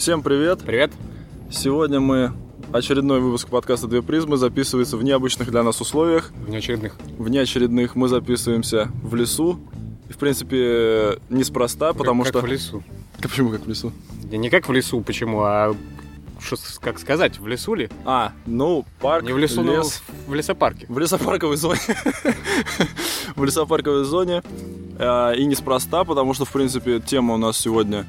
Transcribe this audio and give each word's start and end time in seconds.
Всем 0.00 0.22
привет! 0.22 0.60
Привет! 0.64 0.92
Сегодня 1.50 2.00
мы 2.00 2.32
очередной 2.72 3.20
выпуск 3.20 3.50
подкаста 3.50 3.86
«Две 3.86 4.00
призмы» 4.00 4.38
записывается 4.38 4.96
в 4.96 5.04
необычных 5.04 5.50
для 5.50 5.62
нас 5.62 5.78
условиях. 5.82 6.32
В 6.32 6.48
неочередных. 6.48 6.96
В 7.18 7.28
неочередных 7.28 7.96
мы 7.96 8.08
записываемся 8.08 8.90
в 9.02 9.14
лесу. 9.14 9.60
И, 10.08 10.14
в 10.14 10.16
принципе, 10.16 11.18
неспроста, 11.28 11.92
потому 11.92 12.22
как, 12.22 12.32
что... 12.32 12.40
Как 12.40 12.48
в 12.48 12.50
лесу. 12.50 12.82
Почему 13.22 13.50
как 13.50 13.66
в 13.66 13.68
лесу? 13.68 13.92
Не, 14.30 14.38
не 14.38 14.48
как 14.48 14.70
в 14.70 14.72
лесу, 14.72 15.02
почему, 15.02 15.42
а 15.42 15.76
что, 16.40 16.56
как 16.80 16.98
сказать, 16.98 17.38
в 17.38 17.46
лесу 17.46 17.74
ли? 17.74 17.90
А, 18.06 18.32
ну, 18.46 18.86
парк, 19.00 19.26
Не 19.26 19.34
в 19.34 19.38
лесу, 19.38 19.62
лес. 19.62 20.02
но 20.08 20.32
в 20.32 20.34
лесопарке. 20.34 20.86
В 20.88 20.98
лесопарковой 20.98 21.58
зоне. 21.58 21.78
В 23.36 23.44
лесопарковой 23.44 24.04
зоне. 24.04 24.42
А, 24.98 25.32
И 25.32 25.44
неспроста, 25.44 26.04
потому 26.04 26.32
что, 26.32 26.46
в 26.46 26.52
принципе, 26.52 27.00
тема 27.00 27.34
у 27.34 27.36
нас 27.36 27.58
сегодня 27.58 28.06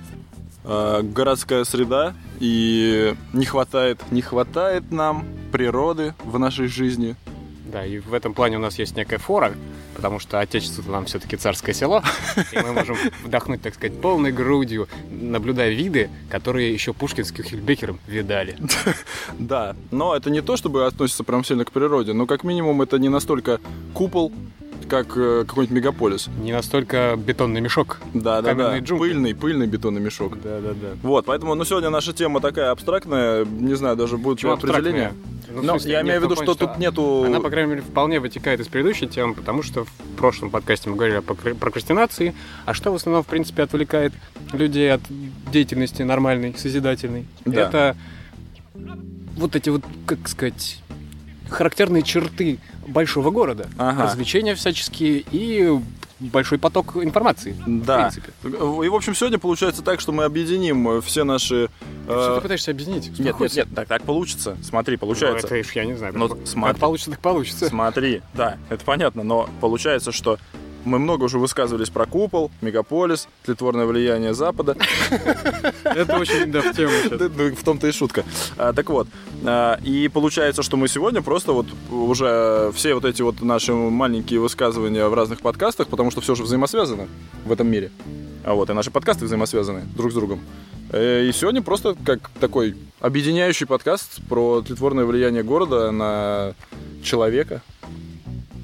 а, 0.63 1.01
городская 1.01 1.63
среда. 1.63 2.13
И 2.39 3.13
не 3.33 3.45
хватает, 3.45 3.99
не 4.11 4.21
хватает 4.21 4.91
нам 4.91 5.25
природы 5.51 6.15
в 6.23 6.39
нашей 6.39 6.67
жизни. 6.67 7.15
Да, 7.71 7.85
и 7.85 7.99
в 7.99 8.13
этом 8.13 8.33
плане 8.33 8.57
у 8.57 8.59
нас 8.59 8.77
есть 8.79 8.97
некая 8.97 9.17
фора, 9.17 9.53
потому 9.95 10.19
что 10.19 10.39
отечество 10.39 10.91
нам 10.91 11.05
все-таки 11.05 11.37
царское 11.37 11.73
село, 11.73 12.03
и 12.51 12.59
мы 12.59 12.73
можем 12.73 12.97
вдохнуть, 13.23 13.61
так 13.61 13.75
сказать, 13.75 14.01
полной 14.01 14.33
грудью, 14.33 14.89
наблюдая 15.09 15.69
виды, 15.71 16.09
которые 16.29 16.73
еще 16.73 16.91
Пушкин 16.91 17.23
с 17.23 17.31
Кюхельбекером 17.31 17.99
видали. 18.07 18.57
Да, 19.39 19.75
но 19.91 20.15
это 20.15 20.29
не 20.29 20.41
то, 20.41 20.57
чтобы 20.57 20.85
относится 20.85 21.23
прям 21.23 21.43
сильно 21.43 21.63
к 21.63 21.71
природе, 21.71 22.13
но 22.13 22.25
как 22.25 22.43
минимум 22.43 22.81
это 22.81 22.99
не 22.99 23.09
настолько 23.09 23.59
купол, 23.93 24.31
как 24.91 25.15
э, 25.15 25.45
какой-нибудь 25.47 25.77
мегаполис. 25.77 26.27
Не 26.41 26.51
настолько 26.51 27.15
бетонный 27.17 27.61
мешок. 27.61 28.01
Да, 28.13 28.41
да, 28.41 28.53
да. 28.53 28.77
Джунгли. 28.79 29.07
Пыльный, 29.07 29.33
пыльный 29.33 29.65
бетонный 29.65 30.01
мешок. 30.01 30.33
Да, 30.41 30.59
да, 30.59 30.73
да. 30.73 30.89
Вот, 31.01 31.25
поэтому, 31.25 31.55
ну, 31.55 31.63
сегодня 31.63 31.89
наша 31.89 32.11
тема 32.11 32.41
такая 32.41 32.71
абстрактная, 32.71 33.45
не 33.45 33.73
знаю, 33.75 33.95
даже 33.95 34.17
будет 34.17 34.39
Почему 34.39 34.51
определение. 34.51 35.13
Ну, 35.49 35.61
Но 35.63 35.77
я 35.77 36.01
имею 36.01 36.19
в 36.19 36.23
виду, 36.25 36.35
что 36.35 36.43
плане, 36.43 36.59
тут 36.59 36.77
нету... 36.77 37.23
Она, 37.25 37.39
по 37.39 37.49
крайней 37.49 37.69
мере, 37.69 37.81
вполне 37.83 38.19
вытекает 38.19 38.59
из 38.59 38.67
предыдущей 38.67 39.07
темы, 39.07 39.33
потому 39.33 39.63
что 39.63 39.85
в 39.85 39.91
прошлом 40.17 40.49
подкасте 40.49 40.89
мы 40.89 40.97
говорили 40.97 41.19
о 41.19 41.21
прокра- 41.21 41.55
прокрастинации, 41.55 42.35
а 42.65 42.73
что 42.73 42.91
в 42.91 42.95
основном, 42.95 43.23
в 43.23 43.27
принципе, 43.27 43.63
отвлекает 43.63 44.11
людей 44.51 44.91
от 44.91 45.01
деятельности 45.53 46.01
нормальной, 46.03 46.53
созидательной. 46.57 47.27
Да. 47.45 47.61
Это 47.61 47.97
вот 49.37 49.55
эти 49.55 49.69
вот, 49.69 49.83
как 50.05 50.27
сказать, 50.27 50.81
характерные 51.51 52.03
черты 52.03 52.59
большого 52.87 53.29
города. 53.31 53.67
Ага. 53.77 54.03
Развлечения 54.03 54.55
всяческие 54.55 55.23
и 55.31 55.79
большой 56.19 56.59
поток 56.59 56.97
информации. 56.97 57.55
Да. 57.65 58.09
В 58.09 58.13
принципе. 58.13 58.85
И, 58.85 58.89
в 58.89 58.95
общем, 58.95 59.15
сегодня 59.15 59.39
получается 59.39 59.81
так, 59.81 59.99
что 59.99 60.11
мы 60.11 60.23
объединим 60.23 60.87
э, 60.87 61.01
все 61.01 61.23
наши... 61.23 61.65
э, 61.65 61.67
Что 62.07 62.35
ты 62.35 62.41
пытаешься 62.41 62.71
объединить? 62.71 63.07
Нет, 63.19 63.39
нет, 63.39 63.55
нет, 63.55 63.67
так, 63.75 63.87
так 63.87 64.03
получится. 64.03 64.55
Смотри, 64.63 64.95
Ну, 64.95 64.99
получается. 64.99 65.47
это 65.47 65.67
ж 65.67 65.71
я 65.73 65.85
не 65.85 65.95
знаю. 65.95 66.13
Ну, 66.15 66.29
как, 66.29 66.37
смотри. 66.45 66.73
как 66.73 66.79
получится, 66.79 67.11
так 67.11 67.19
получится. 67.21 67.67
Смотри, 67.69 68.21
да, 68.35 68.57
это 68.69 68.85
понятно, 68.85 69.23
но 69.23 69.49
получается, 69.61 70.11
что 70.11 70.37
мы 70.85 70.99
много 70.99 71.25
уже 71.25 71.37
высказывались 71.37 71.89
про 71.89 72.05
купол, 72.05 72.51
мегаполис, 72.61 73.27
тлетворное 73.43 73.85
влияние 73.85 74.33
Запада. 74.33 74.75
Это 75.83 76.17
очень, 76.17 76.51
да, 76.51 76.61
в 76.61 76.75
тему 76.75 76.91
ну, 77.11 77.55
В 77.55 77.63
том-то 77.63 77.87
и 77.87 77.91
шутка. 77.91 78.23
А, 78.57 78.73
так 78.73 78.89
вот, 78.89 79.07
а, 79.45 79.79
и 79.83 80.07
получается, 80.07 80.63
что 80.63 80.77
мы 80.77 80.87
сегодня 80.87 81.21
просто 81.21 81.53
вот 81.53 81.67
уже 81.89 82.71
все 82.73 82.93
вот 82.93 83.05
эти 83.05 83.21
вот 83.21 83.41
наши 83.41 83.73
маленькие 83.73 84.39
высказывания 84.39 85.07
в 85.07 85.13
разных 85.13 85.41
подкастах, 85.41 85.87
потому 85.87 86.11
что 86.11 86.21
все 86.21 86.35
же 86.35 86.43
взаимосвязано 86.43 87.07
в 87.45 87.51
этом 87.51 87.67
мире. 87.67 87.91
А 88.43 88.53
вот, 88.53 88.69
и 88.69 88.73
наши 88.73 88.89
подкасты 88.89 89.25
взаимосвязаны 89.25 89.83
друг 89.95 90.11
с 90.11 90.15
другом. 90.15 90.39
Э, 90.91 91.25
И 91.25 91.31
сегодня 91.31 91.61
просто 91.61 91.95
как 92.03 92.29
такой 92.39 92.75
объединяющий 92.99 93.67
подкаст 93.67 94.21
про 94.27 94.61
тлетворное 94.61 95.05
влияние 95.05 95.43
города 95.43 95.91
на 95.91 96.53
человека. 97.03 97.61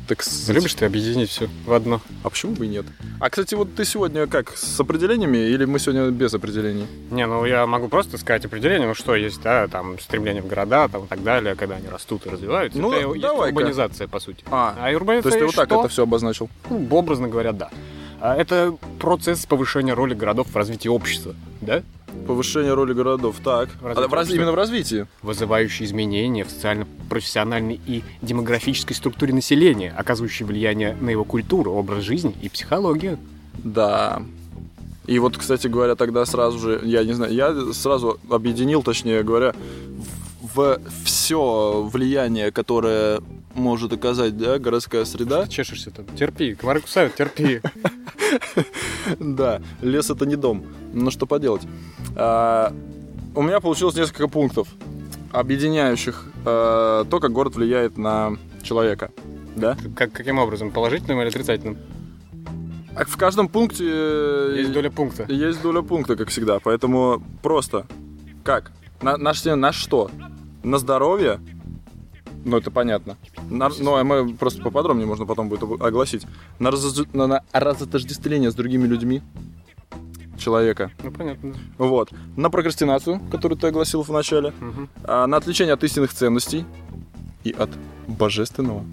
Так 0.08 0.24
Любишь 0.48 0.74
ты 0.74 0.86
объединить 0.86 1.30
все 1.30 1.50
в 1.66 1.74
одно? 1.74 2.02
А 2.24 2.30
почему 2.30 2.54
бы 2.54 2.66
и 2.66 2.70
нет? 2.70 2.86
А, 3.20 3.30
кстати, 3.30 3.56
вот 3.56 3.76
ты 3.76 3.84
сегодня 3.84 4.26
как, 4.28 4.56
с 4.56 4.80
определениями 4.80 5.38
или 5.38 5.66
мы 5.66 5.80
сегодня 5.80 6.10
без 6.12 6.34
определений? 6.34 6.88
Не, 7.12 7.28
ну 7.28 7.44
я 7.46 7.68
могу 7.68 7.90
просто 7.90 8.18
сказать 8.18 8.46
определение, 8.46 8.88
ну 8.88 8.94
что 8.94 9.16
есть, 9.16 9.42
да, 9.42 9.68
там 9.68 10.00
стремление 10.00 10.42
в 10.42 10.48
города, 10.48 10.88
там 10.88 11.06
и 11.06 11.08
так 11.08 11.24
далее, 11.24 11.56
когда 11.56 11.76
они 11.76 11.90
растут 11.90 12.26
и 12.26 12.30
развиваются. 12.30 12.80
Ну, 12.80 12.94
это 12.94 13.20
давай-ка. 13.20 13.56
урбанизация, 13.56 14.08
по 14.08 14.20
сути. 14.20 14.46
А, 14.50 14.76
А 14.80 14.90
то 14.90 14.96
урбанизация 14.96 15.30
есть 15.30 15.40
ты 15.40 15.46
вот 15.46 15.56
так 15.56 15.68
что? 15.68 15.80
это 15.82 15.90
все 15.90 16.04
обозначил? 16.04 16.50
Ну, 16.70 16.88
образно 16.92 17.28
говоря, 17.28 17.52
да. 17.52 17.70
А 18.20 18.36
Это 18.36 18.76
процесс 19.00 19.46
повышения 19.46 19.94
роли 19.94 20.14
городов 20.14 20.48
в 20.52 20.56
развитии 20.56 20.88
общества, 20.88 21.36
да? 21.62 21.84
Повышение 22.26 22.74
роли 22.74 22.94
городов, 22.94 23.36
так. 23.44 23.70
В 23.80 23.86
развитии 23.86 24.06
А, 24.06 24.08
в 24.08 24.14
раз- 24.14 24.30
именно 24.32 24.52
в 24.52 24.56
развитии. 24.56 25.06
Вызывающие 25.22 25.86
изменения 25.88 26.44
в 26.44 26.50
социально-профессиональной 26.50 27.80
и 27.86 28.04
демографической 28.22 28.96
структуре 28.96 29.34
населения, 29.34 29.94
оказывающие 29.96 30.46
влияние 30.48 30.96
на 31.00 31.10
его 31.10 31.24
культуру, 31.24 31.74
образ 31.74 32.04
жизни 32.04 32.36
и 32.42 32.50
психологию. 32.50 33.20
Да. 33.64 34.24
И 35.06 35.20
вот, 35.20 35.38
кстати 35.38 35.68
говоря, 35.68 35.96
тогда 35.96 36.26
сразу 36.26 36.60
же, 36.60 36.82
я 36.84 37.04
не 37.04 37.14
знаю, 37.14 37.34
я 37.34 37.74
сразу 37.74 38.20
объединил, 38.30 38.84
точнее 38.84 39.24
говоря, 39.24 39.54
в 40.58 40.80
все 41.06 41.84
влияние, 41.84 42.52
которое 42.52 43.22
может 43.54 43.94
оказать, 43.94 44.36
да, 44.38 44.58
городская 44.58 45.06
среда. 45.06 45.48
Чешешься 45.48 45.92
там. 45.92 46.06
Терпи, 46.18 46.56
комары 46.56 46.82
кусают, 46.82 47.16
терпи. 47.16 47.62
Да, 49.20 49.62
лес 49.82 50.10
это 50.10 50.26
не 50.26 50.36
дом. 50.36 50.66
Ну 50.94 51.12
что 51.12 51.26
поделать. 51.26 51.62
А, 52.16 52.74
у 53.36 53.42
меня 53.42 53.60
получилось 53.62 53.96
несколько 53.96 54.28
пунктов, 54.28 54.68
объединяющих 55.32 56.26
а, 56.46 57.06
то, 57.06 57.20
как 57.20 57.32
город 57.32 57.56
влияет 57.56 57.98
на 57.98 58.34
человека. 58.64 59.12
Да? 59.56 59.78
Как, 59.96 60.12
каким 60.12 60.40
образом? 60.40 60.72
Положительным 60.72 61.22
или 61.22 61.30
отрицательным? 61.30 61.78
А 62.96 63.06
в 63.06 63.16
каждом 63.16 63.48
пункте 63.48 63.86
э, 63.88 64.56
Есть 64.58 64.72
доля 64.74 64.90
пункта. 64.90 65.32
есть 65.32 65.62
доля 65.62 65.82
пункта, 65.84 66.16
как 66.16 66.30
всегда. 66.30 66.60
Поэтому 66.60 67.22
просто 67.44 67.86
как? 68.44 68.72
На, 69.02 69.18
на, 69.18 69.34
что- 69.36 69.56
на 69.56 69.72
что? 69.72 70.10
На 70.68 70.80
здоровье? 70.80 71.40
Ну, 72.44 72.58
это 72.58 72.72
понятно. 72.72 73.16
На- 73.50 73.70
ну, 73.80 73.96
а 73.96 74.04
мы 74.04 74.34
просто 74.36 74.62
поподробнее 74.62 75.08
можно 75.08 75.26
потом 75.26 75.48
будет 75.48 75.64
огласить. 75.82 76.26
На, 76.60 76.70
разо- 76.70 77.08
на, 77.14 77.28
на 77.28 77.44
разотождествление 77.54 78.52
с 78.52 78.56
другими 78.56 78.86
людьми 78.86 79.22
человека. 80.38 80.92
Ну, 81.04 81.12
понятно. 81.12 81.54
Вот. 81.78 82.12
На 82.36 82.50
прокрастинацию, 82.50 83.22
которую 83.32 83.58
ты 83.58 83.68
огласил 83.68 84.04
в 84.04 84.10
начале. 84.12 84.54
Мгм. 84.60 84.90
А, 85.04 85.26
на 85.28 85.38
отвлечение 85.38 85.74
от 85.74 85.84
истинных 85.86 86.14
ценностей 86.14 86.66
и 87.46 87.52
от 87.52 87.70
божественного. 88.08 88.84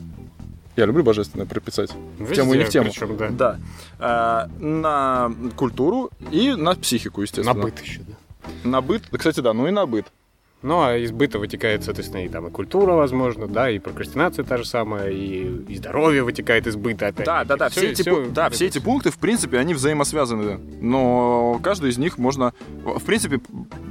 Я 0.76 0.86
люблю 0.86 1.02
божественное 1.02 1.46
приписать. 1.46 1.90
В 2.18 2.32
тему 2.32 2.54
и 2.54 2.58
не 2.58 2.64
в 2.64 2.68
тему. 2.68 2.90
Причем, 2.90 3.16
да. 3.16 3.28
Да. 3.30 3.58
А, 3.98 4.48
на 4.60 5.32
культуру 5.56 6.10
и 6.30 6.54
на 6.54 6.74
психику, 6.76 7.22
естественно. 7.22 7.52
На 7.54 7.62
быт 7.62 7.80
еще, 7.80 8.00
да. 8.00 8.14
На 8.68 8.80
быт. 8.80 9.02
Да, 9.10 9.18
кстати, 9.18 9.40
да, 9.40 9.52
ну 9.52 9.66
и 9.66 9.70
на 9.72 9.86
быт. 9.86 10.06
Ну, 10.66 10.80
а 10.82 10.96
из 10.96 11.12
быта 11.12 11.38
вытекает, 11.38 11.84
соответственно, 11.84 12.24
и 12.24 12.28
там 12.30 12.46
и 12.46 12.50
культура, 12.50 12.92
возможно, 12.94 13.46
да, 13.46 13.68
и 13.70 13.78
прокрастинация 13.78 14.46
та 14.46 14.56
же 14.56 14.64
самая, 14.64 15.10
и, 15.10 15.44
и 15.68 15.76
здоровье 15.76 16.22
вытекает 16.22 16.66
из 16.66 16.74
быта 16.74 17.08
опять. 17.08 17.26
Да, 17.26 17.44
да, 17.44 17.56
да. 17.58 17.68
Все, 17.68 17.90
эти, 17.90 18.00
пу- 18.00 18.30
да, 18.32 18.48
все 18.48 18.64
эти 18.66 18.78
пункты, 18.78 19.10
в 19.10 19.18
принципе, 19.18 19.58
они 19.58 19.74
взаимосвязаны. 19.74 20.58
Но 20.80 21.60
каждый 21.62 21.90
из 21.90 21.98
них 21.98 22.16
можно... 22.16 22.54
В 22.82 23.04
принципе, 23.04 23.42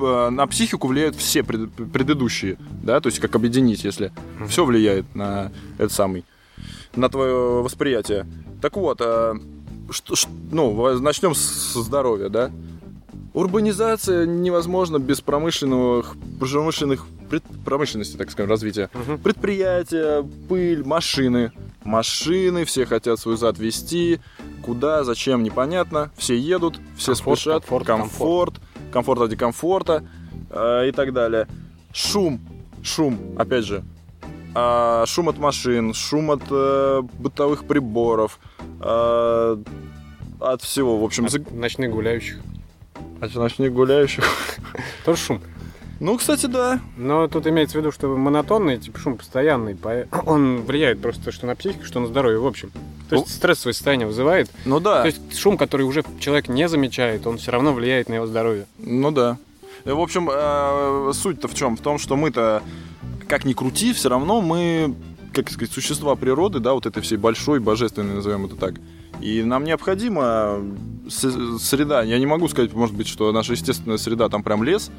э, 0.01 0.29
на 0.31 0.47
психику 0.47 0.87
влияют 0.87 1.15
все 1.15 1.43
пред- 1.43 1.69
предыдущие. 1.91 2.57
Да, 2.81 2.99
то 3.01 3.07
есть 3.07 3.19
как 3.19 3.35
объединить, 3.35 3.83
если 3.83 4.11
все 4.47 4.65
влияет 4.65 5.13
на 5.13 5.51
этот 5.77 5.91
самый... 5.91 6.25
На 6.95 7.07
твое 7.07 7.61
восприятие. 7.61 8.25
Так 8.63 8.77
вот, 8.77 8.97
э, 8.99 9.35
что, 9.91 10.15
ш- 10.15 10.27
ну, 10.51 10.99
начнем 10.99 11.35
с 11.35 11.73
здоровья, 11.75 12.29
да? 12.29 12.49
Урбанизация 13.33 14.25
невозможна 14.27 14.99
без 14.99 15.19
промышленных, 15.21 16.15
промышленных 16.39 17.05
пред- 17.29 17.43
промышленности, 17.65 18.15
так 18.15 18.29
скажем, 18.29 18.49
развития. 18.51 18.89
Мгм. 18.93 19.17
Предприятия, 19.19 20.23
пыль, 20.47 20.83
машины. 20.85 21.51
Машины, 21.83 22.63
все 22.63 22.85
хотят 22.85 23.19
свой 23.19 23.35
зад 23.37 23.57
вести. 23.57 24.19
Куда, 24.63 25.03
зачем, 25.03 25.41
непонятно. 25.43 26.11
Все 26.15 26.37
едут, 26.37 26.79
все 26.95 27.13
Комфорт, 27.13 27.39
спешат. 27.39 27.53
комфорт, 27.65 27.85
комфорт, 27.87 28.53
комфорт 28.91 29.19
ради 29.21 29.35
комфорта 29.35 30.03
э, 30.51 30.89
и 30.89 30.91
так 30.91 31.11
далее. 31.11 31.47
Шум, 31.91 32.39
шум, 32.83 33.17
опять 33.37 33.65
же. 33.65 33.83
А, 34.55 35.05
шум 35.07 35.29
от 35.29 35.39
машин, 35.39 35.93
шум 35.95 36.29
от 36.29 36.43
э, 36.51 37.01
бытовых 37.17 37.65
приборов, 37.65 38.39
э, 38.79 39.57
от 40.39 40.61
всего, 40.61 40.99
в 40.99 41.03
общем, 41.03 41.27
за- 41.27 41.39
От 41.39 41.51
ночных 41.51 41.91
гуляющих. 41.91 42.37
От 43.21 43.33
ночных 43.35 43.73
гуляющих. 43.73 44.25
Тоже 45.05 45.21
шум. 45.21 45.41
Ну, 45.99 46.17
кстати, 46.17 46.47
да. 46.47 46.81
Но 46.97 47.27
тут 47.27 47.47
имеется 47.47 47.77
в 47.77 47.81
виду, 47.81 47.91
что 47.91 48.07
монотонный, 48.17 48.77
типа 48.77 48.99
шум 48.99 49.17
постоянный, 49.17 49.75
по- 49.75 50.05
он 50.25 50.61
влияет 50.63 51.01
просто 51.01 51.31
что 51.31 51.45
на 51.45 51.55
психику, 51.55 51.85
что 51.85 51.99
на 51.99 52.07
здоровье 52.07 52.39
в 52.39 52.45
общем. 52.47 52.71
То 53.09 53.15
есть 53.15 53.29
стрессовое 53.29 53.73
состояние 53.73 54.07
вызывает. 54.07 54.49
Ну 54.65 54.79
да. 54.79 55.01
То 55.01 55.07
есть 55.07 55.37
шум, 55.37 55.57
который 55.57 55.83
уже 55.83 56.03
человек 56.19 56.47
не 56.49 56.67
замечает, 56.67 57.25
он 57.27 57.37
все 57.37 57.51
равно 57.51 57.73
влияет 57.73 58.09
на 58.09 58.15
его 58.15 58.25
здоровье. 58.27 58.65
Ну 58.79 59.11
да. 59.11 59.37
В 59.85 59.99
общем, 59.99 60.29
э, 60.31 61.11
суть-то 61.13 61.47
в 61.47 61.53
чем? 61.53 61.77
В 61.77 61.81
том, 61.81 61.97
что 61.99 62.15
мы-то, 62.15 62.63
как 63.27 63.45
ни 63.45 63.53
крути, 63.53 63.93
все 63.93 64.09
равно 64.09 64.41
мы, 64.41 64.95
как 65.33 65.49
сказать, 65.49 65.73
существа 65.73 66.15
природы, 66.15 66.59
да, 66.59 66.73
вот 66.73 66.85
этой 66.85 67.01
всей 67.03 67.17
большой, 67.17 67.59
божественной, 67.59 68.15
назовем 68.15 68.45
это 68.45 68.55
так. 68.55 68.75
И 69.23 69.41
нам 69.41 69.63
необходима 69.63 70.59
среда. 71.07 72.03
Я 72.03 72.19
не 72.19 72.25
могу 72.25 72.49
сказать, 72.49 72.73
может 72.73 72.93
быть, 72.93 73.07
что 73.07 73.31
наша 73.31 73.53
естественная 73.53 73.97
среда 73.97 74.27
там 74.27 74.43
прям 74.43 74.63
лес, 74.63 74.91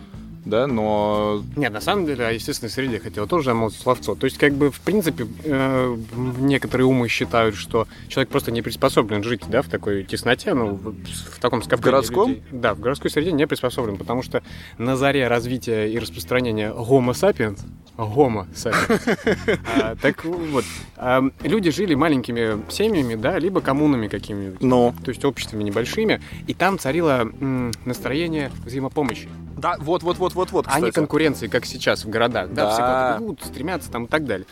да, 0.44 0.66
но... 0.66 1.42
Нет, 1.56 1.72
на 1.72 1.80
самом 1.80 2.06
деле, 2.06 2.26
о 2.26 2.32
естественной 2.32 2.70
среде 2.70 2.98
хотел 2.98 3.26
тоже 3.26 3.46
замолвить 3.46 3.78
словцо. 3.78 4.14
То 4.14 4.24
есть, 4.24 4.38
как 4.38 4.54
бы, 4.54 4.70
в 4.70 4.80
принципе, 4.80 5.26
э, 5.44 5.96
некоторые 6.38 6.86
умы 6.86 7.08
считают, 7.08 7.56
что 7.56 7.86
человек 8.08 8.30
просто 8.30 8.52
не 8.52 8.62
приспособлен 8.62 9.22
жить, 9.22 9.42
да, 9.48 9.62
в 9.62 9.68
такой 9.68 10.04
тесноте, 10.04 10.54
ну, 10.54 10.74
в, 10.74 10.94
в 10.94 11.38
таком 11.40 11.62
скоплении 11.62 11.82
В 11.82 11.84
городском? 11.84 12.28
Людей. 12.30 12.42
Да, 12.52 12.74
в 12.74 12.80
городской 12.80 13.10
среде 13.10 13.32
не 13.32 13.46
приспособлен, 13.46 13.96
потому 13.96 14.22
что 14.22 14.42
на 14.78 14.96
заре 14.96 15.28
развития 15.28 15.86
и 15.90 15.98
распространения 15.98 16.70
Homo 16.70 17.12
sapiens, 17.12 17.60
Homo 17.96 18.46
sapiens, 18.52 19.58
а, 19.80 19.96
так 19.96 20.24
вот, 20.24 20.64
а, 20.96 21.22
люди 21.42 21.70
жили 21.70 21.94
маленькими 21.94 22.70
семьями, 22.70 23.14
да, 23.14 23.38
либо 23.38 23.60
коммунами 23.60 24.08
какими-нибудь. 24.08 24.62
Но. 24.62 24.94
То 25.04 25.10
есть 25.10 25.24
обществами 25.24 25.62
небольшими, 25.62 26.20
и 26.46 26.54
там 26.54 26.78
царило 26.78 27.30
м, 27.40 27.72
настроение 27.84 28.50
взаимопомощи. 28.64 29.28
Да, 29.64 29.76
вот, 29.78 30.02
вот, 30.02 30.18
вот, 30.18 30.34
вот, 30.34 30.52
вот. 30.52 30.66
А 30.68 30.78
не 30.78 30.90
конкуренции, 30.90 31.46
как 31.48 31.64
сейчас 31.64 32.04
в 32.04 32.10
городах. 32.10 32.50
Да, 32.52 32.66
Да. 32.66 32.70
все 32.70 32.82
куда-то 32.82 33.18
бегут, 33.22 33.40
стремятся 33.46 33.90
там 33.90 34.04
и 34.04 34.08
так 34.08 34.26
далее. 34.26 34.46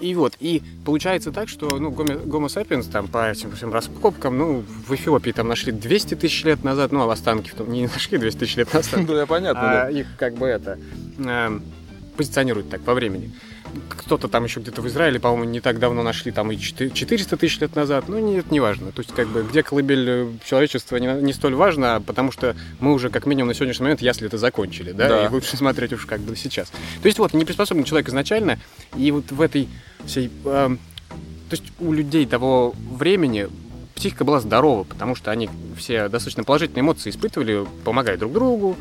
И 0.00 0.14
вот, 0.14 0.36
и 0.38 0.62
получается 0.84 1.32
так, 1.32 1.48
что, 1.48 1.78
ну, 1.78 1.90
гомо, 1.90 2.46
sapiens 2.48 2.90
там 2.90 3.08
по 3.08 3.30
этим 3.30 3.52
всем 3.52 3.72
раскопкам, 3.72 4.36
ну, 4.36 4.62
в 4.86 4.94
Эфиопии 4.94 5.30
там 5.30 5.48
нашли 5.48 5.72
200 5.72 6.14
тысяч 6.16 6.44
лет 6.44 6.62
назад, 6.62 6.92
ну, 6.92 7.00
а 7.08 7.10
останки 7.10 7.48
в 7.48 7.54
том, 7.54 7.72
не 7.72 7.86
нашли 7.94 8.18
200 8.18 8.38
тысяч 8.38 8.56
лет 8.56 8.74
назад. 8.74 9.00
Да, 9.06 9.24
понятно, 9.24 9.60
А 9.62 9.84
да. 9.84 9.90
их 9.90 10.06
как 10.18 10.34
бы 10.34 10.46
это 10.46 10.78
эм, 11.18 11.62
позиционируют 12.18 12.68
так 12.68 12.82
по 12.82 12.92
времени. 12.92 13.32
Кто-то 13.88 14.28
там 14.28 14.44
еще 14.44 14.60
где-то 14.60 14.82
в 14.82 14.88
Израиле, 14.88 15.20
по-моему, 15.20 15.44
не 15.44 15.60
так 15.60 15.78
давно 15.78 16.02
нашли, 16.02 16.32
там 16.32 16.50
и 16.50 16.58
4 16.58 16.90
400 16.90 17.36
тысяч 17.36 17.60
лет 17.60 17.76
назад. 17.76 18.08
Ну, 18.08 18.18
не, 18.18 18.38
это 18.38 18.52
не 18.52 18.60
важно. 18.60 18.92
То 18.92 19.00
есть, 19.00 19.12
как 19.14 19.28
бы, 19.28 19.42
где 19.42 19.62
колыбель 19.62 20.08
э, 20.08 20.28
человечества 20.44 20.96
не, 20.96 21.06
не 21.22 21.32
столь 21.32 21.54
важно, 21.54 22.02
потому 22.04 22.32
что 22.32 22.56
мы 22.80 22.92
уже, 22.92 23.10
как 23.10 23.26
минимум, 23.26 23.48
на 23.48 23.54
сегодняшний 23.54 23.84
момент 23.84 24.02
ясли 24.02 24.26
это 24.26 24.38
закончили, 24.38 24.92
да, 24.92 25.08
Да. 25.08 25.26
и 25.26 25.28
лучше 25.28 25.56
смотреть 25.56 25.92
уж 25.92 26.06
как 26.06 26.20
бы 26.20 26.36
сейчас. 26.36 26.68
То 27.02 27.06
есть, 27.06 27.18
вот, 27.18 27.32
не 27.34 27.44
приспособлен 27.44 27.84
человек 27.84 28.08
изначально, 28.08 28.58
и 28.96 29.10
вот 29.10 29.30
в 29.30 29.40
этой 29.40 29.68
всей... 30.04 30.30
эм, 30.44 30.78
то 31.48 31.56
есть, 31.56 31.64
у 31.80 31.92
людей 31.92 32.26
того 32.26 32.74
времени 32.92 33.48
психика 33.94 34.24
была 34.24 34.40
здорова, 34.40 34.84
потому 34.84 35.14
что 35.14 35.30
они 35.30 35.50
все 35.76 36.08
достаточно 36.08 36.42
положительные 36.42 36.80
эмоции 36.80 37.10
испытывали, 37.10 37.66
помогая 37.84 38.16
друг 38.16 38.32
другу, 38.32 38.76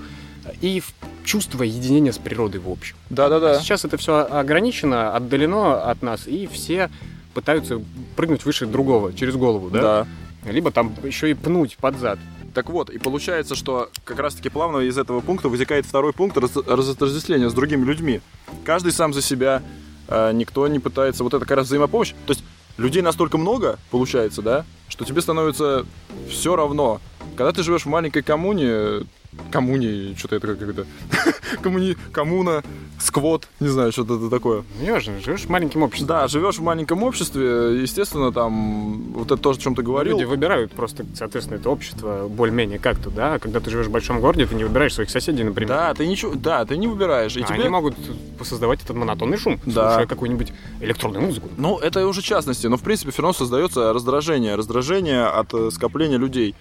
и 0.62 0.82
чувство 1.24 1.64
единения 1.64 2.12
с 2.12 2.18
природой 2.18 2.60
в 2.62 2.70
общем. 2.70 2.96
А 3.10 3.14
Да-да-да. 3.14 3.60
сейчас 3.60 3.86
это 3.86 3.98
все 3.98 4.26
ограничено, 4.26 5.16
отдалено 5.16 5.82
от 5.90 6.02
нас, 6.02 6.28
и 6.28 6.48
все 6.48 6.90
пытаются 7.34 7.82
прыгнуть 8.16 8.46
выше 8.46 8.66
другого, 8.66 9.14
через 9.14 9.36
голову, 9.36 9.70
да? 9.70 10.06
Да. 10.44 10.52
Либо 10.52 10.72
там 10.72 10.94
еще 11.04 11.30
и 11.30 11.34
пнуть 11.34 11.78
под 11.78 11.98
зад. 12.00 12.20
Так 12.54 12.70
вот, 12.70 12.90
и 12.90 12.98
получается, 12.98 13.56
что 13.56 13.90
как 14.06 14.20
раз-таки 14.20 14.50
плавно 14.50 14.80
из 14.80 14.98
этого 14.98 15.22
пункта 15.22 15.50
вытекает 15.50 15.86
второй 15.86 16.14
пункт 16.14 16.38
раз- 16.38 16.56
разотождествления 16.56 17.50
с 17.50 17.54
другими 17.54 17.86
людьми. 17.86 18.22
Каждый 18.66 18.92
сам 18.92 19.14
за 19.14 19.22
себя, 19.22 19.62
э, 20.08 20.32
никто 20.34 20.68
не 20.68 20.80
пытается, 20.80 21.24
вот 21.24 21.34
это 21.34 21.46
как 21.46 21.58
раз 21.58 21.68
взаимопомощь. 21.68 22.14
То 22.26 22.34
есть 22.34 22.44
людей 22.78 23.02
настолько 23.04 23.38
много, 23.38 23.78
получается, 23.92 24.42
да, 24.42 24.66
что 24.88 25.06
тебе 25.06 25.22
становится 25.22 25.86
все 26.30 26.56
равно. 26.56 27.00
Когда 27.38 27.52
ты 27.52 27.62
живешь 27.62 27.84
в 27.84 27.90
маленькой 27.90 28.24
коммуне, 28.24 29.06
коммуне, 29.52 30.16
что-то 30.18 30.36
это 30.38 30.56
как-то, 30.56 30.86
коммуни, 31.62 31.96
коммуна, 32.12 32.64
сквот, 33.00 33.48
не 33.60 33.68
знаю, 33.68 33.92
что-то 33.92 34.18
это 34.18 34.30
такое. 34.30 34.64
Ну, 34.80 34.86
не 34.86 34.92
важно, 34.92 35.20
живешь 35.20 35.42
в 35.42 35.50
маленьком 35.50 35.84
обществе. 35.84 36.08
Да, 36.08 36.28
живешь 36.28 36.58
в 36.58 36.64
маленьком 36.64 37.04
обществе, 37.04 37.82
естественно, 37.82 38.32
там, 38.32 39.14
вот 39.14 39.28
это 39.28 39.38
то, 39.38 39.52
о 39.52 39.56
чем 39.56 39.76
ты 39.76 39.82
говорил. 39.84 40.18
Люди 40.18 40.26
выбирают 40.26 40.72
просто, 40.72 41.06
соответственно, 41.16 41.58
это 41.58 41.70
общество 41.70 42.28
более-менее 42.28 42.80
как-то, 42.80 43.10
да? 43.10 43.36
А 43.36 43.40
когда 43.40 43.60
ты 43.60 43.70
живешь 43.70 43.88
в 43.88 43.92
большом 43.92 44.20
городе, 44.20 44.46
ты 44.46 44.56
не 44.56 44.64
выбираешь 44.64 44.94
своих 44.94 45.10
соседей, 45.10 45.44
например. 45.44 45.70
Да, 45.70 45.94
ты 45.94 46.08
ничего, 46.08 46.34
да, 46.36 46.66
ты 46.66 46.78
не 46.78 46.88
выбираешь. 46.88 47.36
И 47.38 47.42
А 47.42 47.46
тебе... 47.46 47.60
Они 47.60 47.70
могут 47.70 47.96
создавать 48.44 48.84
этот 48.84 48.96
монотонный 48.96 49.38
шум, 49.38 49.60
Да. 49.66 49.92
слушая 49.92 50.08
какую-нибудь 50.08 50.52
электронную 50.82 51.26
музыку. 51.26 51.50
Ну, 51.58 51.78
это 51.78 52.06
уже 52.08 52.22
частности, 52.22 52.68
но 52.68 52.78
в 52.78 52.82
принципе 52.84 53.12
все 53.12 53.22
равно 53.22 53.34
создается 53.34 53.94
раздражение. 53.94 54.56
Раздражение 54.56 55.26
от 55.26 55.54
э, 55.54 55.70
скопления 55.72 56.18
людей. 56.18 56.56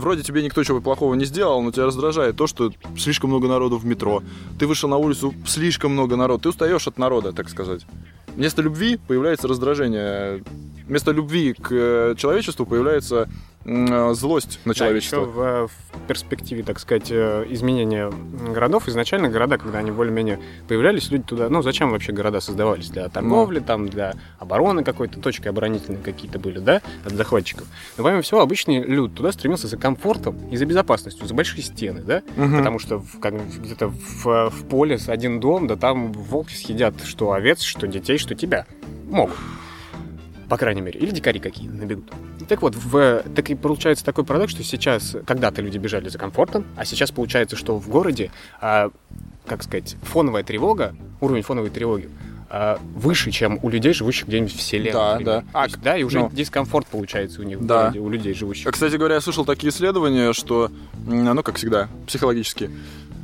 Вроде 0.00 0.22
тебе 0.22 0.42
никто 0.42 0.64
чего 0.64 0.80
плохого 0.80 1.14
не 1.14 1.26
сделал, 1.26 1.60
но 1.62 1.70
тебя 1.70 1.86
раздражает 1.86 2.36
то, 2.36 2.46
что 2.46 2.72
слишком 2.96 3.30
много 3.30 3.48
народу 3.48 3.76
в 3.76 3.84
метро. 3.84 4.22
Ты 4.58 4.66
вышел 4.66 4.88
на 4.88 4.96
улицу, 4.96 5.34
слишком 5.46 5.92
много 5.92 6.16
народу. 6.16 6.42
Ты 6.42 6.48
устаешь 6.48 6.86
от 6.88 6.98
народа, 6.98 7.32
так 7.32 7.48
сказать. 7.48 7.82
Вместо 8.34 8.62
любви 8.62 8.96
появляется 8.96 9.46
раздражение. 9.46 10.42
Вместо 10.86 11.12
любви 11.12 11.52
к 11.52 11.68
э, 11.70 12.14
человечеству 12.16 12.66
появляется 12.66 13.28
злость 13.64 14.58
на 14.64 14.72
Да, 14.72 14.78
человечество. 14.78 15.16
еще 15.20 15.26
в, 15.26 15.68
в 15.68 16.06
перспективе, 16.08 16.62
так 16.62 16.78
сказать, 16.78 17.08
э, 17.10 17.44
изменения 17.50 18.10
городов, 18.10 18.88
изначально 18.88 19.28
города, 19.28 19.58
когда 19.58 19.78
они 19.80 19.90
более-менее 19.90 20.40
появлялись, 20.66 21.10
люди 21.10 21.24
туда, 21.24 21.48
ну, 21.50 21.60
зачем 21.62 21.90
вообще 21.90 22.12
города 22.12 22.40
создавались? 22.40 22.88
Для 22.88 23.08
торговли, 23.08 23.60
там, 23.60 23.88
для 23.88 24.14
обороны 24.38 24.82
какой-то, 24.82 25.20
точки 25.20 25.46
оборонительные 25.46 26.00
какие-то 26.02 26.38
были, 26.38 26.58
да, 26.58 26.80
от 27.04 27.12
захватчиков. 27.12 27.66
Но, 27.98 28.04
помимо 28.04 28.22
всего, 28.22 28.40
обычный 28.40 28.82
люд 28.82 29.14
туда 29.14 29.30
стремился 29.32 29.66
за 29.66 29.76
комфортом 29.76 30.36
и 30.50 30.56
за 30.56 30.64
безопасностью, 30.64 31.26
за 31.26 31.34
большие 31.34 31.62
стены, 31.62 32.00
да, 32.00 32.22
Мгм. 32.36 32.58
потому 32.58 32.78
что 32.78 32.98
в- 32.98 33.20
как, 33.20 33.34
где-то 33.58 33.88
в, 33.88 34.50
в 34.50 34.64
поле 34.68 34.98
с 34.98 35.08
один 35.10 35.38
дом, 35.38 35.66
да 35.66 35.76
там 35.76 36.12
волки 36.12 36.54
съедят 36.54 36.94
что 37.04 37.32
овец, 37.32 37.60
что 37.60 37.86
детей, 37.86 38.16
что 38.18 38.34
тебя. 38.34 38.66
Могут. 39.10 39.36
По 40.48 40.56
крайней 40.56 40.80
мере. 40.80 40.98
Или 40.98 41.10
дикари 41.10 41.38
какие 41.38 41.68
набегут. 41.68 42.10
Так 42.50 42.62
вот, 42.62 42.74
в, 42.74 43.22
так 43.36 43.48
и 43.48 43.54
получается 43.54 44.04
такой 44.04 44.24
парадокс, 44.24 44.50
что 44.50 44.64
сейчас, 44.64 45.16
когда-то 45.24 45.62
люди 45.62 45.78
бежали 45.78 46.08
за 46.08 46.18
комфортом, 46.18 46.64
а 46.74 46.84
сейчас 46.84 47.12
получается, 47.12 47.54
что 47.54 47.78
в 47.78 47.88
городе, 47.88 48.32
а, 48.60 48.90
как 49.46 49.62
сказать, 49.62 49.94
фоновая 50.02 50.42
тревога, 50.42 50.96
уровень 51.20 51.42
фоновой 51.42 51.70
тревоги, 51.70 52.10
а, 52.48 52.80
выше, 52.96 53.30
чем 53.30 53.60
у 53.62 53.68
людей, 53.68 53.92
живущих 53.92 54.26
где-нибудь 54.26 54.52
в 54.52 54.60
селе. 54.60 54.92
Да, 54.92 55.12
например. 55.12 55.44
да. 55.52 55.60
То 55.60 55.64
есть, 55.64 55.80
да, 55.80 55.96
и 55.96 56.02
уже 56.02 56.18
ну. 56.18 56.30
дискомфорт 56.32 56.88
получается 56.88 57.40
у 57.40 57.44
них 57.44 57.64
Да. 57.64 57.82
городе, 57.82 58.00
у 58.00 58.08
людей, 58.08 58.34
живущих. 58.34 58.66
А, 58.66 58.72
Кстати 58.72 58.96
говоря, 58.96 59.14
я 59.14 59.20
слышал 59.20 59.44
такие 59.44 59.70
исследования, 59.70 60.32
что, 60.32 60.72
ну, 61.06 61.42
как 61.44 61.54
всегда, 61.54 61.88
психологически. 62.08 62.68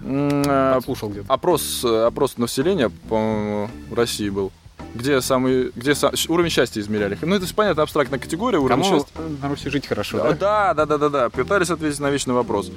Э, 0.04 0.74
Подслушал 0.76 1.08
где-то. 1.08 1.32
опрос, 1.32 1.82
э, 1.84 2.04
опрос 2.04 2.38
населения, 2.38 2.92
по-моему, 3.08 3.70
в 3.90 3.94
России 3.94 4.30
был. 4.30 4.52
Где 4.96 5.20
самый, 5.20 5.70
где 5.74 5.92
са- 5.92 6.14
щ- 6.16 6.28
уровень 6.30 6.50
счастья 6.50 6.80
измеряли. 6.80 7.18
Ну, 7.22 7.34
это 7.36 7.46
же, 7.46 7.54
понятно, 7.54 7.82
абстрактная 7.82 8.18
категория, 8.18 8.58
уровень 8.58 8.82
Кому 8.82 8.98
счастья. 8.98 9.12
на 9.42 9.48
Руси 9.48 9.68
жить 9.70 9.86
хорошо, 9.86 10.18
Да, 10.18 10.32
да? 10.32 10.74
да, 10.74 10.86
да, 10.86 10.98
да, 10.98 11.08
да. 11.08 11.30
Пытались 11.30 11.70
ответить 11.70 12.00
на 12.00 12.10
вечный 12.10 12.34
вопрос. 12.34 12.70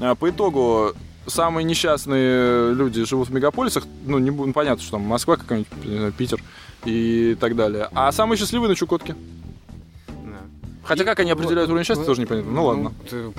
А, 0.00 0.14
По 0.14 0.28
итогу, 0.30 0.92
самые 1.26 1.64
несчастные 1.64 2.72
люди 2.74 3.04
живут 3.04 3.28
в 3.28 3.32
мегаполисах. 3.32 3.84
Ну, 4.06 4.18
не, 4.18 4.30
ну, 4.30 4.52
понятно, 4.52 4.82
что 4.82 4.92
там 4.92 5.02
Москва 5.02 5.36
какая-нибудь, 5.36 6.14
Питер 6.16 6.42
и 6.84 7.36
так 7.40 7.54
далее. 7.56 7.88
А 7.94 8.10
самые 8.12 8.38
счастливые 8.38 8.68
на 8.68 8.74
Чукотке. 8.74 9.14
Да. 10.08 10.38
Хотя 10.84 11.04
как 11.04 11.20
они 11.20 11.30
определяют 11.30 11.70
уровень 11.70 11.84
счастья, 11.84 12.04
тоже 12.04 12.20
непонятно. 12.22 12.50
Ну, 12.50 12.64
ладно. 12.64 12.92
это 13.06 13.32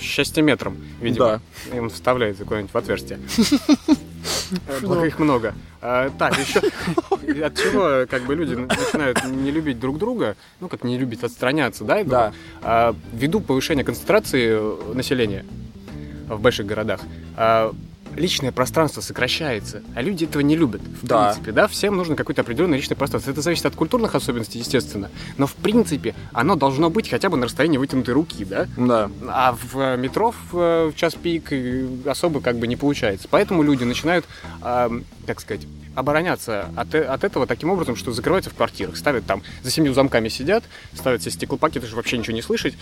счастье 0.00 0.42
метром, 0.42 0.76
видимо. 1.00 1.40
Им 1.72 1.88
вставляется 1.90 2.44
куда-нибудь 2.44 2.72
в 2.72 2.76
отверстие. 2.76 3.20
Э, 4.66 4.80
Благо 4.80 5.06
их 5.06 5.18
много. 5.18 5.54
А, 5.80 6.10
Так, 6.18 6.38
еще 6.38 6.58
от 7.44 7.56
чего 7.56 8.06
как 8.08 8.22
бы 8.22 8.34
люди 8.34 8.54
начинают 8.54 9.24
не 9.24 9.50
любить 9.50 9.78
друг 9.78 9.98
друга, 9.98 10.36
ну 10.60 10.68
как 10.68 10.84
не 10.84 10.98
любить 10.98 11.22
отстраняться, 11.22 11.84
да? 11.84 12.02
Да. 12.04 12.32
а, 12.62 12.96
Ввиду 13.12 13.40
повышения 13.40 13.84
концентрации 13.84 14.48
э, 14.50 14.92
населения 14.94 15.44
в 16.28 16.40
больших 16.40 16.66
городах, 16.66 17.00
а, 17.36 17.74
личное 18.18 18.52
пространство 18.52 19.00
сокращается, 19.00 19.82
а 19.94 20.02
люди 20.02 20.24
этого 20.24 20.42
не 20.42 20.56
любят. 20.56 20.82
В 20.82 21.06
Да. 21.06 21.26
принципе, 21.26 21.52
да, 21.52 21.68
всем 21.68 21.96
нужно 21.96 22.16
какое-то 22.16 22.42
определенное 22.42 22.76
личное 22.78 22.96
пространство. 22.96 23.30
Это 23.30 23.40
зависит 23.40 23.66
от 23.66 23.74
культурных 23.74 24.14
особенностей, 24.14 24.58
естественно, 24.58 25.10
но 25.36 25.46
в 25.46 25.54
принципе 25.54 26.14
оно 26.32 26.56
должно 26.56 26.90
быть 26.90 27.08
хотя 27.08 27.28
бы 27.30 27.36
на 27.36 27.46
расстоянии 27.46 27.78
вытянутой 27.78 28.14
руки, 28.14 28.44
да? 28.44 28.66
Да. 28.76 29.10
А 29.28 29.52
в 29.52 29.78
э, 29.78 29.96
метро 29.96 30.32
в, 30.52 30.58
э, 30.58 30.90
в 30.90 30.94
час 30.96 31.14
пик 31.14 31.52
э, 31.52 31.86
особо 32.06 32.40
как 32.40 32.58
бы 32.58 32.66
не 32.66 32.76
получается. 32.76 33.28
Поэтому 33.30 33.62
люди 33.62 33.84
начинают, 33.84 34.24
как 35.28 35.40
сказать, 35.40 35.66
обороняться 35.94 36.70
от, 36.74 36.94
э- 36.94 37.04
от 37.04 37.22
этого 37.22 37.46
таким 37.46 37.70
образом, 37.70 37.96
что 37.96 38.12
закрываются 38.12 38.50
в 38.50 38.54
квартирах, 38.54 38.96
ставят 38.96 39.26
там, 39.26 39.42
за 39.62 39.70
семью 39.70 39.92
замками 39.92 40.28
сидят, 40.28 40.64
ставят 40.94 41.20
все 41.20 41.30
стеклопакеты, 41.30 41.86
чтобы 41.86 41.98
вообще 41.98 42.16
ничего 42.16 42.34
не 42.34 42.40
слышать. 42.42 42.74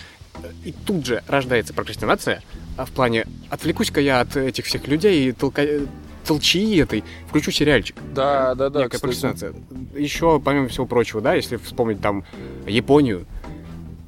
И 0.65 0.73
тут 0.73 1.05
же 1.05 1.25
рождается 1.27 1.75
прокрастинация, 1.75 2.43
а 2.77 2.87
в 2.87 2.93
плане 2.93 3.27
«отвлекусь-ка 3.51 4.01
я 4.01 4.21
от 4.21 4.37
этих 4.37 4.65
всех 4.67 4.87
людей 4.87 5.29
и 5.29 5.33
толка... 5.33 5.63
э, 5.63 5.87
толчии 6.25 6.81
этой, 6.81 7.03
включу 7.29 7.51
сериальчик». 7.51 7.97
Да, 8.15 8.55
да, 8.55 8.71
да. 8.71 8.85
Некая 8.85 9.01
прокрастинация. 9.01 9.53
Еще, 9.97 10.41
помимо 10.45 10.69
всего 10.69 10.87
прочего, 10.87 11.21
да, 11.21 11.35
если 11.35 11.57
вспомнить 11.57 12.01
там 12.01 12.25
Японию, 12.67 13.27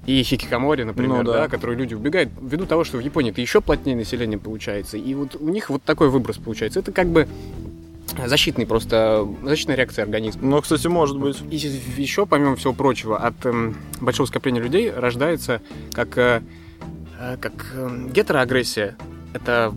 и 0.09 0.23
хикикамори, 0.23 0.85
например, 0.85 1.19
Ну 1.19 1.25
да. 1.25 1.33
да. 1.41 1.49
которые 1.49 1.77
люди 1.77 1.93
убегают, 1.93 2.31
ввиду 2.41 2.65
того, 2.65 2.83
что 2.83 2.97
в 2.97 3.01
Японии 3.01 3.31
это 3.31 3.43
еще 3.43 3.61
плотнее 3.61 3.95
население 3.95 4.39
получается, 4.39 4.97
и 4.97 5.13
вот 5.13 5.37
у 5.39 5.51
них 5.51 5.69
вот 5.69 5.83
такой 5.83 6.09
выброс 6.09 6.39
получается. 6.39 6.81
Это 6.81 6.93
как 6.93 7.09
бы 7.09 7.29
защитный 8.27 8.67
просто, 8.67 9.27
защитная 9.43 9.77
реакция 9.77 10.03
организма. 10.05 10.43
Ну, 10.43 10.61
кстати, 10.61 10.87
может 10.87 11.19
быть. 11.19 11.41
И 11.51 11.57
еще, 11.57 12.27
помимо 12.27 12.57
всего 12.57 12.73
прочего, 12.73 13.19
от 13.19 13.45
эм, 13.47 13.77
большого 14.01 14.27
скопления 14.27 14.63
людей 14.63 14.91
рождается 14.91 15.61
как, 15.93 16.17
э, 16.19 16.43
э, 17.19 17.37
как 17.41 17.73
эм, 17.75 18.11
гетероагрессия. 18.11 18.97
Это 19.33 19.75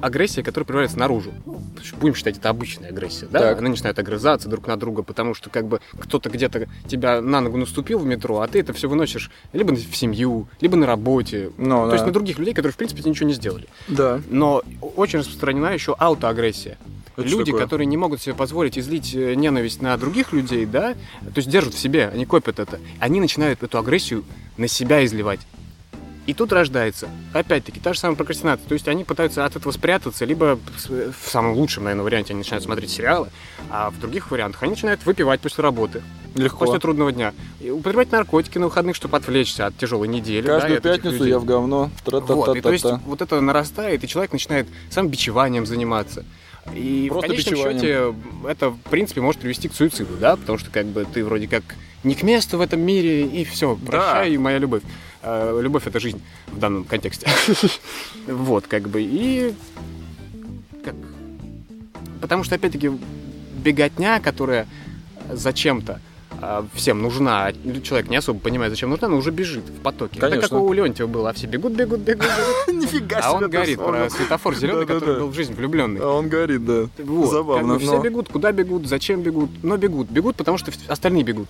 агрессия, 0.00 0.42
которая 0.42 0.66
проявляется 0.66 0.98
наружу. 0.98 1.32
Есть 1.78 1.94
Будем 1.96 2.14
считать, 2.14 2.38
это 2.38 2.48
обычная 2.48 2.88
агрессия, 2.88 3.26
да? 3.30 3.40
Так. 3.40 3.58
Они 3.58 3.68
начинают 3.68 3.98
огрызаться 3.98 4.48
друг 4.48 4.66
на 4.66 4.76
друга, 4.76 5.02
потому 5.02 5.34
что 5.34 5.50
как 5.50 5.66
бы 5.66 5.80
кто-то 5.98 6.30
где-то 6.30 6.68
тебя 6.86 7.20
на 7.20 7.40
ногу 7.40 7.56
наступил 7.58 7.98
в 7.98 8.06
метро, 8.06 8.40
а 8.40 8.48
ты 8.48 8.60
это 8.60 8.72
все 8.72 8.88
выносишь 8.88 9.30
либо 9.52 9.72
в 9.72 9.96
семью, 9.96 10.48
либо 10.60 10.76
на 10.76 10.86
работе. 10.86 11.50
Ну, 11.58 11.84
То 11.84 11.86
да. 11.88 11.92
есть 11.94 12.06
на 12.06 12.12
других 12.12 12.38
людей, 12.38 12.54
которые, 12.54 12.72
в 12.72 12.76
принципе, 12.76 13.08
ничего 13.08 13.28
не 13.28 13.34
сделали. 13.34 13.66
Да. 13.88 14.20
Но 14.30 14.62
очень 14.80 15.20
распространена 15.20 15.72
еще 15.72 15.94
аутоагрессия. 15.98 16.78
Это 17.16 17.26
Люди, 17.28 17.52
такое? 17.52 17.64
которые 17.64 17.86
не 17.86 17.96
могут 17.96 18.20
себе 18.20 18.34
позволить 18.34 18.78
излить 18.78 19.14
э, 19.14 19.34
ненависть 19.34 19.80
на 19.80 19.96
других 19.96 20.32
людей, 20.32 20.66
да, 20.66 20.92
то 20.92 21.36
есть 21.36 21.48
держат 21.48 21.74
в 21.74 21.78
себе, 21.78 22.08
они 22.08 22.26
копят 22.26 22.58
это, 22.58 22.78
они 23.00 23.20
начинают 23.20 23.62
эту 23.62 23.78
агрессию 23.78 24.24
на 24.58 24.68
себя 24.68 25.04
изливать. 25.04 25.40
И 26.26 26.34
тут 26.34 26.52
рождается, 26.52 27.08
опять-таки, 27.32 27.78
та 27.78 27.92
же 27.92 28.00
самая 28.00 28.16
прокрастинация. 28.16 28.66
То 28.66 28.74
есть 28.74 28.88
они 28.88 29.04
пытаются 29.04 29.44
от 29.44 29.54
этого 29.54 29.70
спрятаться, 29.70 30.24
либо 30.24 30.58
в 30.88 31.30
самом 31.30 31.52
лучшем, 31.52 31.84
наверное, 31.84 32.02
варианте 32.02 32.32
они 32.32 32.38
начинают 32.38 32.64
смотреть 32.64 32.90
сериалы, 32.90 33.28
а 33.70 33.90
в 33.90 34.00
других 34.00 34.30
вариантах 34.32 34.62
они 34.64 34.70
начинают 34.70 35.06
выпивать 35.06 35.40
после 35.40 35.62
работы, 35.62 36.02
Легко. 36.34 36.58
после 36.58 36.80
трудного 36.80 37.12
дня, 37.12 37.32
и 37.60 37.70
употреблять 37.70 38.10
наркотики 38.10 38.58
на 38.58 38.66
выходных, 38.66 38.96
чтобы 38.96 39.16
отвлечься 39.16 39.66
от 39.66 39.78
тяжелой 39.78 40.08
недели. 40.08 40.44
да, 40.44 40.54
Каждую 40.54 40.80
этих 40.80 40.82
пятницу 40.82 41.24
я 41.24 41.38
в 41.38 41.44
говно. 41.44 41.90
Вот, 42.04 42.56
и 42.56 42.60
то 42.60 42.72
есть 42.72 42.84
вот 42.84 43.22
это 43.22 43.40
нарастает, 43.40 44.02
и 44.02 44.08
человек 44.08 44.32
начинает 44.32 44.66
сам 44.90 45.08
бичеванием 45.08 45.64
заниматься. 45.64 46.24
И 46.74 47.08
Просто 47.08 47.26
в 47.26 47.30
конечном 47.30 47.56
счете 47.56 48.14
это, 48.46 48.70
в 48.70 48.78
принципе, 48.90 49.20
может 49.20 49.40
привести 49.40 49.68
к 49.68 49.74
суициду, 49.74 50.16
да, 50.20 50.36
потому 50.36 50.58
что 50.58 50.70
как 50.70 50.86
бы 50.86 51.06
ты 51.10 51.24
вроде 51.24 51.48
как 51.48 51.62
не 52.04 52.14
к 52.14 52.22
месту 52.22 52.58
в 52.58 52.60
этом 52.60 52.80
мире, 52.80 53.26
и 53.26 53.44
все, 53.44 53.76
прощай, 53.76 54.36
моя 54.36 54.58
любовь. 54.58 54.82
Э, 55.22 55.58
любовь— 55.62 55.86
это 55.86 55.98
жизнь 56.00 56.20
в 56.48 56.58
данном 56.58 56.84
контексте. 56.84 57.28
Вот, 58.26 58.66
как 58.66 58.88
бы, 58.88 59.02
и... 59.02 59.54
как- 60.84 60.94
Потому 62.20 62.44
что, 62.44 62.56
опять-таки, 62.56 62.90
беготня, 63.62 64.20
которая 64.20 64.66
зачем-то 65.30 65.94
а, 65.94 66.15
всем 66.74 67.02
нужна, 67.02 67.46
а 67.46 67.52
человек 67.82 68.08
не 68.08 68.16
особо 68.16 68.40
понимает, 68.40 68.70
зачем 68.70 68.90
нужна, 68.90 69.08
но 69.08 69.16
уже 69.16 69.30
бежит 69.30 69.64
в 69.68 69.80
потоке. 69.80 70.18
Это 70.18 70.28
Конечно. 70.28 70.48
как 70.48 70.60
у 70.60 70.72
Леонтьева 70.72 71.08
было, 71.08 71.30
а 71.30 71.32
все 71.32 71.46
бегут, 71.46 71.72
бегут, 71.72 72.00
бегут. 72.00 72.26
Нифига 72.72 73.20
А 73.22 73.32
он 73.32 73.38
себе, 73.40 73.48
горит 73.48 73.78
про 73.78 74.10
светофор 74.10 74.54
зеленый, 74.54 74.86
который 74.86 75.20
был 75.20 75.28
в 75.28 75.34
жизнь 75.34 75.54
влюбленный. 75.54 76.00
А 76.00 76.08
он 76.08 76.28
горит, 76.28 76.64
да. 76.64 76.88
Забавно, 76.98 77.78
все 77.78 78.00
бегут, 78.00 78.28
куда 78.28 78.52
бегут, 78.52 78.86
зачем 78.86 79.22
бегут, 79.22 79.50
но 79.62 79.76
бегут. 79.76 80.08
Бегут, 80.10 80.36
потому 80.36 80.58
что 80.58 80.72
остальные 80.88 81.22
бегут. 81.24 81.48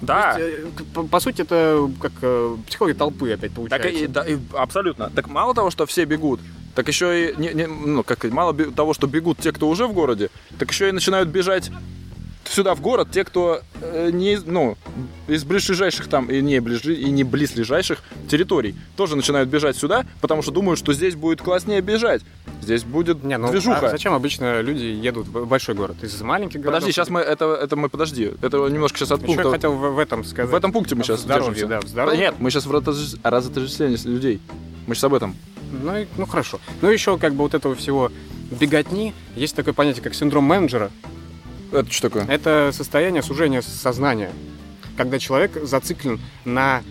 Да. 0.00 0.38
Есть, 0.38 0.58
э, 0.58 0.82
по, 0.94 1.02
по 1.04 1.20
сути, 1.20 1.42
это 1.42 1.90
как 2.00 2.12
э, 2.20 2.56
психология 2.66 2.94
толпы 2.94 3.32
опять 3.32 3.52
получается. 3.52 3.88
Так 3.88 3.98
и, 3.98 4.06
да, 4.06 4.22
и 4.26 4.36
абсолютно. 4.52 5.10
Так 5.10 5.28
мало 5.28 5.54
того, 5.54 5.70
что 5.70 5.86
все 5.86 6.04
бегут, 6.04 6.40
так 6.74 6.86
еще 6.88 7.30
и 7.30 7.36
не, 7.40 7.54
не- 7.54 7.66
ну 7.66 8.02
как 8.02 8.24
мало 8.24 8.52
того, 8.54 8.92
что 8.92 9.06
бегут 9.06 9.38
те, 9.38 9.52
кто 9.52 9.68
уже 9.68 9.86
в 9.86 9.94
городе, 9.94 10.28
так 10.58 10.70
еще 10.70 10.90
и 10.90 10.92
начинают 10.92 11.30
бежать 11.30 11.70
сюда 12.48 12.74
в 12.74 12.80
город 12.80 13.08
те, 13.12 13.24
кто 13.24 13.60
э, 13.80 14.10
не 14.12 14.38
ну 14.44 14.76
из 15.28 15.44
ближайших 15.44 16.08
там 16.08 16.26
и 16.30 16.40
не 16.40 16.60
ближи 16.60 16.94
и 16.94 17.10
не 17.10 17.24
близлежащих 17.24 18.02
территорий 18.30 18.74
тоже 18.96 19.16
начинают 19.16 19.48
бежать 19.48 19.76
сюда, 19.76 20.04
потому 20.20 20.42
что 20.42 20.50
думают, 20.52 20.78
что 20.78 20.92
здесь 20.92 21.14
будет 21.14 21.42
класснее 21.42 21.80
бежать, 21.80 22.22
здесь 22.62 22.84
будет 22.84 23.24
Не, 23.24 23.38
ну, 23.38 23.50
движуха. 23.50 23.86
а 23.86 23.90
зачем 23.90 24.12
обычно 24.14 24.60
люди 24.60 24.84
едут 24.84 25.26
в 25.28 25.46
большой 25.46 25.74
город? 25.74 25.96
Из 26.02 26.20
маленьких 26.22 26.60
городов? 26.60 26.80
Подожди, 26.80 26.92
сейчас 26.92 27.08
мы 27.10 27.20
это 27.20 27.46
это 27.54 27.76
мы 27.76 27.88
подожди, 27.88 28.32
это 28.42 28.58
немножко 28.68 28.98
сейчас 28.98 29.12
от 29.12 29.22
Еще 29.22 29.32
я 29.32 29.36
пункта. 29.42 29.50
хотел 29.50 29.72
в, 29.72 29.94
в 29.94 29.98
этом 29.98 30.24
сказать. 30.24 30.50
В 30.50 30.54
этом 30.54 30.72
пункте 30.72 30.94
мы 30.94 31.02
сейчас 31.04 31.20
здоровье, 31.20 31.54
держимся. 31.54 31.68
да, 31.68 31.80
в 31.80 31.88
здоровье. 31.88 32.18
Нет, 32.18 32.34
мы 32.38 32.50
сейчас 32.50 32.66
в 32.66 32.70
разотож- 32.72 33.18
разотождествлении 33.22 33.98
людей. 34.06 34.40
Мы 34.86 34.94
сейчас 34.94 35.04
об 35.04 35.14
этом. 35.14 35.34
Ну, 35.82 35.96
и- 35.96 36.06
ну 36.16 36.26
хорошо. 36.26 36.60
Ну 36.80 36.88
еще 36.90 37.18
как 37.18 37.32
бы 37.34 37.38
вот 37.42 37.54
этого 37.54 37.74
всего 37.74 38.10
беготни, 38.50 39.12
есть 39.34 39.56
такое 39.56 39.74
понятие, 39.74 40.02
как 40.02 40.14
синдром 40.14 40.44
менеджера. 40.44 40.90
Это 41.72 41.90
что 41.90 42.08
такое? 42.08 42.26
Это 42.26 42.70
состояние 42.72 43.22
сужения 43.22 43.60
сознания, 43.62 44.30
когда 44.96 45.18
человек 45.18 45.52
зациклен 45.62 46.20
на 46.44 46.82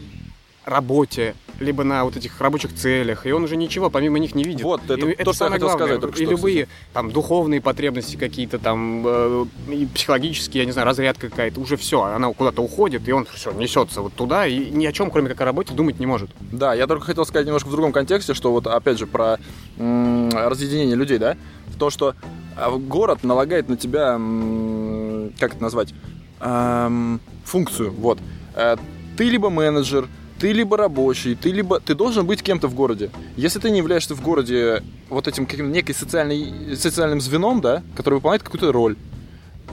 работе, 0.65 1.35
либо 1.59 1.83
на 1.83 2.03
вот 2.03 2.17
этих 2.17 2.41
рабочих 2.41 2.73
целях, 2.75 3.25
и 3.25 3.31
он 3.31 3.43
уже 3.43 3.55
ничего 3.55 3.89
помимо 3.89 4.19
них 4.19 4.35
не 4.35 4.43
видит. 4.43 4.63
Вот, 4.63 4.81
это 4.89 5.05
И 5.07 5.15
то, 5.23 5.31
что 5.31 5.45
я 5.45 5.49
самое 5.49 5.53
хотел 5.53 5.67
главное. 5.67 5.87
сказать 5.87 6.01
только 6.01 6.19
И 6.19 6.23
что, 6.23 6.31
любые 6.31 6.67
там 6.93 7.11
духовные 7.11 7.61
потребности 7.61 8.15
какие-то 8.17 8.59
там, 8.59 9.03
э, 9.05 9.45
и 9.71 9.85
психологические, 9.85 10.61
я 10.63 10.65
не 10.65 10.71
знаю, 10.71 10.85
разрядка 10.87 11.29
какая-то, 11.29 11.59
уже 11.61 11.77
все, 11.77 12.01
она 12.03 12.33
куда-то 12.33 12.61
уходит, 12.61 13.07
и 13.07 13.11
он 13.11 13.25
все 13.25 13.51
несется 13.51 14.01
вот 14.01 14.13
туда, 14.13 14.47
и 14.47 14.69
ни 14.71 14.85
о 14.85 14.91
чем, 14.91 15.11
кроме 15.11 15.29
как 15.29 15.39
о 15.41 15.45
работе, 15.45 15.73
думать 15.73 15.99
не 15.99 16.05
может. 16.05 16.29
Да, 16.51 16.73
я 16.73 16.87
только 16.87 17.05
хотел 17.05 17.25
сказать 17.25 17.45
немножко 17.45 17.67
в 17.67 17.71
другом 17.71 17.93
контексте, 17.93 18.33
что 18.33 18.51
вот 18.51 18.67
опять 18.67 18.97
же 18.97 19.07
про 19.07 19.37
м, 19.77 20.29
разъединение 20.31 20.95
людей, 20.95 21.17
да, 21.19 21.37
то, 21.79 21.89
что 21.89 22.15
а, 22.57 22.71
город 22.71 23.23
налагает 23.23 23.69
на 23.69 23.77
тебя, 23.77 24.13
м, 24.15 25.31
как 25.39 25.53
это 25.53 25.61
назвать, 25.61 25.93
Ам, 26.39 27.21
функцию, 27.45 27.91
вот. 27.93 28.19
Э, 28.55 28.75
Ты 29.17 29.29
либо 29.29 29.49
менеджер, 29.49 30.09
ты 30.45 30.51
либо 30.53 30.77
рабочий, 30.77 31.33
ты 31.33 31.49
либо 31.51 31.79
ты 31.79 31.95
должен 31.95 32.27
быть 32.27 32.43
кем-то 32.43 32.67
в 32.67 32.75
городе. 32.75 33.09
Если 33.35 33.57
ты 33.57 33.71
не 33.71 33.79
являешься 33.79 34.13
в 34.13 34.21
городе 34.21 34.83
вот 35.09 35.27
этим 35.27 35.47
каким 35.47 35.71
некой 35.71 35.95
социальной, 35.95 36.77
социальным 36.77 37.19
звеном, 37.19 37.61
да, 37.61 37.81
который 37.95 38.15
выполняет 38.15 38.43
какую-то 38.43 38.71
роль, 38.71 38.95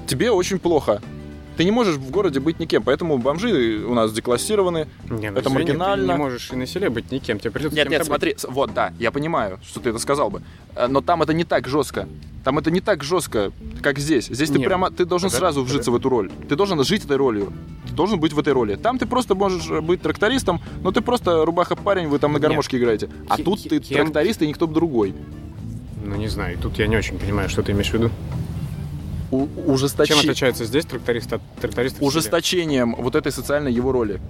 тебе 0.07 0.31
очень 0.31 0.59
плохо. 0.59 1.03
Ты 1.59 1.65
не 1.65 1.71
можешь 1.71 1.97
в 1.97 2.11
городе 2.11 2.41
быть 2.41 2.59
никем, 2.59 2.83
поэтому 2.83 3.19
бомжи 3.19 3.85
у 3.87 3.93
нас 3.93 4.15
деклассированы, 4.15 4.89
Не, 5.11 5.31
ну, 5.31 5.41
Это 5.41 5.51
извини, 5.51 5.55
маргинально. 5.67 6.07
Ты 6.07 6.13
не 6.15 6.19
можешь 6.19 6.51
и 6.51 6.57
на 6.57 6.67
селе 6.67 6.89
быть 6.89 7.13
никем, 7.13 7.39
тебе 7.39 7.51
придется 7.51 7.77
Нет, 7.77 7.91
нет, 7.91 8.01
быть. 8.01 8.07
смотри, 8.07 8.37
вот, 8.49 8.73
да, 8.73 8.95
я 8.99 9.11
понимаю, 9.11 9.59
что 9.63 9.79
ты 9.79 9.91
это 9.91 9.99
сказал 9.99 10.31
бы. 10.31 10.41
Э, 10.75 10.87
Но 10.87 11.03
там 11.03 11.21
это 11.21 11.35
не 11.35 11.45
так 11.45 11.69
жестко. 11.69 12.09
Там 12.45 12.59
это 12.59 12.71
не 12.71 12.81
так 12.81 13.05
жестко, 13.05 13.53
как 13.83 13.99
здесь. 13.99 14.27
Здесь 14.27 14.51
ты 14.51 14.59
Нет. 14.59 14.67
прямо, 14.69 14.91
ты 14.91 15.05
должен 15.05 15.29
Подожди, 15.29 15.39
сразу 15.41 15.63
вжиться 15.63 15.91
в 15.93 15.97
эту 15.97 16.09
роль. 16.09 16.31
Ты 16.49 16.57
должен 16.57 16.83
жить 16.85 17.05
этой 17.05 17.17
ролью. 17.17 17.53
Ты 17.89 17.95
должен 17.95 18.19
быть 18.19 18.33
в 18.33 18.39
этой 18.39 18.53
роли. 18.53 18.75
Там 18.75 18.99
ты 18.99 19.07
просто 19.07 19.35
можешь 19.35 19.69
э, 19.71 19.81
быть 19.81 20.03
трактористом, 20.03 20.61
но 20.83 20.91
ты 20.91 21.01
просто 21.03 21.45
рубаха-парень, 21.45 22.09
вы 22.09 22.19
там 22.19 22.33
на 22.33 22.39
Нет. 22.39 22.43
гармошке 22.49 22.79
играете. 22.79 23.09
А 23.29 23.37
Ке- 23.37 23.45
тут 23.45 23.63
ты 23.63 23.79
кем- 23.79 24.07
тракторист 24.07 24.43
и 24.43 24.47
никто 24.49 24.67
другой. 24.67 25.15
Ну, 26.05 26.17
не 26.17 26.27
знаю, 26.29 26.59
тут 26.61 26.79
я 26.79 26.89
не 26.89 26.97
очень 26.97 27.17
понимаю, 27.19 27.49
что 27.49 27.63
ты 27.63 27.71
имеешь 27.73 27.91
в 27.91 27.95
виду. 27.95 28.11
У- 29.31 29.47
Чем 29.47 29.75
ужесточи- 29.75 30.13
отличается 30.19 30.65
здесь 30.65 30.85
тракторист 30.85 31.33
от 31.33 31.41
тракториста? 31.61 32.05
Ужесточением 32.05 32.95
вот 32.99 33.15
этой 33.15 33.31
социальной 33.33 33.73
его 33.73 33.93
роли. 33.93 34.21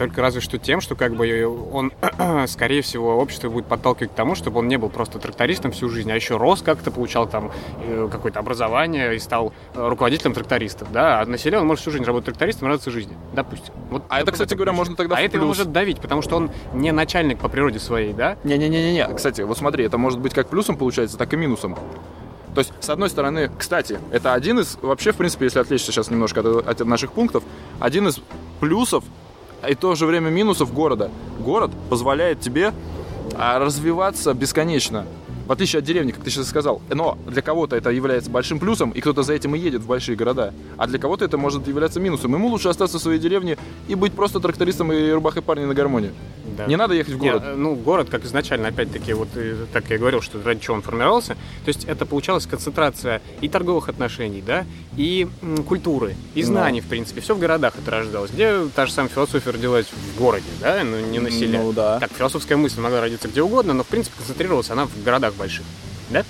Только 0.00 0.22
разве 0.22 0.40
что 0.40 0.56
тем, 0.56 0.80
что 0.80 0.94
как 0.94 1.14
бы 1.14 1.46
он, 1.46 1.92
скорее 2.46 2.80
всего, 2.80 3.18
общество 3.18 3.50
будет 3.50 3.66
подталкивать 3.66 4.10
к 4.10 4.14
тому, 4.14 4.34
чтобы 4.34 4.60
он 4.60 4.66
не 4.66 4.78
был 4.78 4.88
просто 4.88 5.18
трактористом 5.18 5.72
всю 5.72 5.90
жизнь, 5.90 6.10
а 6.10 6.14
еще 6.14 6.38
рос 6.38 6.62
как-то, 6.62 6.90
получал 6.90 7.28
там 7.28 7.52
э, 7.84 8.08
какое-то 8.10 8.38
образование 8.38 9.14
и 9.14 9.18
стал 9.18 9.52
э, 9.74 9.88
руководителем 9.88 10.32
трактористов, 10.32 10.90
да, 10.90 11.20
а 11.20 11.26
на 11.26 11.36
селе 11.36 11.58
он 11.58 11.66
может 11.66 11.82
всю 11.82 11.90
жизнь 11.90 12.04
работать 12.04 12.28
трактористом 12.28 12.68
и 12.68 12.70
радоваться 12.70 12.90
жизни, 12.90 13.14
допустим. 13.34 13.74
Вот 13.90 14.02
А 14.08 14.22
это, 14.22 14.32
кстати 14.32 14.54
говоря, 14.54 14.72
можно 14.72 14.96
тогда 14.96 15.16
А 15.16 15.20
это 15.20 15.36
может 15.36 15.70
давить, 15.70 16.00
потому 16.00 16.22
что 16.22 16.36
он 16.36 16.50
не 16.72 16.92
начальник 16.92 17.38
по 17.38 17.50
природе 17.50 17.78
своей, 17.78 18.14
да? 18.14 18.38
Не-не-не-не, 18.42 19.06
кстати, 19.14 19.42
вот 19.42 19.58
смотри, 19.58 19.84
это 19.84 19.98
может 19.98 20.18
быть 20.18 20.32
как 20.32 20.48
плюсом 20.48 20.78
получается, 20.78 21.18
так 21.18 21.30
и 21.34 21.36
минусом. 21.36 21.76
То 22.54 22.60
есть, 22.60 22.72
с 22.80 22.88
одной 22.88 23.10
стороны, 23.10 23.50
кстати, 23.58 24.00
это 24.10 24.32
один 24.32 24.60
из, 24.60 24.78
вообще, 24.80 25.12
в 25.12 25.16
принципе, 25.16 25.44
если 25.44 25.58
отвлечься 25.58 25.92
сейчас 25.92 26.08
немножко 26.10 26.40
от, 26.40 26.80
от 26.80 26.86
наших 26.86 27.12
пунктов, 27.12 27.44
один 27.80 28.08
из 28.08 28.18
плюсов 28.60 29.04
и 29.68 29.74
то 29.74 29.94
же 29.94 30.06
время 30.06 30.30
минусов 30.30 30.72
города. 30.72 31.10
Город 31.38 31.70
позволяет 31.88 32.40
тебе 32.40 32.72
а, 33.36 33.58
развиваться 33.58 34.34
бесконечно. 34.34 35.06
В 35.50 35.52
отличие 35.52 35.80
от 35.80 35.84
деревни, 35.84 36.12
как 36.12 36.22
ты 36.22 36.30
сейчас 36.30 36.46
сказал. 36.48 36.80
Но 36.90 37.18
для 37.26 37.42
кого-то 37.42 37.74
это 37.74 37.90
является 37.90 38.30
большим 38.30 38.60
плюсом, 38.60 38.92
и 38.92 39.00
кто-то 39.00 39.24
за 39.24 39.32
этим 39.32 39.56
и 39.56 39.58
едет 39.58 39.82
в 39.82 39.86
большие 39.88 40.14
города. 40.14 40.54
А 40.76 40.86
для 40.86 41.00
кого-то 41.00 41.24
это 41.24 41.38
может 41.38 41.66
являться 41.66 41.98
минусом. 41.98 42.32
Ему 42.34 42.46
лучше 42.46 42.68
остаться 42.68 43.00
в 43.00 43.02
своей 43.02 43.18
деревне 43.18 43.58
и 43.88 43.96
быть 43.96 44.12
просто 44.12 44.38
трактористом 44.38 44.92
и 44.92 45.10
рубахой 45.10 45.42
парней 45.42 45.66
на 45.66 45.74
гармонии. 45.74 46.12
Да. 46.56 46.66
Не 46.66 46.76
надо 46.76 46.94
ехать 46.94 47.14
в 47.14 47.18
Не, 47.20 47.30
город. 47.30 47.42
э, 47.44 47.54
ну, 47.56 47.74
город, 47.74 48.08
как 48.10 48.24
изначально, 48.24 48.68
опять-таки, 48.68 49.12
вот 49.12 49.26
э, 49.34 49.66
так 49.72 49.90
я 49.90 49.96
и 49.96 49.98
говорил, 49.98 50.20
что 50.22 50.40
ради 50.40 50.60
чего 50.60 50.76
он 50.76 50.82
формировался. 50.82 51.34
То 51.64 51.68
есть 51.68 51.84
это 51.84 52.06
получалась 52.06 52.46
концентрация 52.46 53.20
и 53.40 53.48
торговых 53.48 53.88
отношений, 53.88 54.42
да, 54.46 54.64
и 54.96 55.26
м, 55.42 55.64
культуры, 55.64 56.14
и 56.36 56.42
Ну. 56.42 56.46
знаний, 56.46 56.80
в 56.80 56.86
принципе. 56.86 57.20
Все 57.22 57.34
в 57.34 57.40
городах 57.40 57.74
это 57.76 57.90
рождалось. 57.90 58.30
Где 58.30 58.66
та 58.76 58.86
же 58.86 58.92
самая 58.92 59.10
философия 59.10 59.50
родилась 59.50 59.86
в 59.86 60.18
городе, 60.18 60.44
да, 60.60 60.84
но 60.84 61.00
не 61.00 61.18
на 61.18 61.30
селе. 61.32 61.58
Ну 61.58 61.72
да. 61.72 61.98
Так, 61.98 62.12
философская 62.12 62.56
мысль 62.56 62.80
могла 62.80 63.00
родиться 63.00 63.26
где 63.26 63.42
угодно, 63.42 63.72
но, 63.72 63.82
в 63.82 63.88
принципе, 63.88 64.16
концентрировалась 64.18 64.70
она 64.70 64.86
в 64.86 65.02
городах 65.04 65.34
больших, 65.40 65.64
да? 66.10 66.24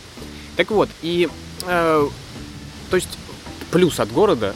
Так 0.57 0.71
вот, 0.71 0.89
и, 1.03 1.29
э, 1.67 2.09
то 2.91 2.97
есть, 2.97 3.19
плюс 3.71 4.01
от 4.01 4.11
города 4.13 4.55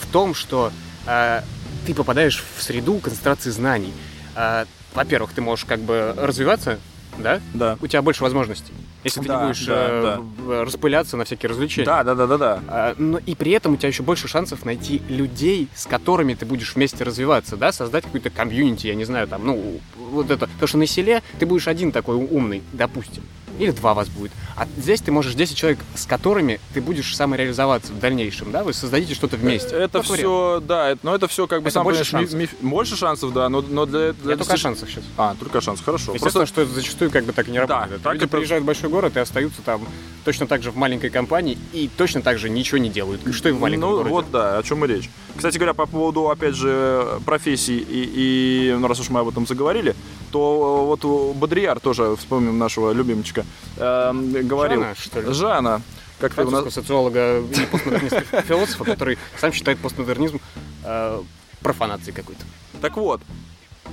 в 0.00 0.12
том, 0.12 0.34
что 0.34 0.70
э, 1.06 1.42
ты 1.86 1.94
попадаешь 1.94 2.42
в 2.56 2.62
среду 2.62 2.98
концентрации 2.98 3.50
знаний. 3.50 3.92
а, 4.36 4.66
во-первых, 4.94 5.32
ты 5.32 5.40
можешь 5.42 5.64
как 5.64 5.80
бы 5.80 6.14
развиваться, 6.16 6.78
да? 7.18 7.40
Да. 7.52 7.76
У 7.80 7.86
тебя 7.88 8.00
больше 8.02 8.22
возможностей. 8.22 8.72
Если 9.04 9.20
ты 9.20 9.28
Да, 9.28 9.40
не 9.42 9.46
будешь 9.48 9.64
да, 9.66 9.74
э, 9.88 10.18
в- 10.20 10.64
распыляться 10.64 11.16
на 11.16 11.24
всякие 11.24 11.50
развлечения. 11.50 11.84
Да, 11.86 12.02
да, 12.04 12.14
да, 12.14 12.26
да, 12.26 12.38
да. 12.38 12.60
А, 12.68 12.94
Но 12.96 13.18
и 13.18 13.34
при 13.34 13.52
этом 13.52 13.74
у 13.74 13.76
тебя 13.76 13.88
еще 13.88 14.02
больше 14.02 14.28
шансов 14.28 14.64
найти 14.64 15.02
людей, 15.08 15.68
с 15.74 15.86
которыми 15.86 16.34
ты 16.34 16.46
будешь 16.46 16.74
вместе 16.74 17.04
развиваться, 17.04 17.56
да, 17.56 17.70
создать 17.72 18.04
какую-то 18.04 18.30
комьюнити, 18.30 18.86
я 18.86 18.94
не 18.94 19.04
знаю, 19.04 19.28
там, 19.28 19.44
ну, 19.46 19.80
вот 19.96 20.30
это. 20.30 20.46
Потому 20.46 20.68
что 20.68 20.78
на 20.78 20.86
селе 20.86 21.22
ты 21.38 21.44
будешь 21.46 21.68
один 21.68 21.92
такой 21.92 22.16
умный, 22.16 22.62
допустим. 22.72 23.22
Или 23.58 23.70
два 23.70 23.94
вас 23.94 24.08
будет. 24.08 24.32
А 24.56 24.66
здесь 24.76 25.00
ты 25.00 25.12
можешь 25.12 25.34
10 25.34 25.56
человек, 25.56 25.78
с 25.94 26.06
которыми 26.06 26.60
ты 26.74 26.80
будешь 26.80 27.14
самореализоваться 27.16 27.92
в 27.92 27.98
дальнейшем, 28.00 28.50
да? 28.52 28.64
Вы 28.64 28.72
создадите 28.72 29.14
что-то 29.14 29.36
вместе. 29.36 29.74
Это 29.76 29.98
Как 30.00 30.08
вариант. 30.08 30.18
все, 30.18 30.62
да, 30.66 30.90
это, 30.90 31.00
но 31.02 31.14
это 31.14 31.28
все 31.28 31.46
как 31.46 31.60
бы 31.62 31.68
Это 31.68 31.74
сам 31.74 31.84
больше 31.84 32.04
понимаешь, 32.10 32.32
ми- 32.32 32.48
ми- 32.62 32.70
больше 32.70 32.96
шансов, 32.96 33.32
да, 33.32 33.48
но, 33.48 33.62
но 33.62 33.86
для, 33.86 34.12
для 34.12 34.32
Я 34.32 34.36
только 34.36 34.54
о 34.54 34.56
шансах 34.56 34.88
сейчас. 34.88 35.04
А, 35.16 35.34
только 35.38 35.60
шанс, 35.60 35.80
хорошо. 35.80 36.12
Естественно, 36.14 36.32
Просто 36.44 36.46
что 36.46 36.62
это 36.62 36.72
зачастую 36.72 37.10
как 37.10 37.24
бы 37.24 37.32
так 37.32 37.48
и 37.48 37.50
не 37.50 37.58
Да, 37.58 37.66
работает. 37.66 38.02
так 38.02 38.14
Люди 38.14 38.24
это- 38.24 38.36
приезжают 38.36 38.62
в 38.64 38.66
большой 38.66 38.90
город 38.90 39.16
и 39.16 39.20
остаются 39.20 39.62
там 39.62 39.86
точно 40.24 40.46
так 40.46 40.62
же 40.62 40.70
в 40.70 40.76
маленькой 40.76 41.10
компании 41.10 41.58
и 41.72 41.88
точно 41.96 42.22
так 42.22 42.38
же 42.38 42.48
ничего 42.50 42.78
не 42.78 42.88
делают. 42.88 43.20
Что 43.34 43.48
и 43.48 43.52
в 43.52 43.60
маленьком 43.60 43.90
ну, 43.90 43.96
городе. 43.96 44.10
вот 44.10 44.30
да, 44.30 44.58
о 44.58 44.62
чем 44.62 44.84
и 44.84 44.88
речь. 44.88 45.10
Кстати 45.36 45.56
говоря, 45.58 45.74
по 45.74 45.86
поводу, 45.86 46.28
опять 46.30 46.54
же, 46.54 47.20
профессий, 47.26 47.78
и, 47.78 48.70
и 48.70 48.76
ну, 48.78 48.86
раз 48.88 49.00
уж 49.00 49.10
мы 49.10 49.20
об 49.20 49.28
этом 49.28 49.46
заговорили, 49.46 49.94
то 50.34 50.84
вот 50.84 51.04
у 51.04 51.32
Бодрияр 51.32 51.78
тоже, 51.78 52.16
вспомним 52.16 52.58
нашего 52.58 52.90
любимчика, 52.90 53.46
эм, 53.76 54.32
говорил. 54.48 54.80
Жана, 54.80 54.94
что 54.96 55.20
ли? 55.20 55.32
Жана, 55.32 55.82
как 56.18 56.34
ты 56.34 56.44
у 56.44 56.50
нас... 56.50 56.74
социолога 56.74 57.38
и 57.38 57.66
постмодернистского 57.70 58.42
философа, 58.48 58.84
который 58.84 59.16
сам 59.38 59.52
считает 59.52 59.78
постмодернизм 59.78 60.40
э, 60.82 61.20
профанацией 61.60 62.16
какой-то. 62.16 62.42
Так 62.80 62.96
вот, 62.96 63.20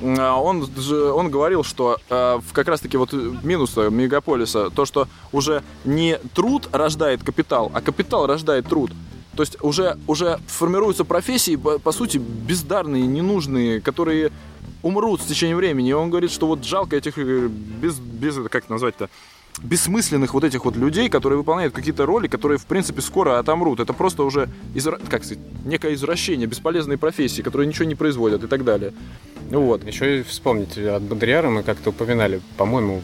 а, 0.01 0.35
он, 0.37 0.67
он 1.13 1.29
говорил, 1.29 1.63
что 1.63 1.99
э, 2.09 2.39
как 2.53 2.67
раз-таки 2.67 2.97
вот 2.97 3.13
минусы 3.13 3.91
мегаполиса, 3.91 4.71
то, 4.71 4.85
что 4.85 5.07
уже 5.31 5.61
не 5.85 6.17
труд 6.33 6.69
рождает 6.71 7.23
капитал, 7.23 7.71
а 7.71 7.81
капитал 7.81 8.25
рождает 8.25 8.65
труд. 8.65 8.91
То 9.35 9.43
есть 9.43 9.57
уже, 9.61 9.99
уже 10.07 10.39
формируются 10.47 11.05
профессии, 11.05 11.55
по, 11.55 11.77
по 11.77 11.91
сути, 11.91 12.17
бездарные, 12.17 13.05
ненужные, 13.05 13.79
которые 13.79 14.31
умрут 14.81 15.21
с 15.21 15.25
течением 15.25 15.57
времени. 15.57 15.89
И 15.89 15.93
он 15.93 16.09
говорит, 16.09 16.31
что 16.31 16.47
вот 16.47 16.63
жалко 16.63 16.95
этих 16.95 17.17
э, 17.17 17.47
без, 17.47 17.99
без 17.99 18.35
как 18.49 18.63
это 18.63 18.71
назвать-то, 18.73 19.09
бессмысленных 19.61 20.33
вот 20.33 20.43
этих 20.43 20.65
вот 20.65 20.75
людей, 20.75 21.09
которые 21.09 21.37
выполняют 21.37 21.73
какие-то 21.73 22.05
роли, 22.05 22.27
которые, 22.27 22.57
в 22.57 22.65
принципе, 22.65 23.01
скоро 23.01 23.37
отомрут. 23.39 23.79
Это 23.79 23.93
просто 23.93 24.23
уже, 24.23 24.49
изра- 24.73 25.01
как 25.09 25.23
сказать, 25.23 25.39
некое 25.65 25.93
извращение, 25.93 26.47
бесполезные 26.47 26.97
профессии, 26.97 27.41
которые 27.41 27.67
ничего 27.67 27.85
не 27.85 27.95
производят 27.95 28.43
и 28.43 28.47
так 28.47 28.63
далее. 28.63 28.93
Вот. 29.49 29.85
Еще 29.85 30.19
и 30.19 30.23
вспомнить 30.23 30.77
от 30.77 31.01
Бодрияра 31.03 31.49
мы 31.49 31.63
как-то 31.63 31.89
упоминали, 31.89 32.41
по-моему, 32.57 33.03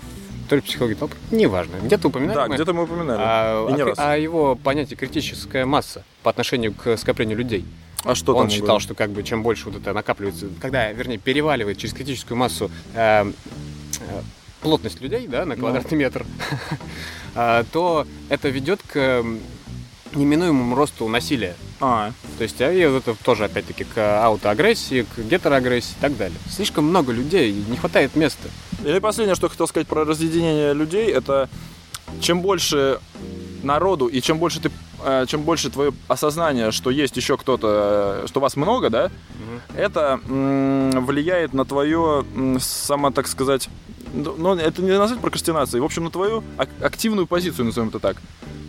то 0.49 0.55
ли 0.55 0.61
психологии 0.61 0.93
толп, 0.95 1.11
неважно, 1.31 1.75
где-то 1.83 2.07
упоминали 2.07 2.35
Да, 2.35 2.47
мы 2.47 2.55
где-то 2.55 2.73
мы 2.73 2.83
упоминали. 2.83 3.19
о, 3.21 3.67
И 3.69 3.73
не 3.73 3.81
о- 3.81 3.85
раз. 3.87 3.99
о 3.99 4.17
его 4.17 4.55
понятии 4.55 4.95
критическая 4.95 5.65
масса 5.65 6.05
по 6.23 6.29
отношению 6.29 6.73
к 6.73 6.95
скоплению 6.95 7.37
людей. 7.37 7.65
А 8.03 8.15
что 8.15 8.35
он 8.35 8.43
там 8.43 8.49
считал, 8.49 8.67
говорит? 8.67 8.83
что 8.83 8.95
как 8.95 9.11
бы 9.11 9.23
чем 9.23 9.43
больше 9.43 9.65
вот 9.65 9.75
это 9.81 9.93
накапливается, 9.93 10.47
когда, 10.61 10.91
вернее, 10.91 11.17
переваливает 11.17 11.77
через 11.77 11.93
критическую 11.93 12.37
массу 12.37 12.71
э, 12.93 13.25
э, 13.25 14.21
плотность 14.61 15.01
людей, 15.01 15.27
да, 15.27 15.45
на 15.45 15.55
Ну. 15.55 15.61
квадратный 15.61 15.97
метр, 15.97 16.25
а, 17.35 17.63
то 17.71 18.07
это 18.29 18.49
ведет 18.49 18.81
к 18.87 19.23
неминуемому 20.13 20.75
росту 20.75 21.07
насилия. 21.07 21.55
А, 21.79 22.11
То 22.37 22.43
есть, 22.43 22.59
а 22.61 22.71
и 22.71 22.85
вот 22.87 23.07
это 23.07 23.23
тоже, 23.23 23.45
опять-таки, 23.45 23.83
к 23.83 24.25
аутоагрессии, 24.25 25.03
к 25.15 25.19
гетероагрессии 25.19 25.91
и 25.97 26.01
так 26.01 26.17
далее. 26.17 26.37
Слишком 26.49 26.85
много 26.85 27.11
людей, 27.11 27.53
не 27.67 27.77
хватает 27.77 28.15
места. 28.15 28.49
Или 28.83 28.99
последнее, 28.99 29.35
что 29.35 29.49
хотел 29.49 29.67
сказать 29.67 29.87
про 29.87 30.05
разъединение 30.05 30.73
людей, 30.73 31.11
это 31.11 31.49
чем 32.21 32.41
больше 32.41 32.99
народу 33.63 34.07
и 34.07 34.21
чем 34.21 34.37
больше 34.39 34.61
ты 34.61 34.69
э, 34.69 34.71
чем 35.27 35.43
больше 35.43 35.69
твое 35.69 35.91
осознание, 36.07 36.71
что 36.71 36.89
есть 36.89 37.15
еще 37.17 37.37
кто-то, 37.37 38.21
э, 38.23 38.27
что 38.27 38.39
вас 38.39 38.55
много, 38.55 38.89
да, 38.89 39.11
это 39.75 40.19
м, 40.27 41.05
влияет 41.05 41.53
на 41.53 41.65
твое, 41.65 42.25
само, 42.59 43.11
так 43.11 43.27
сказать, 43.27 43.69
ну, 44.13 44.35
ну, 44.37 44.55
это 44.55 44.81
не 44.81 44.97
назвать 44.97 45.19
прокрастинацией, 45.19 45.81
в 45.81 45.85
общем, 45.85 46.05
на 46.05 46.09
твою 46.11 46.43
ак- 46.57 46.69
активную 46.81 47.27
позицию, 47.27 47.65
назовем 47.65 47.89
это 47.89 47.99
так. 47.99 48.17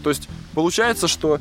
То 0.03 0.11
есть 0.11 0.29
получается, 0.55 1.09
что 1.09 1.41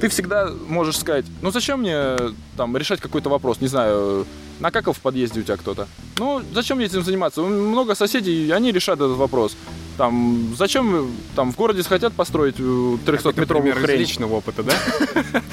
ты 0.00 0.08
всегда 0.08 0.50
можешь 0.68 0.98
сказать, 0.98 1.26
ну 1.42 1.50
зачем 1.50 1.80
мне 1.80 2.16
там 2.56 2.76
решать 2.76 3.00
какой-то 3.00 3.28
вопрос, 3.28 3.60
не 3.60 3.68
знаю, 3.68 4.26
накакал 4.60 4.92
в 4.92 5.00
подъезде 5.00 5.40
у 5.40 5.42
тебя 5.42 5.56
кто-то. 5.56 5.86
Ну, 6.18 6.42
зачем 6.54 6.76
мне 6.76 6.86
этим 6.86 7.02
заниматься? 7.02 7.42
Много 7.42 7.94
соседей, 7.94 8.50
они 8.50 8.72
решат 8.72 8.96
этот 9.00 9.16
вопрос. 9.16 9.56
Там, 10.00 10.54
зачем 10.56 11.10
там 11.36 11.52
в 11.52 11.56
городе 11.56 11.82
хотят 11.82 12.14
построить 12.14 12.54
э, 12.58 12.62
300-метровую 12.62 13.44
Пример 13.44 13.76
из 13.76 13.82
хрень? 13.84 13.98
личного 13.98 14.36
опыта, 14.36 14.62
да? 14.62 14.72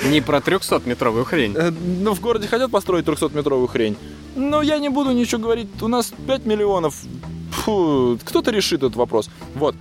Не 0.09 0.21
про 0.21 0.37
300-метровую 0.37 1.25
хрень. 1.25 1.53
Э, 1.57 1.69
Ну, 1.69 2.13
в 2.13 2.21
городе 2.21 2.47
хотят 2.47 2.71
построить 2.71 3.03
300-метровую 3.05 3.67
хрень. 3.67 3.97
Но 4.37 4.61
я 4.61 4.79
не 4.79 4.87
буду 4.87 5.11
ничего 5.11 5.41
говорить. 5.41 5.67
У 5.81 5.89
нас 5.89 6.13
5 6.27 6.45
миллионов. 6.45 6.95
Фу, 7.51 8.17
кто-то 8.23 8.51
решит 8.51 8.83
этот 8.83 8.95
вопрос. 8.95 9.29
Вот. 9.53 9.75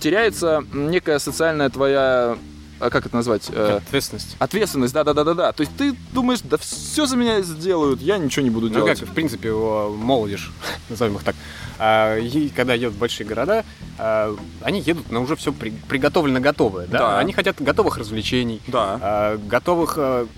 Теряется 0.00 0.64
некая 0.72 1.18
социальная 1.18 1.68
твоя... 1.68 2.38
а 2.80 2.90
Как 2.90 3.06
это 3.06 3.16
назвать? 3.16 3.48
Э, 3.50 3.78
Ответственность. 3.78 4.36
Ответственность, 4.38 4.92
да-да-да-да-да. 4.94 5.52
То 5.52 5.62
есть 5.62 5.72
ты 5.76 5.94
думаешь, 6.12 6.40
да 6.42 6.56
все 6.58 7.06
за 7.06 7.16
меня 7.16 7.40
сделают, 7.42 8.00
я 8.02 8.18
ничего 8.18 8.42
не 8.44 8.50
буду 8.50 8.68
Ну 8.68 8.74
делать. 8.74 9.00
как, 9.00 9.08
в 9.08 9.12
принципе, 9.12 9.52
молодежь, 9.52 10.52
назовем 10.88 11.16
их 11.16 11.24
так, 11.24 11.34
а, 11.78 12.18
и 12.18 12.48
когда 12.48 12.74
едут 12.74 12.94
в 12.94 12.98
большие 12.98 13.26
города, 13.26 13.64
а, 13.98 14.34
они 14.62 14.80
едут 14.80 15.10
на 15.10 15.20
уже 15.20 15.36
все 15.36 15.52
приготовлено 15.52 16.40
готовое, 16.40 16.86
да? 16.86 16.98
Да. 16.98 17.18
Они 17.18 17.32
хотят 17.32 17.60
готовых 17.60 17.98
развлечений, 17.98 18.60
Да. 18.66 18.98
а, 19.02 19.36
готовых 19.38 19.96
м, 19.98 20.28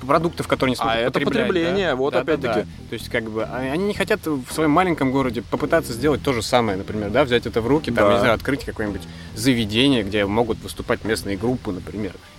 продуктов, 0.00 0.46
которые 0.48 0.70
они 0.72 0.76
смогут 0.76 0.94
А 0.94 0.98
это 1.00 1.20
потребление, 1.20 1.90
да? 1.90 1.96
вот 1.96 2.14
Да, 2.14 2.22
да, 2.24 2.32
опять-таки. 2.32 2.60
да. 2.60 2.66
То 2.90 2.92
есть, 2.94 3.08
как 3.08 3.30
бы, 3.30 3.44
они 3.44 3.84
не 3.84 3.94
хотят 3.94 4.24
в 4.26 4.52
своем 4.52 4.70
маленьком 4.70 5.10
городе 5.12 5.42
попытаться 5.42 5.92
сделать 5.92 6.22
то 6.22 6.32
же 6.32 6.42
самое, 6.42 6.76
например, 6.78 7.10
да, 7.10 7.24
взять 7.24 7.46
это 7.46 7.60
в 7.60 7.66
руки, 7.66 7.90
там, 7.90 8.08
Да. 8.08 8.12
не 8.14 8.18
знаю, 8.20 8.34
открыть 8.34 8.64
какое-нибудь 8.64 9.02
заведение, 9.34 10.02
где 10.02 10.26
могут 10.26 10.58
выступать 10.62 11.04
местные 11.04 11.36
группы, 11.36 11.70
например. 11.72 11.87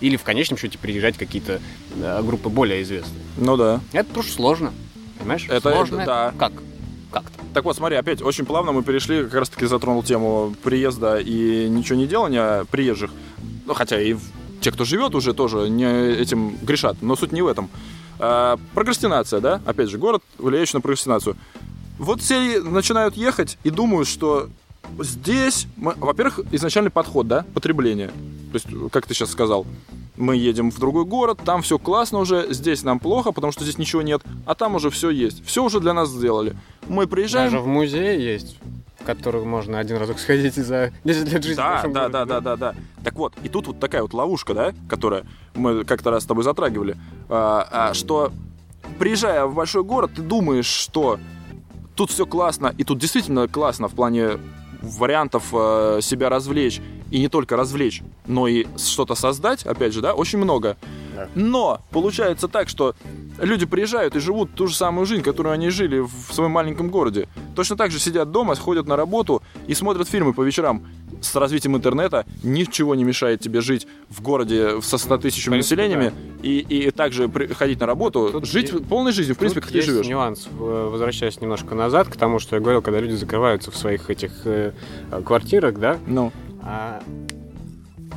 Или 0.01 0.15
в 0.17 0.23
конечном 0.23 0.57
счете 0.57 0.77
приезжать 0.77 1.17
какие-то 1.17 1.59
да, 1.95 2.21
группы 2.21 2.49
более 2.49 2.81
известные. 2.83 3.21
Ну 3.37 3.57
да. 3.57 3.81
Это 3.93 4.11
просто 4.13 4.33
сложно. 4.33 4.73
Понимаешь? 5.19 5.45
Это- 5.49 5.71
сложно. 5.71 5.97
это 5.97 6.05
да. 6.05 6.33
Как? 6.37 6.53
Как-то. 7.11 7.39
Так 7.53 7.63
вот, 7.65 7.75
смотри, 7.75 7.95
опять 7.97 8.21
очень 8.21 8.45
плавно 8.45 8.71
мы 8.71 8.83
перешли, 8.83 9.23
как 9.23 9.33
раз 9.33 9.49
таки 9.49 9.65
затронул 9.65 10.03
тему 10.03 10.55
приезда 10.63 11.17
и 11.19 11.67
ничего 11.67 11.97
не 11.97 12.05
делания 12.07 12.65
приезжих. 12.65 13.11
Ну, 13.65 13.73
хотя 13.73 13.99
и 13.99 14.15
те, 14.61 14.71
кто 14.71 14.85
живет 14.85 15.15
уже, 15.15 15.33
тоже 15.33 15.69
не 15.69 15.85
этим 15.85 16.55
грешат. 16.61 16.97
Но 17.01 17.15
суть 17.15 17.31
не 17.31 17.41
в 17.41 17.47
этом. 17.47 17.69
А, 18.19 18.57
прокрастинация, 18.75 19.39
да? 19.39 19.61
Опять 19.65 19.89
же, 19.89 19.97
город, 19.97 20.21
влияющий 20.37 20.75
на 20.77 20.81
прокрастинацию. 20.81 21.35
Вот 21.97 22.21
все 22.21 22.61
начинают 22.61 23.15
ехать 23.17 23.57
и 23.63 23.69
думают, 23.71 24.07
что 24.07 24.49
здесь, 24.99 25.67
мы- 25.77 25.95
во-первых, 25.97 26.41
изначальный 26.51 26.91
подход, 26.91 27.27
да, 27.27 27.45
потребление. 27.53 28.11
То 28.51 28.55
есть, 28.55 28.67
как 28.91 29.05
ты 29.05 29.13
сейчас 29.13 29.31
сказал, 29.31 29.65
мы 30.17 30.35
едем 30.35 30.71
в 30.71 30.79
другой 30.79 31.05
город, 31.05 31.39
там 31.45 31.61
все 31.61 31.77
классно 31.77 32.19
уже, 32.19 32.47
здесь 32.51 32.83
нам 32.83 32.99
плохо, 32.99 33.31
потому 33.31 33.51
что 33.51 33.63
здесь 33.63 33.77
ничего 33.77 34.01
нет, 34.01 34.21
а 34.45 34.55
там 34.55 34.75
уже 34.75 34.89
все 34.89 35.09
есть. 35.09 35.45
Все 35.45 35.63
уже 35.63 35.79
для 35.79 35.93
нас 35.93 36.09
сделали. 36.09 36.55
Мы 36.87 37.07
приезжаем... 37.07 37.51
Даже 37.51 37.63
в 37.63 37.67
музее 37.67 38.23
есть, 38.23 38.57
в 38.99 39.05
который 39.05 39.45
можно 39.45 39.79
один 39.79 39.97
разок 39.97 40.19
сходить 40.19 40.57
и 40.57 40.61
за 40.61 40.91
10 41.03 41.31
лет 41.31 41.43
жизни 41.43 41.57
Да, 41.57 41.83
да, 41.83 41.89
городе, 41.89 42.11
да, 42.11 42.25
да, 42.25 42.41
да, 42.41 42.55
да. 42.55 42.75
Так 43.03 43.15
вот, 43.15 43.33
и 43.43 43.49
тут 43.49 43.67
вот 43.67 43.79
такая 43.79 44.01
вот 44.01 44.13
ловушка, 44.13 44.53
да, 44.53 44.73
которая 44.89 45.25
мы 45.55 45.83
как-то 45.85 46.11
раз 46.11 46.23
с 46.23 46.25
тобой 46.25 46.43
затрагивали, 46.43 46.97
а, 47.29 47.67
а, 47.71 47.93
что 47.93 48.31
приезжая 48.97 49.45
в 49.45 49.55
большой 49.55 49.83
город, 49.83 50.11
ты 50.15 50.21
думаешь, 50.21 50.65
что 50.65 51.19
тут 51.95 52.11
все 52.11 52.25
классно, 52.25 52.73
и 52.77 52.83
тут 52.83 52.97
действительно 52.97 53.47
классно 53.47 53.87
в 53.87 53.93
плане 53.93 54.39
вариантов 54.81 55.45
э, 55.53 55.99
себя 56.01 56.29
развлечь, 56.29 56.81
и 57.11 57.19
не 57.19 57.27
только 57.27 57.55
развлечь, 57.55 58.01
но 58.27 58.47
и 58.47 58.65
что-то 58.77 59.15
создать, 59.15 59.63
опять 59.63 59.93
же, 59.93 60.01
да, 60.01 60.13
очень 60.13 60.39
много. 60.39 60.77
Но 61.35 61.81
получается 61.91 62.47
так, 62.47 62.69
что 62.69 62.95
люди 63.39 63.65
приезжают 63.65 64.15
и 64.15 64.19
живут 64.19 64.53
ту 64.55 64.67
же 64.67 64.75
самую 64.75 65.05
жизнь, 65.05 65.23
которую 65.23 65.53
они 65.53 65.69
жили 65.69 65.99
в 65.99 66.33
своем 66.33 66.51
маленьком 66.51 66.89
городе. 66.89 67.27
Точно 67.55 67.75
так 67.75 67.91
же 67.91 67.99
сидят 67.99 68.31
дома, 68.31 68.55
ходят 68.55 68.87
на 68.87 68.95
работу 68.95 69.41
и 69.67 69.73
смотрят 69.73 70.07
фильмы 70.07 70.33
по 70.33 70.41
вечерам. 70.41 70.85
С 71.21 71.35
развитием 71.35 71.75
интернета 71.75 72.25
ничего 72.43 72.95
не 72.95 73.03
мешает 73.03 73.41
тебе 73.41 73.61
жить 73.61 73.87
в 74.09 74.21
городе 74.21 74.81
со 74.81 74.97
100 74.97 75.17
тысячами 75.17 75.57
населениями 75.57 76.13
и, 76.41 76.59
и 76.59 76.91
также 76.91 77.27
при- 77.27 77.47
ходить 77.47 77.79
на 77.79 77.85
работу, 77.85 78.29
Тут 78.31 78.45
жить 78.45 78.71
е- 78.71 78.79
полной 78.79 79.11
жизнью, 79.11 79.35
в 79.35 79.37
принципе, 79.39 79.61
как 79.61 79.69
ты 79.71 79.77
есть 79.77 79.87
живешь. 79.87 80.07
нюанс, 80.07 80.47
возвращаясь 80.57 81.41
немножко 81.41 81.75
назад 81.75 82.07
к 82.07 82.15
тому, 82.15 82.39
что 82.39 82.55
я 82.55 82.61
говорил, 82.61 82.81
когда 82.81 82.99
люди 82.99 83.13
закрываются 83.15 83.69
в 83.71 83.75
своих 83.75 84.09
этих 84.09 84.31
э, 84.45 84.71
квартирах, 85.25 85.77
да, 85.79 85.97
Ну, 86.07 86.31
а 86.61 87.01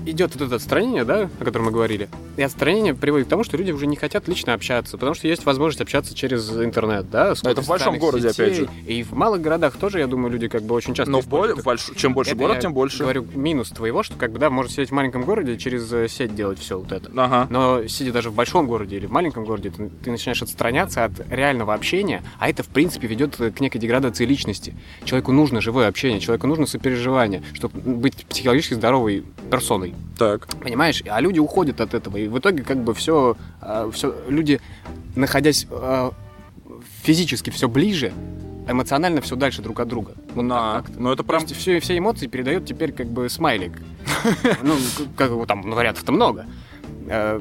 идет 0.07 0.35
вот 0.35 0.47
это 0.47 0.57
отстранение, 0.57 1.05
да, 1.05 1.29
о 1.39 1.45
котором 1.45 1.67
мы 1.67 1.73
говорили. 1.73 2.09
И 2.37 2.43
отстранение 2.43 2.95
приводит 2.95 3.27
к 3.27 3.31
тому, 3.31 3.45
что 3.45 3.57
люди 3.57 3.73
уже 3.73 3.87
не 3.87 3.97
хотят 3.97 4.29
лично 4.29 4.55
общаться, 4.55 4.97
потому 4.97 5.15
что 5.15 5.29
есть 5.29 5.45
возможность 5.45 5.81
общаться 5.81 6.15
через 6.15 6.51
интернет, 6.51 7.11
да. 7.11 7.35
Но 7.43 7.51
это 7.51 7.63
в 7.63 7.69
большом 7.69 7.99
городе, 7.99 8.31
сетей. 8.31 8.47
опять 8.47 8.57
же. 8.59 8.69
И 8.87 9.03
в 9.03 9.13
малых 9.13 9.41
городах 9.41 9.77
тоже, 9.77 9.99
я 9.99 10.07
думаю, 10.07 10.33
люди 10.33 10.49
как 10.49 10.63
бы 10.63 10.75
очень 10.75 10.95
часто 10.95 11.11
Но 11.11 11.21
в 11.21 11.27
в 11.27 11.29
больш- 11.67 11.95
чем 11.97 12.15
больше 12.15 12.33
Это 12.33 12.41
город, 12.41 12.61
тем 12.61 12.75
больше. 12.75 13.03
Говорю, 13.03 13.27
минус 13.35 13.71
твоего, 13.71 14.03
что 14.03 14.17
как 14.17 14.33
бы, 14.33 14.39
да, 14.39 14.51
можно 14.51 14.71
сидеть 14.71 14.91
в 14.91 14.93
маленьком 14.93 15.23
городе 15.25 15.57
через 15.57 15.93
э, 15.93 16.09
сеть 16.09 16.35
делать 16.35 16.59
все 16.59 16.79
вот 16.79 16.93
это. 16.93 17.11
Ага. 17.17 17.47
Но 17.51 17.87
сидя 17.87 18.13
даже 18.13 18.31
в 18.31 18.35
большом 18.35 18.67
городе 18.67 18.97
или 18.97 19.07
в 19.07 19.11
маленьком 19.11 19.45
городе, 19.45 19.71
ты, 19.71 19.89
ты 19.89 20.11
начинаешь 20.11 20.43
отстраняться 20.43 21.05
от 21.05 21.13
реального 21.31 21.75
общения, 21.75 22.23
а 22.39 22.49
это, 22.49 22.63
в 22.63 22.69
принципе, 22.69 23.07
ведет 23.07 23.37
к 23.37 23.61
некой 23.61 23.81
деградации 23.81 24.25
личности. 24.25 24.75
Человеку 25.05 25.33
нужно 25.33 25.61
живое 25.61 25.89
общение, 25.89 26.21
человеку 26.21 26.47
нужно 26.47 26.67
сопереживание, 26.67 27.43
чтобы 27.55 27.79
быть 27.81 28.27
психологически 28.27 28.75
здоровой 28.75 29.25
персоной. 29.53 29.95
Так. 30.19 30.47
Понимаешь? 30.63 31.03
А 31.07 31.21
люди 31.21 31.39
уходят 31.39 31.81
от 31.81 31.93
этого. 31.95 32.17
И 32.17 32.27
в 32.27 32.39
итоге 32.39 32.63
как 32.63 32.79
бы 32.83 32.95
все, 32.95 33.37
все 33.93 34.15
люди, 34.29 34.61
находясь 35.15 35.67
э, 35.71 36.11
физически 37.03 37.51
все 37.51 37.69
ближе, 37.69 38.13
эмоционально 38.67 39.21
все 39.21 39.37
дальше 39.37 39.61
друг 39.61 39.81
от 39.81 39.89
друга. 39.89 40.13
Вот 40.35 40.43
На. 40.43 40.83
Ну 40.97 41.11
это 41.13 41.23
То 41.23 41.29
прям... 41.29 41.47
все, 41.47 41.81
все 41.81 41.99
эмоции 41.99 42.29
передает 42.29 42.65
теперь 42.65 42.93
как 42.93 43.09
бы 43.09 43.29
смайлик. 43.29 43.73
Ну, 44.63 44.75
как 45.17 45.31
его 45.31 45.45
там, 45.47 45.63
ну, 45.63 45.75
вариантов-то 45.77 46.13
много. 46.13 46.47
Э, 47.09 47.39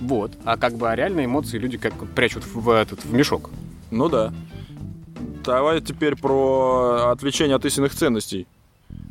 Вот. 0.00 0.32
А 0.44 0.56
как 0.56 0.74
бы 0.74 0.90
а 0.90 0.96
реальные 0.96 1.26
эмоции 1.26 1.58
люди 1.58 1.78
как 1.78 1.92
прячут 2.14 2.44
в 2.46 2.70
этот 2.70 3.04
в 3.04 3.12
мешок. 3.12 3.50
Ну 3.92 4.08
да. 4.08 4.32
Давай 5.44 5.80
теперь 5.80 6.16
про 6.16 7.10
отвлечение 7.12 7.54
от 7.56 7.64
истинных 7.64 7.94
ценностей. 7.94 8.46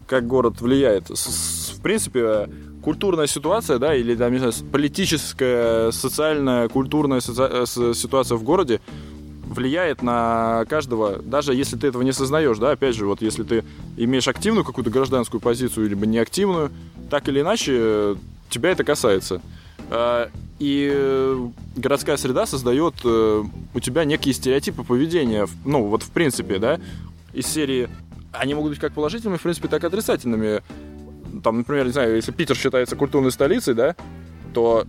Как 0.08 0.28
город 0.28 0.60
влияет. 0.62 1.10
С- 1.10 1.69
В 1.80 1.82
принципе, 1.82 2.50
культурная 2.84 3.28
ситуация, 3.28 3.80
да, 3.80 3.96
или 3.96 4.16
там, 4.16 4.32
не 4.32 4.40
знаю, 4.40 4.54
политическая, 4.72 5.92
социальная, 5.92 6.68
культурная 6.68 7.20
соци- 7.20 7.92
э, 7.92 7.94
ситуация 7.94 8.38
в 8.38 8.44
городе 8.44 8.82
влияет 9.48 10.04
на 10.04 10.66
каждого, 10.70 11.20
даже 11.20 11.56
если 11.56 11.76
ты 11.78 11.88
этого 11.88 12.04
не 12.04 12.12
осознаешь, 12.12 12.58
да, 12.60 12.72
опять 12.72 12.96
же, 12.96 13.08
вот 13.08 13.22
если 13.22 13.44
ты 13.44 13.64
имеешь 13.98 14.28
активную 14.28 14.64
какую-то 14.64 14.92
гражданскую 14.92 15.42
позицию, 15.42 15.90
либо 15.90 16.06
неактивную, 16.06 16.70
так 17.10 17.28
или 17.30 17.42
иначе, 17.42 17.74
э, 17.78 18.16
тебя 18.50 18.72
это 18.72 18.84
касается. 18.84 19.42
И 20.60 20.92
э, 20.94 21.48
городская 21.78 22.18
среда 22.18 22.46
создает 22.46 22.96
э, 23.06 23.44
у 23.74 23.80
тебя 23.80 24.04
некие 24.04 24.34
стереотипы 24.34 24.84
поведения, 24.84 25.48
ну, 25.64 25.86
вот 25.86 26.04
в 26.04 26.12
принципе, 26.12 26.60
да, 26.60 26.80
из 27.34 27.48
серии, 27.48 27.90
они 28.34 28.54
могут 28.54 28.72
быть 28.72 28.80
как 28.80 28.94
положительными, 28.94 29.38
в 29.38 29.42
принципе, 29.42 29.70
так 29.70 29.84
и 29.84 29.88
отрицательными. 29.88 30.62
Там, 31.44 31.60
например, 31.60 31.86
не 31.86 31.92
знаю, 31.92 32.16
если 32.16 32.32
Питер 32.32 32.56
считается 32.56 32.96
культурной 32.96 33.32
столицей, 33.32 33.74
да, 33.74 33.96
то, 34.54 34.86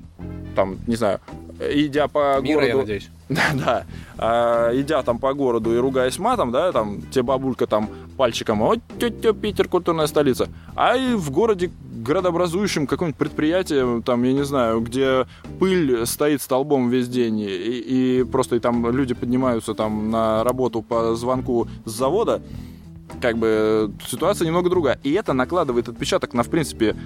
там, 0.54 0.78
не 0.86 0.96
знаю, 0.96 1.20
идя 1.60 2.08
по 2.08 2.40
Мира, 2.40 2.62
я 2.66 2.72
городу... 2.72 2.78
надеюсь. 2.78 3.10
Да, 3.28 3.50
да. 3.54 3.86
А, 4.18 4.70
идя 4.74 5.02
там 5.02 5.18
по 5.18 5.32
городу 5.34 5.72
и 5.72 5.78
ругаясь 5.78 6.18
матом, 6.18 6.50
да, 6.50 6.72
там, 6.72 7.00
тебе 7.12 7.22
бабулька 7.22 7.66
там 7.66 7.88
пальчиком, 8.16 8.58
вот 8.58 8.80
тетя 8.98 9.32
Питер, 9.32 9.68
культурная 9.68 10.08
столица. 10.08 10.48
А 10.74 10.96
и 10.96 11.14
в 11.14 11.30
городе 11.30 11.70
градообразующем 12.00 12.86
какое-нибудь 12.86 13.18
предприятие, 13.18 14.02
там, 14.02 14.22
я 14.24 14.32
не 14.32 14.44
знаю, 14.44 14.80
где 14.80 15.26
пыль 15.58 16.06
стоит 16.06 16.42
столбом 16.42 16.88
весь 16.88 17.08
день, 17.08 17.40
и, 17.40 17.46
и 17.46 18.24
просто 18.24 18.56
и 18.56 18.58
там 18.58 18.90
люди 18.90 19.14
поднимаются 19.14 19.74
там 19.74 20.10
на 20.10 20.42
работу 20.42 20.82
по 20.82 21.14
звонку 21.14 21.68
с 21.84 21.92
завода, 21.92 22.42
как 23.20 23.38
бы 23.38 23.92
ситуация 24.06 24.46
немного 24.46 24.70
другая. 24.70 24.98
И 25.02 25.12
это 25.12 25.32
накладывает 25.32 25.88
отпечаток 25.88 26.34
на, 26.34 26.42
в 26.42 26.48
принципе, 26.48 26.96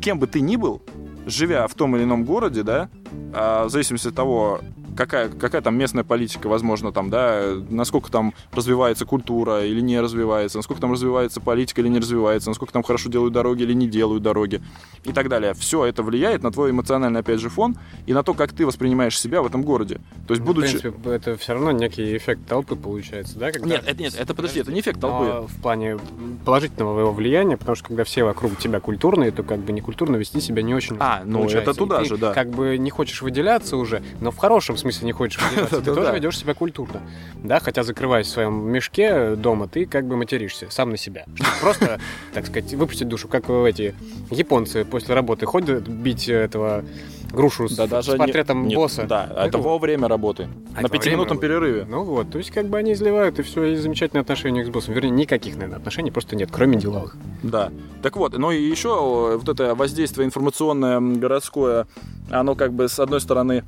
кем 0.00 0.18
бы 0.18 0.26
ты 0.26 0.40
ни 0.40 0.56
был, 0.56 0.82
живя 1.26 1.66
в 1.66 1.74
том 1.74 1.96
или 1.96 2.04
ином 2.04 2.24
городе, 2.24 2.62
да, 2.62 2.88
а, 3.32 3.66
в 3.66 3.70
зависимости 3.70 4.08
от 4.08 4.14
того, 4.14 4.60
какая, 4.96 5.28
какая 5.28 5.62
там 5.62 5.76
местная 5.76 6.04
политика, 6.04 6.48
возможно, 6.48 6.92
там, 6.92 7.10
да, 7.10 7.54
насколько 7.70 8.10
там 8.10 8.34
развивается 8.52 9.04
культура 9.04 9.64
или 9.64 9.80
не 9.80 10.00
развивается, 10.00 10.58
насколько 10.58 10.80
там 10.80 10.92
развивается 10.92 11.40
политика 11.40 11.80
или 11.80 11.88
не 11.88 11.98
развивается, 11.98 12.50
насколько 12.50 12.72
там 12.72 12.82
хорошо 12.82 13.08
делают 13.10 13.32
дороги 13.34 13.62
или 13.62 13.72
не 13.72 13.86
делают 13.88 14.22
дороги 14.22 14.62
и 15.04 15.12
так 15.12 15.28
далее. 15.28 15.54
Все 15.54 15.84
это 15.84 16.02
влияет 16.02 16.42
на 16.42 16.50
твой 16.50 16.70
эмоциональный, 16.70 17.20
опять 17.20 17.40
же, 17.40 17.48
фон 17.48 17.76
и 18.06 18.12
на 18.12 18.22
то, 18.22 18.34
как 18.34 18.52
ты 18.52 18.66
воспринимаешь 18.66 19.18
себя 19.18 19.42
в 19.42 19.46
этом 19.46 19.62
городе. 19.62 20.00
То 20.26 20.34
есть, 20.34 20.40
Ну, 20.40 20.46
будучи... 20.46 20.76
В 20.76 20.80
принципе, 20.80 21.10
это 21.10 21.36
все 21.36 21.52
равно 21.54 21.72
некий 21.72 22.16
эффект 22.16 22.42
толпы 22.48 22.76
получается, 22.76 23.38
да? 23.38 23.52
когда- 23.52 23.66
Нет, 23.68 23.84
это, 23.86 24.00
нет, 24.02 24.14
это 24.18 24.34
подожди, 24.34 24.60
это 24.60 24.72
не 24.72 24.80
эффект 24.80 25.00
толпы. 25.00 25.24
Но 25.24 25.46
в 25.46 25.56
плане 25.60 25.98
положительного 26.44 27.00
его 27.00 27.12
влияния, 27.12 27.56
потому 27.56 27.76
что 27.76 27.88
когда 27.88 28.04
все 28.04 28.24
вокруг 28.24 28.56
тебя 28.58 28.80
культурные, 28.80 29.30
то 29.30 29.42
как 29.42 29.60
бы 29.60 29.72
некультурно 29.72 30.16
вести 30.16 30.40
себя 30.40 30.62
не 30.62 30.74
очень 30.74 30.96
А, 31.00 31.22
ну, 31.24 31.38
получается. 31.38 31.70
это 31.70 31.78
туда 31.78 32.00
И 32.00 32.02
ты 32.04 32.08
же, 32.10 32.16
да. 32.16 32.32
как 32.32 32.50
бы 32.50 32.76
не 32.78 32.90
хочешь 32.90 33.22
выделяться 33.22 33.76
уже, 33.76 34.02
но 34.20 34.30
в 34.30 34.36
хорошем 34.36 34.76
смысле 34.84 35.06
не 35.06 35.12
хочешь 35.12 35.42
выделяться. 35.50 35.76
Ты 35.76 35.82
Да-да-да. 35.82 36.00
тоже 36.02 36.14
ведешь 36.14 36.38
себя 36.38 36.54
культурно. 36.54 37.00
Да, 37.42 37.60
хотя 37.60 37.82
закрываясь 37.82 38.26
в 38.26 38.30
своем 38.30 38.68
мешке 38.70 39.34
дома, 39.36 39.68
ты 39.68 39.86
как 39.86 40.06
бы 40.06 40.16
материшься 40.16 40.66
сам 40.70 40.90
на 40.90 40.96
себя. 40.96 41.24
Чтобы 41.34 41.50
просто, 41.60 42.00
так 42.32 42.46
сказать, 42.46 42.72
выпустить 42.74 43.08
душу, 43.08 43.28
как 43.28 43.48
эти 43.50 43.94
японцы 44.30 44.84
после 44.84 45.14
работы 45.14 45.46
ходят 45.46 45.88
бить 45.88 46.28
этого 46.28 46.84
грушу 47.32 47.68
с, 47.68 47.74
Да, 47.76 47.88
даже 47.88 48.10
с 48.10 48.14
не- 48.14 48.18
портретом 48.18 48.68
нет, 48.68 48.76
босса. 48.76 49.04
Да, 49.08 49.26
Ну, 49.28 49.40
это 49.40 49.58
во 49.58 49.78
время 49.78 50.06
работы. 50.06 50.48
А, 50.76 50.82
на 50.82 50.88
пятиминутном 50.88 51.38
перерыве. 51.38 51.84
Ну 51.84 52.04
вот, 52.04 52.30
то 52.30 52.38
есть 52.38 52.52
как 52.52 52.66
бы 52.66 52.78
они 52.78 52.92
изливают, 52.92 53.40
и 53.40 53.42
все, 53.42 53.64
и 53.64 53.76
замечательные 53.76 54.20
отношения 54.20 54.64
к 54.64 54.70
боссам. 54.70 54.94
Вернее, 54.94 55.10
никаких, 55.10 55.54
наверное, 55.56 55.78
отношений 55.78 56.12
просто 56.12 56.36
нет, 56.36 56.50
кроме 56.52 56.78
деловых. 56.78 57.16
Да. 57.42 57.72
Так 58.02 58.16
вот, 58.16 58.38
ну 58.38 58.52
и 58.52 58.62
еще 58.62 59.36
вот 59.36 59.48
это 59.48 59.74
воздействие 59.74 60.26
информационное 60.26 61.00
городское, 61.00 61.86
оно 62.30 62.54
как 62.54 62.72
бы 62.72 62.88
с 62.88 63.00
одной 63.00 63.20
стороны, 63.20 63.64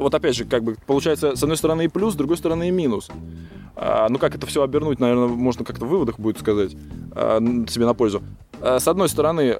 вот 0.00 0.14
опять 0.14 0.34
же, 0.34 0.44
как 0.44 0.64
бы 0.64 0.76
получается 0.86 1.36
с 1.36 1.42
одной 1.42 1.56
стороны 1.56 1.84
и 1.84 1.88
плюс, 1.88 2.14
с 2.14 2.16
другой 2.16 2.36
стороны 2.36 2.68
и 2.68 2.70
минус. 2.70 3.10
А, 3.76 4.08
ну 4.08 4.18
как 4.18 4.34
это 4.34 4.46
все 4.46 4.62
обернуть, 4.62 4.98
наверное, 4.98 5.28
можно 5.28 5.64
как-то 5.64 5.84
в 5.84 5.88
выводах 5.88 6.18
будет 6.18 6.38
сказать 6.38 6.72
а, 7.12 7.38
себе 7.68 7.84
на 7.84 7.94
пользу. 7.94 8.22
А, 8.60 8.78
с 8.78 8.88
одной 8.88 9.08
стороны, 9.08 9.58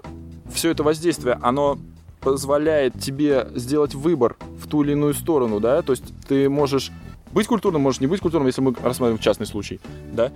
все 0.53 0.71
это 0.71 0.83
воздействие, 0.83 1.39
оно 1.43 1.79
позволяет 2.21 2.99
тебе 2.99 3.49
сделать 3.55 3.95
выбор 3.95 4.37
в 4.59 4.67
ту 4.67 4.83
или 4.83 4.93
иную 4.93 5.15
сторону, 5.15 5.61
да, 5.61 5.83
то 5.83 5.93
есть 5.93 6.05
ты 6.27 6.49
можешь 6.49 6.91
быть 7.33 7.47
культурным, 7.47 7.83
можешь 7.83 8.01
не 8.01 8.07
быть 8.07 8.21
культурным, 8.21 8.47
если 8.47 8.61
мы 8.61 8.75
рассматриваем 8.83 9.19
частный 9.19 9.47
случай, 9.47 9.79
да. 10.13 10.33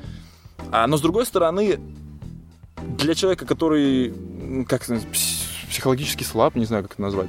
А, 0.70 0.86
но 0.86 0.96
с 0.96 1.00
другой 1.00 1.26
стороны, 1.26 1.78
для 2.98 3.14
человека, 3.14 3.46
который, 3.46 4.14
как 4.68 4.82
психологически 5.68 6.24
слаб, 6.24 6.56
не 6.56 6.66
знаю, 6.66 6.82
как 6.82 6.92
это 6.92 7.02
назвать, 7.02 7.28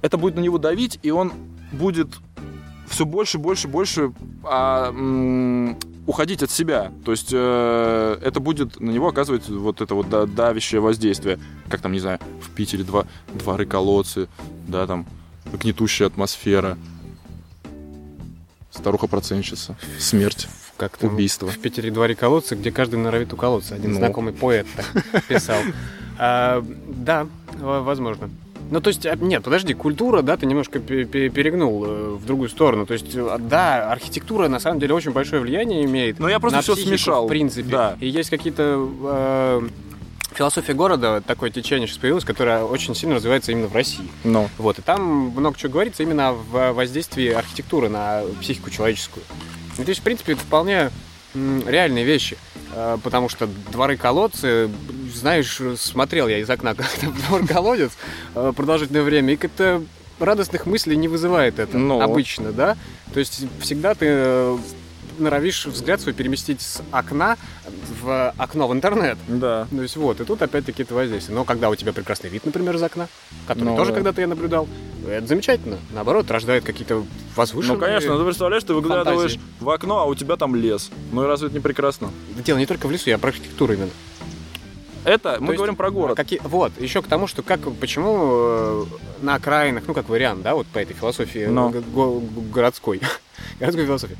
это 0.00 0.18
будет 0.18 0.34
на 0.34 0.40
него 0.40 0.58
давить, 0.58 0.98
и 1.02 1.10
он 1.10 1.32
будет 1.72 2.08
все 2.88 3.04
больше, 3.06 3.38
больше, 3.38 3.68
больше 3.68 4.12
а, 4.44 4.92
уходить 6.06 6.42
от 6.42 6.50
себя. 6.50 6.92
То 7.04 7.12
есть 7.12 7.30
э, 7.32 8.18
это 8.22 8.40
будет 8.40 8.80
на 8.80 8.90
него 8.90 9.08
оказывать 9.08 9.48
вот 9.48 9.80
это 9.80 9.94
вот 9.94 10.08
да- 10.10 10.26
давящее 10.26 10.80
воздействие. 10.80 11.38
Как 11.68 11.80
там, 11.80 11.92
не 11.92 12.00
знаю, 12.00 12.18
в 12.40 12.50
Питере 12.50 12.84
два, 12.84 13.06
дворы, 13.34 13.64
колодцы, 13.66 14.28
да, 14.68 14.86
там 14.86 15.06
гнетущая 15.52 16.08
атмосфера. 16.08 16.76
Старуха-процентщица. 18.70 19.76
Смерть. 19.98 20.48
Как 20.76 20.96
там 20.96 21.12
Убийство. 21.14 21.46
в 21.48 21.58
Питере 21.58 21.90
дворе 21.90 22.14
колодцы, 22.14 22.54
где 22.56 22.72
каждый 22.72 22.96
норовит 22.98 23.32
уколоться. 23.32 23.74
Один 23.74 23.92
Ну. 23.92 23.98
знакомый 23.98 24.32
поэт 24.32 24.66
писал. 25.28 25.60
А, 26.18 26.62
да, 26.88 27.26
возможно. 27.58 28.28
Ну, 28.70 28.80
то 28.80 28.88
есть, 28.88 29.04
а, 29.06 29.16
нет, 29.16 29.42
подожди, 29.44 29.74
культура, 29.74 30.22
да, 30.22 30.36
ты 30.36 30.46
немножко 30.46 30.78
пе- 30.78 31.04
пе- 31.04 31.28
перегнул 31.28 31.84
э, 31.84 32.16
в 32.18 32.24
другую 32.24 32.48
сторону. 32.48 32.86
То 32.86 32.94
есть, 32.94 33.14
э, 33.14 33.36
да, 33.40 33.90
архитектура 33.92 34.48
на 34.48 34.60
самом 34.60 34.80
деле 34.80 34.94
очень 34.94 35.10
большое 35.12 35.42
влияние 35.42 35.84
имеет. 35.84 36.18
Но 36.18 36.28
я 36.28 36.40
просто 36.40 36.56
на 36.56 36.62
всё 36.62 36.72
психику, 36.74 36.88
смешал. 36.90 37.26
В 37.26 37.28
принципе. 37.28 37.68
Да. 37.68 37.96
И 38.00 38.08
есть 38.08 38.30
какие-то 38.30 38.88
э, 39.04 39.68
философия 40.34 40.72
города, 40.72 41.22
такое 41.26 41.50
течение 41.50 41.86
сейчас 41.86 41.98
появилось, 41.98 42.24
которое 42.24 42.64
очень 42.64 42.94
сильно 42.94 43.16
развивается 43.16 43.52
именно 43.52 43.66
в 43.68 43.74
России. 43.74 44.08
Ну, 44.24 44.48
Вот, 44.56 44.78
и 44.78 44.82
там 44.82 45.02
много 45.36 45.58
чего 45.58 45.72
говорится 45.72 46.02
именно 46.02 46.32
в 46.32 46.72
воздействии 46.72 47.28
архитектуры 47.28 47.90
на 47.90 48.22
психику 48.40 48.70
человеческую. 48.70 49.24
Ну, 49.76 49.84
то 49.84 49.90
есть, 49.90 50.00
в 50.00 50.04
принципе, 50.04 50.32
это 50.32 50.40
вполне 50.42 50.90
реальные 51.34 52.04
вещи. 52.04 52.36
Э, 52.74 52.98
Потому 53.02 53.28
что 53.28 53.46
дворы-колодцы, 53.70 54.70
знаешь, 55.14 55.60
смотрел 55.76 56.28
я 56.28 56.38
из 56.38 56.48
окна 56.50 56.74
как-то 56.74 57.06
в 57.06 57.26
двор-колодец 57.26 57.92
э, 58.34 58.52
продолжительное 58.54 59.02
время, 59.02 59.34
и 59.34 59.36
как-то 59.36 59.82
радостных 60.18 60.66
мыслей 60.66 60.96
не 60.96 61.08
вызывает 61.08 61.58
это 61.58 61.76
Ну. 61.76 62.00
обычно, 62.00 62.52
да? 62.52 62.76
То 63.12 63.20
есть 63.20 63.44
всегда 63.60 63.94
ты 63.94 64.06
э, 64.08 64.58
норовишь 65.22 65.66
взгляд 65.66 66.00
свой 66.00 66.12
переместить 66.14 66.60
с 66.60 66.82
окна 66.90 67.36
в 68.02 68.30
окно 68.36 68.68
в 68.68 68.72
интернет. 68.72 69.16
да. 69.28 69.66
То 69.70 69.82
есть 69.82 69.96
вот, 69.96 70.20
и 70.20 70.24
тут 70.24 70.42
опять-таки 70.42 70.82
это 70.82 70.94
воздействие. 70.94 71.34
Но 71.36 71.44
когда 71.44 71.70
у 71.70 71.74
тебя 71.74 71.92
прекрасный 71.92 72.28
вид, 72.30 72.44
например, 72.44 72.74
из 72.76 72.82
окна, 72.82 73.08
который 73.46 73.64
Ну, 73.70 73.76
тоже 73.76 73.90
да. 73.90 73.94
когда-то 73.96 74.20
я 74.20 74.26
наблюдал, 74.26 74.68
это 75.08 75.26
замечательно. 75.26 75.78
Наоборот, 75.92 76.30
рождает 76.30 76.64
какие-то 76.64 77.04
возвышенные... 77.36 77.78
Ну, 77.78 77.84
конечно, 77.84 78.18
ты 78.18 78.24
представляешь, 78.24 78.64
ты 78.64 78.74
выглядываешь 78.74 79.32
фантазии. 79.32 79.40
в 79.60 79.70
окно, 79.70 79.98
а 80.00 80.04
у 80.04 80.14
тебя 80.14 80.36
там 80.36 80.54
лес. 80.54 80.90
Ну 81.12 81.24
и 81.24 81.26
разве 81.26 81.46
это 81.48 81.56
не 81.56 81.60
прекрасно? 81.60 82.10
Дело 82.44 82.58
не 82.58 82.66
только 82.66 82.86
в 82.86 82.90
лесу, 82.90 83.10
я 83.10 83.18
про 83.18 83.28
архитектуру 83.28 83.72
именно. 83.74 83.90
это 85.04 85.38
мы 85.40 85.52
есть, 85.52 85.56
говорим 85.56 85.74
про 85.76 85.90
город. 85.90 86.16
Какие, 86.16 86.40
вот, 86.44 86.72
еще 86.80 87.02
к 87.02 87.06
тому, 87.08 87.26
что 87.26 87.42
как, 87.42 87.60
почему 87.80 88.16
э, 88.32 88.84
на 89.22 89.34
окраинах, 89.34 89.84
ну, 89.88 89.94
как 89.94 90.08
вариант, 90.08 90.42
да, 90.42 90.54
вот 90.54 90.66
по 90.68 90.78
этой 90.78 90.94
философии 90.94 91.46
Но. 91.46 91.70
го- 91.70 92.20
городской, 92.52 93.00
городской 93.58 93.84
философии, 93.86 94.16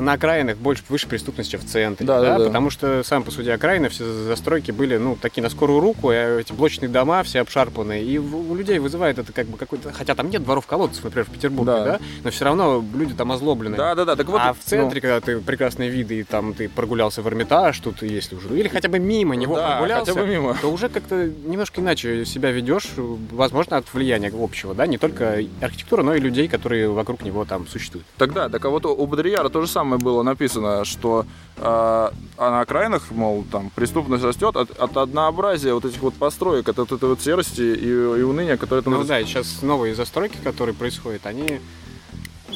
на 0.00 0.12
окраинах 0.14 0.56
больше, 0.56 0.82
выше 0.88 1.08
преступность, 1.08 1.50
чем 1.50 1.60
в 1.60 1.64
центре, 1.64 2.06
Да, 2.06 2.20
да, 2.20 2.38
да. 2.38 2.46
потому 2.46 2.70
что, 2.70 3.02
сам 3.04 3.22
по 3.22 3.30
сути, 3.30 3.48
окраины, 3.48 3.88
все 3.88 4.04
застройки 4.04 4.70
были, 4.70 4.96
ну, 4.96 5.16
такие 5.20 5.42
на 5.42 5.50
скорую 5.50 5.80
руку, 5.80 6.08
а 6.10 6.40
эти 6.40 6.52
блочные 6.52 6.88
дома 6.88 7.22
все 7.22 7.40
обшарпанные, 7.40 8.04
и 8.04 8.18
у 8.18 8.54
людей 8.54 8.78
вызывает 8.78 9.18
это 9.18 9.32
как 9.32 9.46
бы 9.46 9.58
какой-то, 9.58 9.92
хотя 9.92 10.14
там 10.14 10.30
нет 10.30 10.42
дворов-колодцев, 10.44 11.04
например, 11.04 11.26
в 11.26 11.30
Петербурге, 11.30 11.72
Да. 11.72 11.84
да, 11.84 12.00
но 12.24 12.30
все 12.30 12.44
равно 12.44 12.84
люди 12.94 13.14
там 13.14 13.32
озлоблены. 13.32 13.76
Да, 13.76 13.94
да, 13.94 14.04
да. 14.04 14.16
Так 14.16 14.26
вот, 14.28 14.40
а 14.42 14.52
в 14.52 14.56
ну, 14.56 14.62
центре, 14.64 15.00
когда 15.00 15.20
ты 15.20 15.38
прекрасные 15.40 15.90
виды, 15.90 16.20
и 16.20 16.22
там 16.22 16.54
ты 16.54 16.68
прогулялся 16.68 17.22
в 17.22 17.28
Эрмитаж, 17.28 17.78
тут 17.80 18.02
если 18.02 18.36
уже, 18.36 18.48
или 18.58 18.68
хотя 18.68 18.88
бы 18.88 18.98
мимо 18.98 19.34
него 19.36 19.56
да, 19.56 19.72
прогулялся, 19.72 20.12
хотя 20.12 20.20
бы 20.24 20.26
мимо. 20.28 20.56
то 20.60 20.70
уже 20.70 20.88
как-то 20.88 21.26
немножко 21.26 21.80
иначе 21.80 22.24
себя 22.24 22.50
ведешь, 22.50 22.86
возможно, 22.96 23.76
от 23.76 23.92
влияния 23.92 24.32
общего, 24.36 24.74
да, 24.74 24.86
не 24.86 24.98
только 24.98 25.42
архитектуры, 25.60 26.02
но 26.02 26.14
и 26.14 26.20
людей, 26.20 26.48
которые 26.48 26.88
вокруг 26.88 27.22
него 27.22 27.44
там 27.44 27.66
существуют. 27.66 28.06
Тогда, 28.18 28.48
так 28.48 28.64
а 28.64 28.70
вот 28.70 28.86
у 28.86 29.06
Бодрияра 29.06 29.48
то 29.48 29.60
же 29.60 29.66
самое 29.66 29.81
было 29.84 30.22
написано, 30.22 30.84
что 30.84 31.26
э, 31.56 31.62
а 31.62 32.12
на 32.38 32.60
окраинах, 32.60 33.10
мол, 33.10 33.44
там 33.50 33.70
преступность 33.74 34.24
растет 34.24 34.56
от, 34.56 34.70
от 34.70 34.96
однообразия 34.96 35.74
вот 35.74 35.84
этих 35.84 36.00
вот 36.00 36.14
построек, 36.14 36.68
от, 36.68 36.78
от 36.78 36.92
этой 36.92 37.08
вот 37.08 37.20
серости 37.20 37.60
и, 37.62 37.88
и 37.88 38.22
уныния, 38.22 38.56
которые 38.56 38.82
там 38.82 38.94
Ну 38.94 39.04
да, 39.04 39.20
и 39.20 39.24
сейчас 39.24 39.62
новые 39.62 39.94
застройки, 39.94 40.38
которые 40.42 40.74
происходят, 40.74 41.26
они 41.26 41.60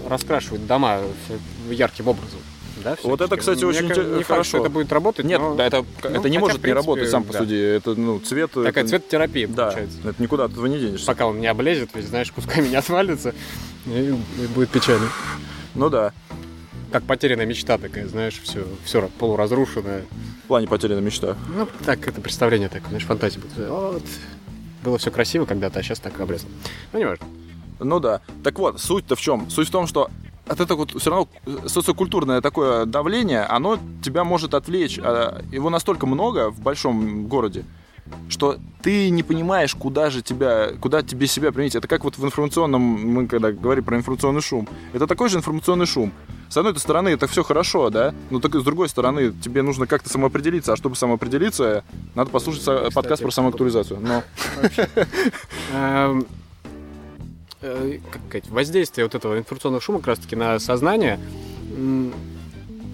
раскрашивают 0.08 0.66
дома 0.66 1.00
ярким 1.70 2.08
образом. 2.08 2.38
Да, 2.84 2.96
Вот 3.02 3.20
это, 3.20 3.36
кстати, 3.36 3.64
Мне 3.64 3.68
очень 3.68 3.88
кажется, 3.88 4.10
не 4.10 4.16
факт, 4.16 4.28
хорошо. 4.28 4.48
что 4.48 4.58
это 4.58 4.68
будет 4.70 4.92
работать, 4.92 5.24
Нет, 5.24 5.40
но 5.40 5.54
да, 5.54 5.66
это, 5.66 5.78
ну, 6.04 6.10
это 6.10 6.28
не 6.28 6.36
хотя, 6.36 6.40
может 6.40 6.60
в 6.60 6.64
не 6.64 6.72
работать 6.72 7.10
принципе, 7.10 7.10
сам 7.10 7.24
по 7.24 7.32
да. 7.32 7.38
суде. 7.40 7.74
Это, 7.74 7.94
ну, 7.94 8.20
цвет... 8.20 8.50
такая 8.52 8.84
это- 8.84 8.88
цветотерапия 8.88 9.48
Да, 9.48 9.64
получается. 9.70 9.98
это 10.04 10.22
никуда 10.22 10.44
от 10.44 10.52
этого 10.52 10.66
не 10.66 10.78
денешься. 10.78 11.06
Пока 11.06 11.26
он 11.26 11.40
не 11.40 11.46
облезет, 11.46 11.90
ведь, 11.94 12.06
знаешь, 12.06 12.30
кусками 12.36 12.68
не 12.68 12.76
отвалится, 12.76 13.34
и, 13.86 14.14
и 14.38 14.46
будет 14.54 14.68
печально. 14.70 15.08
Ну 15.74 15.88
да, 15.90 16.12
Как 16.92 17.05
потерянная 17.05 17.46
мечта 17.46 17.79
такая, 17.79 18.07
знаешь, 18.07 18.40
все, 18.42 18.66
все 18.85 19.09
полуразрушенное. 19.18 20.05
в 20.44 20.49
плане 20.49 20.66
потерянной 20.66 21.03
мечта. 21.03 21.37
Ну, 21.55 21.68
так, 21.85 22.07
это 22.07 22.20
представление 22.20 22.68
такое, 22.68 22.88
знаешь, 22.88 23.05
фантазия 23.05 23.40
будет. 23.40 23.68
Вот, 23.68 24.03
было 24.85 24.99
все 24.99 25.11
красиво 25.11 25.44
когда-то, 25.44 25.81
а 25.81 25.83
сейчас 25.83 25.99
так 25.99 26.18
облезло. 26.20 26.49
Ну, 26.92 26.99
не 26.99 27.05
важно. 27.05 27.27
Ну 27.81 28.01
да. 28.01 28.20
Так 28.42 28.59
вот, 28.59 28.81
суть-то 28.81 29.16
в 29.16 29.20
чем? 29.20 29.51
Суть 29.51 29.68
в 29.68 29.70
том, 29.70 29.87
что 29.87 30.11
от 30.46 30.61
этого 30.61 30.79
вот 30.79 30.92
все 31.01 31.11
равно 31.11 31.29
социокультурное 31.66 32.40
такое 32.40 32.87
давление, 32.87 33.42
оно 33.42 33.79
тебя 34.03 34.25
может 34.25 34.55
отвлечь. 34.55 34.99
А 35.03 35.42
Его 35.53 35.70
настолько 35.70 36.07
много 36.07 36.51
в 36.51 36.61
большом 36.61 37.27
городе, 37.27 37.64
что 38.29 38.59
ты 38.83 39.11
не 39.11 39.23
понимаешь, 39.23 39.75
куда 39.75 40.11
же 40.11 40.23
тебя, 40.23 40.71
куда 40.81 41.03
тебе 41.03 41.27
себя 41.27 41.53
применить. 41.53 41.75
Это 41.75 41.88
как 41.88 42.05
вот 42.05 42.19
в 42.19 42.25
информационном, 42.25 42.83
мы 42.83 43.27
когда 43.27 43.53
говорим 43.53 43.85
про 43.85 43.97
информационный 43.97 44.42
шум, 44.42 44.69
это 44.92 45.07
такой 45.07 45.29
же 45.29 45.38
информационный 45.38 45.87
шум. 45.87 46.12
С 46.49 46.57
одной 46.57 46.77
стороны, 46.79 47.09
это 47.09 47.27
все 47.27 47.42
хорошо, 47.42 47.90
да, 47.90 48.14
но 48.31 48.38
так 48.38 48.55
и 48.55 48.61
с 48.61 48.62
другой 48.62 48.88
стороны, 48.88 49.33
тебе 49.33 49.62
нужно 49.62 49.88
как-то 49.88 50.09
самоопределиться, 50.09 50.73
а 50.73 50.77
чтобы 50.77 50.95
самоопределиться, 50.95 51.83
надо 52.14 52.31
послушать 52.31 52.61
Кстати, 52.61 52.95
подкаст 52.95 53.23
про 53.23 53.31
самоактуализацию. 53.33 54.01
Но 54.01 54.23
Эм, 55.73 56.27
э, 57.62 57.99
как 58.11 58.23
сказать, 58.29 58.49
воздействие 58.49 59.05
вот 59.05 59.14
этого 59.14 59.38
информационного 59.38 59.83
шума 59.83 59.99
как 59.99 60.09
раз-таки 60.09 60.37
на 60.37 60.59
сознание 60.59 61.19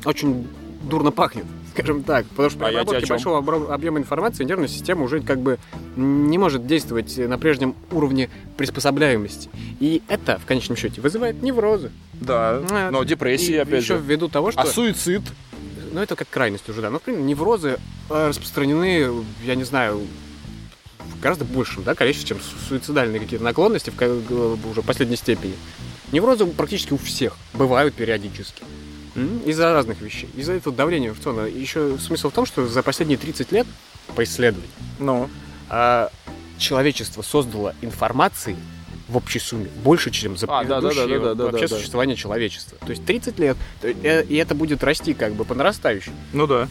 очень 0.05 0.49
дурно 0.83 1.13
пахнет, 1.13 1.45
скажем 1.73 2.03
так. 2.03 2.27
Потому 2.27 2.51
что 2.51 2.59
при 2.61 2.65
А 2.67 2.69
обработке 2.81 3.07
большого 3.07 3.39
объема 3.75 3.99
информации 3.99 4.45
нервная 4.45 4.69
система 4.69 5.03
уже 5.05 5.21
как 5.21 5.41
бы 5.41 5.59
не 5.97 6.39
может 6.39 6.67
действовать 6.67 7.17
на 7.19 7.39
прежнем 7.39 7.75
уровне 7.91 8.31
приспособляемости. 8.57 9.51
И 9.81 10.03
это, 10.09 10.39
в 10.39 10.47
конечном 10.47 10.77
счете, 10.77 11.01
вызывает 11.01 11.43
неврозы. 11.43 11.91
да, 12.15 12.63
А, 12.71 12.91
но 12.91 13.03
депрессия, 13.05 13.55
И 13.55 13.59
опять 13.59 13.83
еще 13.83 13.97
же. 13.97 14.03
ввиду 14.03 14.29
того, 14.29 14.53
что... 14.53 14.61
А 14.61 14.67
суицид? 14.67 15.23
Ну, 15.93 16.01
это 16.01 16.17
как 16.17 16.29
крайность 16.31 16.69
уже, 16.69 16.81
да. 16.81 16.91
Но, 16.91 16.99
в 16.99 17.03
принципе, 17.03 17.27
неврозы 17.27 17.79
э, 18.09 18.29
распространены, 18.29 19.11
я 19.45 19.55
не 19.55 19.65
знаю, 19.65 20.01
в 21.01 21.21
гораздо 21.21 21.45
большем 21.45 21.83
да, 21.85 21.95
количестве, 21.95 22.29
чем 22.29 22.39
су- 22.39 22.57
суицидальные 22.69 23.21
какие-то 23.21 23.45
наклонности 23.45 23.91
в 23.91 24.71
уже 24.71 24.83
последней 24.83 25.17
степени. 25.17 25.55
Неврозы 26.11 26.47
практически 26.47 26.93
у 26.95 26.97
всех 26.97 27.37
бывают 27.55 27.95
периодически. 27.95 28.63
Из-за 29.15 29.73
разных 29.73 30.01
вещей. 30.01 30.29
Из-за 30.37 30.53
этого 30.55 30.75
давления 30.75 31.09
информационного. 31.09 31.47
Еще 31.47 31.99
смысл 31.99 32.31
в 32.31 32.33
том, 32.33 32.47
что 32.47 32.67
за 32.67 32.83
последние 32.83 33.19
30 33.19 33.53
лет, 33.53 33.67
по 34.17 34.25
исследованию, 34.25 34.71
Ну, 34.99 35.29
а, 35.69 36.11
человечество 36.59 37.23
создало 37.23 37.75
информации 37.83 38.57
в 39.09 39.17
общей 39.17 39.39
сумме 39.41 39.69
больше, 39.85 40.11
чем 40.11 40.37
за 40.37 40.47
А, 40.47 40.65
да, 40.65 40.81
да, 40.81 40.81
да, 40.81 40.89
предыдущее 40.89 41.19
да, 41.21 41.35
да, 41.35 41.45
вообще 41.45 41.67
да, 41.67 41.69
да. 41.69 41.77
существование 41.77 42.17
человечества. 42.17 42.79
То 42.79 42.91
есть 42.91 43.05
30 43.05 43.39
лет, 43.39 43.57
и 43.83 44.37
это 44.37 44.55
будет 44.55 44.83
расти 44.83 45.13
как 45.13 45.35
бы 45.35 45.45
по 45.45 45.55
нарастающей. 45.55 46.13
ну 46.33 46.47
да. 46.47 46.69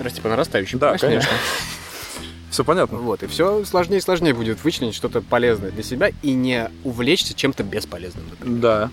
Расти 0.00 0.20
по 0.20 0.28
нарастающей. 0.28 0.78
Да, 0.78 0.94
понимаешь, 0.94 1.26
конечно. 1.26 1.30
Все 2.50 2.64
понятно. 2.64 2.98
Вот, 2.98 3.22
и 3.22 3.26
все 3.26 3.64
сложнее 3.64 3.96
и 3.98 4.00
сложнее 4.02 4.34
будет 4.34 4.62
вычленить 4.62 4.94
что-то 4.94 5.22
полезное 5.22 5.70
для 5.70 5.82
себя 5.82 6.10
и 6.20 6.32
не 6.32 6.70
увлечься 6.84 7.32
чем-то 7.32 7.62
бесполезным. 7.62 8.24
например. 8.28 8.60
Да. 8.60 8.90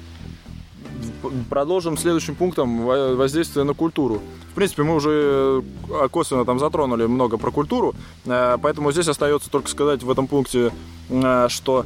Продолжим 1.50 1.98
следующим 1.98 2.36
пунктом 2.36 2.86
во- 2.86 3.16
воздействие 3.16 3.66
на 3.66 3.74
культуру. 3.74 4.22
В 4.52 4.56
принципе, 4.56 4.84
мы 4.84 4.96
уже 4.96 5.64
э, 5.90 6.08
косвенно 6.10 6.46
там 6.46 6.60
затронули 6.60 7.06
много 7.06 7.38
про 7.38 7.52
культуру, 7.52 7.94
э, 8.26 8.58
поэтому 8.62 8.92
здесь 8.92 9.08
остается 9.08 9.50
только 9.50 9.70
сказать 9.70 10.04
в 10.04 10.10
этом 10.10 10.28
пункте, 10.28 10.72
э, 11.10 11.48
что 11.50 11.86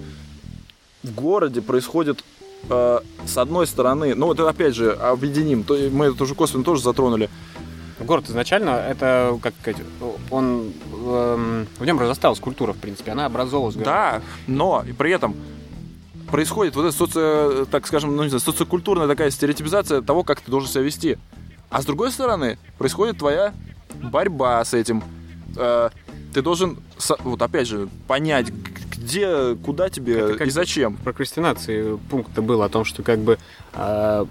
в 1.03 1.11
городе 1.13 1.61
происходит 1.61 2.23
с 2.69 3.37
одной 3.37 3.67
стороны, 3.67 4.15
ну 4.15 4.27
вот 4.27 4.39
опять 4.39 4.73
же 4.73 4.93
объединим, 4.93 5.63
то 5.65 5.75
мы 5.91 6.05
это 6.05 6.23
уже 6.23 6.33
косвенно 6.33 6.63
тоже 6.63 6.81
затронули. 6.81 7.29
Город 7.99 8.29
изначально, 8.29 8.69
это, 8.69 9.37
как 9.41 9.53
сказать, 9.59 9.81
он, 10.31 10.71
эм, 10.93 11.67
в 11.77 11.85
нем 11.85 11.99
разосталась 11.99 12.39
культура, 12.39 12.71
в 12.71 12.77
принципе, 12.77 13.11
она 13.11 13.25
образовалась. 13.25 13.75
Да, 13.75 14.21
но 14.47 14.81
и 14.87 14.93
при 14.93 15.11
этом 15.11 15.35
происходит 16.31 16.75
вот 16.75 16.85
эта 16.85 16.95
соци, 16.95 17.65
так 17.69 17.87
скажем, 17.87 18.15
ну 18.15 18.23
не 18.23 18.29
знаю, 18.29 18.41
социокультурная 18.41 19.07
такая 19.07 19.29
стереотипизация 19.31 20.01
того, 20.01 20.23
как 20.23 20.41
ты 20.41 20.49
должен 20.51 20.69
себя 20.69 20.83
вести. 20.83 21.17
А 21.69 21.81
с 21.81 21.85
другой 21.85 22.11
стороны, 22.11 22.57
происходит 22.77 23.17
твоя 23.17 23.53
борьба 23.95 24.63
с 24.63 24.73
этим. 24.73 25.03
Э, 25.55 25.89
Ты 26.33 26.41
должен, 26.41 26.79
вот 27.23 27.41
опять 27.41 27.67
же, 27.67 27.87
понять, 28.07 28.47
где, 28.49 29.55
куда 29.55 29.89
тебе 29.89 30.35
и 30.35 30.49
зачем. 30.49 30.97
прокрастинации 30.97 31.97
пункта 32.09 32.41
был 32.41 32.61
о 32.63 32.69
том, 32.69 32.85
что 32.85 33.03
как 33.03 33.19
бы 33.19 33.37
а, 33.73 34.25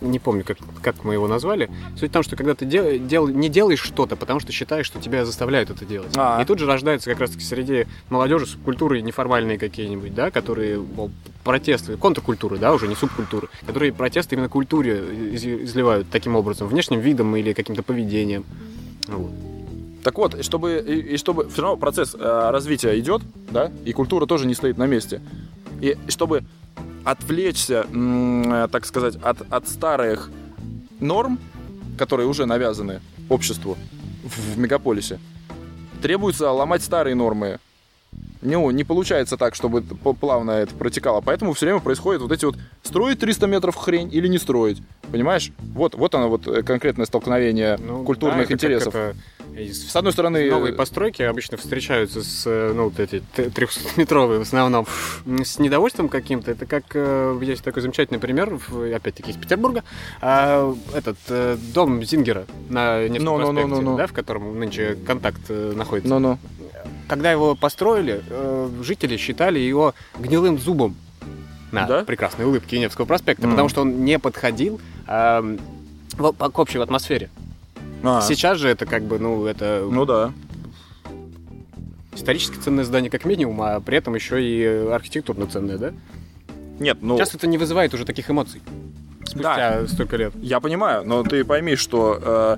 не 0.00 0.18
помню, 0.18 0.44
как, 0.44 0.58
как 0.82 1.04
мы 1.04 1.14
его 1.14 1.28
назвали. 1.28 1.70
Суть 1.96 2.10
в 2.10 2.12
том, 2.12 2.22
что 2.22 2.36
когда 2.36 2.54
ты 2.54 2.64
дел, 2.64 2.98
дел- 2.98 3.28
не 3.28 3.48
делаешь 3.48 3.80
что-то, 3.80 4.16
потому 4.16 4.40
что 4.40 4.52
считаешь, 4.52 4.86
что 4.86 5.00
тебя 5.00 5.24
заставляют 5.24 5.70
это 5.70 5.84
делать. 5.84 6.12
А. 6.16 6.40
И 6.42 6.44
тут 6.44 6.58
же 6.58 6.66
рождаются 6.66 7.10
как 7.10 7.20
раз-таки 7.20 7.44
среди 7.44 7.86
молодежи 8.08 8.46
субкультуры 8.46 9.00
неформальные 9.00 9.58
какие-нибудь, 9.58 10.14
да, 10.14 10.30
которые 10.30 10.78
мол, 10.78 11.10
протесты, 11.44 11.96
контркультуры, 11.96 12.58
да, 12.58 12.72
уже 12.72 12.88
не 12.88 12.94
субкультуры, 12.94 13.48
которые 13.66 13.92
протесты 13.92 14.34
именно 14.34 14.48
культуре 14.48 14.98
из- 15.32 15.44
изливают 15.44 16.08
таким 16.10 16.36
образом, 16.36 16.68
внешним 16.68 17.00
видом 17.00 17.34
или 17.36 17.52
каким-то 17.52 17.82
поведением. 17.82 18.44
Вот. 19.06 19.32
Так 20.02 20.16
вот, 20.16 20.42
чтобы, 20.44 20.82
и, 20.86 21.14
и 21.14 21.16
чтобы 21.18 21.48
все 21.50 21.62
равно 21.62 21.76
процесс 21.76 22.16
э, 22.18 22.50
развития 22.50 22.98
идет, 22.98 23.22
да, 23.50 23.70
и 23.84 23.92
культура 23.92 24.24
тоже 24.26 24.46
не 24.46 24.54
стоит 24.54 24.78
на 24.78 24.86
месте. 24.86 25.20
И 25.80 25.96
чтобы 26.08 26.44
отвлечься, 27.04 27.86
э, 27.92 28.68
так 28.70 28.86
сказать, 28.86 29.16
от, 29.22 29.42
от 29.52 29.68
старых 29.68 30.30
норм, 31.00 31.38
которые 31.98 32.26
уже 32.28 32.46
навязаны 32.46 33.00
обществу 33.28 33.76
в, 34.24 34.54
в 34.54 34.58
мегаполисе, 34.58 35.18
требуется 36.02 36.50
ломать 36.50 36.82
старые 36.82 37.14
нормы. 37.14 37.58
Ну, 38.42 38.70
не 38.70 38.84
получается 38.84 39.36
так, 39.36 39.54
чтобы 39.54 39.82
плавно 39.82 40.52
это 40.52 40.74
протекало. 40.74 41.20
Поэтому 41.20 41.52
все 41.52 41.66
время 41.66 41.80
происходит 41.80 42.22
вот 42.22 42.32
эти 42.32 42.46
вот 42.46 42.56
строить 42.82 43.18
300 43.18 43.46
метров 43.46 43.76
хрень 43.76 44.08
или 44.12 44.28
не 44.28 44.38
строить. 44.38 44.82
Понимаешь? 45.12 45.52
Вот, 45.58 45.94
вот 45.94 46.14
оно 46.14 46.30
вот 46.30 46.48
э, 46.48 46.62
конкретное 46.62 47.04
столкновение 47.04 47.76
Ну, 47.78 48.02
культурных 48.02 48.38
да, 48.38 48.42
это 48.44 48.48
как 48.52 48.58
интересов. 48.58 48.94
это 48.94 49.16
С 49.56 49.94
одной 49.96 50.12
стороны, 50.12 50.48
Новые 50.50 50.72
постройки 50.72 51.22
обычно 51.22 51.56
встречаются 51.56 52.22
с, 52.22 52.44
э, 52.46 52.72
ну, 52.74 52.84
вот 52.84 52.98
эти 53.00 53.22
300-метровые 53.36 54.38
в 54.38 54.42
основном, 54.42 54.86
с 55.26 55.58
недовольством 55.58 56.08
каким-то. 56.08 56.50
Это 56.52 56.66
как, 56.66 56.84
э, 56.94 57.38
есть 57.42 57.62
такой 57.62 57.82
замечательный 57.82 58.18
пример, 58.18 58.58
опять-таки 58.94 59.32
из 59.32 59.36
Петербурга, 59.36 59.82
а, 60.20 60.74
этот 60.94 61.18
э, 61.28 61.56
дом 61.74 62.02
Зингера 62.04 62.46
на 62.68 63.06
Невском 63.08 63.24
Ну, 63.24 63.32
ну, 63.32 63.38
ну, 63.38 63.52
проспекте, 63.52 63.82
ну, 63.82 63.90
ну. 63.92 63.96
да, 63.96 64.06
в 64.06 64.12
котором 64.12 64.58
нынче 64.58 64.96
контакт 65.06 65.40
э, 65.48 65.72
находится. 65.76 66.08
Ну-ну. 66.10 66.38
Когда 67.08 67.30
его 67.32 67.54
построили, 67.56 68.22
э, 68.28 68.70
жители 68.82 69.16
считали 69.16 69.58
его 69.58 69.94
гнилым 70.18 70.58
зубом 70.58 70.96
на 71.72 71.86
Да? 71.86 72.04
прекрасной 72.04 72.44
улыбке 72.46 72.78
Невского 72.78 73.04
проспекта, 73.04 73.42
Мгм. 73.46 73.50
потому 73.52 73.68
что 73.68 73.82
он 73.82 74.04
не 74.04 74.18
подходил 74.18 74.80
по- 75.06 76.32
к 76.50 76.58
общей 76.58 76.78
атмосфере. 76.78 77.30
А, 78.02 78.20
Сейчас 78.22 78.58
же 78.58 78.68
это 78.68 78.86
как 78.86 79.02
бы, 79.04 79.18
ну, 79.18 79.44
это 79.46 79.86
Ну 79.90 80.04
да. 80.06 80.32
исторически 82.14 82.56
ценное 82.56 82.84
здание 82.84 83.10
как 83.10 83.24
минимум, 83.24 83.60
а 83.62 83.80
при 83.80 83.98
этом 83.98 84.14
еще 84.14 84.42
и 84.42 84.64
архитектурно 84.90 85.46
ценное, 85.46 85.78
да? 85.78 85.92
Нет, 86.78 86.98
ну... 87.02 87.16
Сейчас 87.18 87.34
это 87.34 87.46
не 87.46 87.58
вызывает 87.58 87.92
уже 87.94 88.04
таких 88.04 88.30
эмоций. 88.30 88.62
Спустя 89.24 89.86
столько 89.86 90.16
лет. 90.16 90.32
Я 90.40 90.60
понимаю, 90.60 91.04
но 91.06 91.22
ты 91.22 91.44
пойми, 91.44 91.76
что 91.76 92.18
э, 92.20 92.56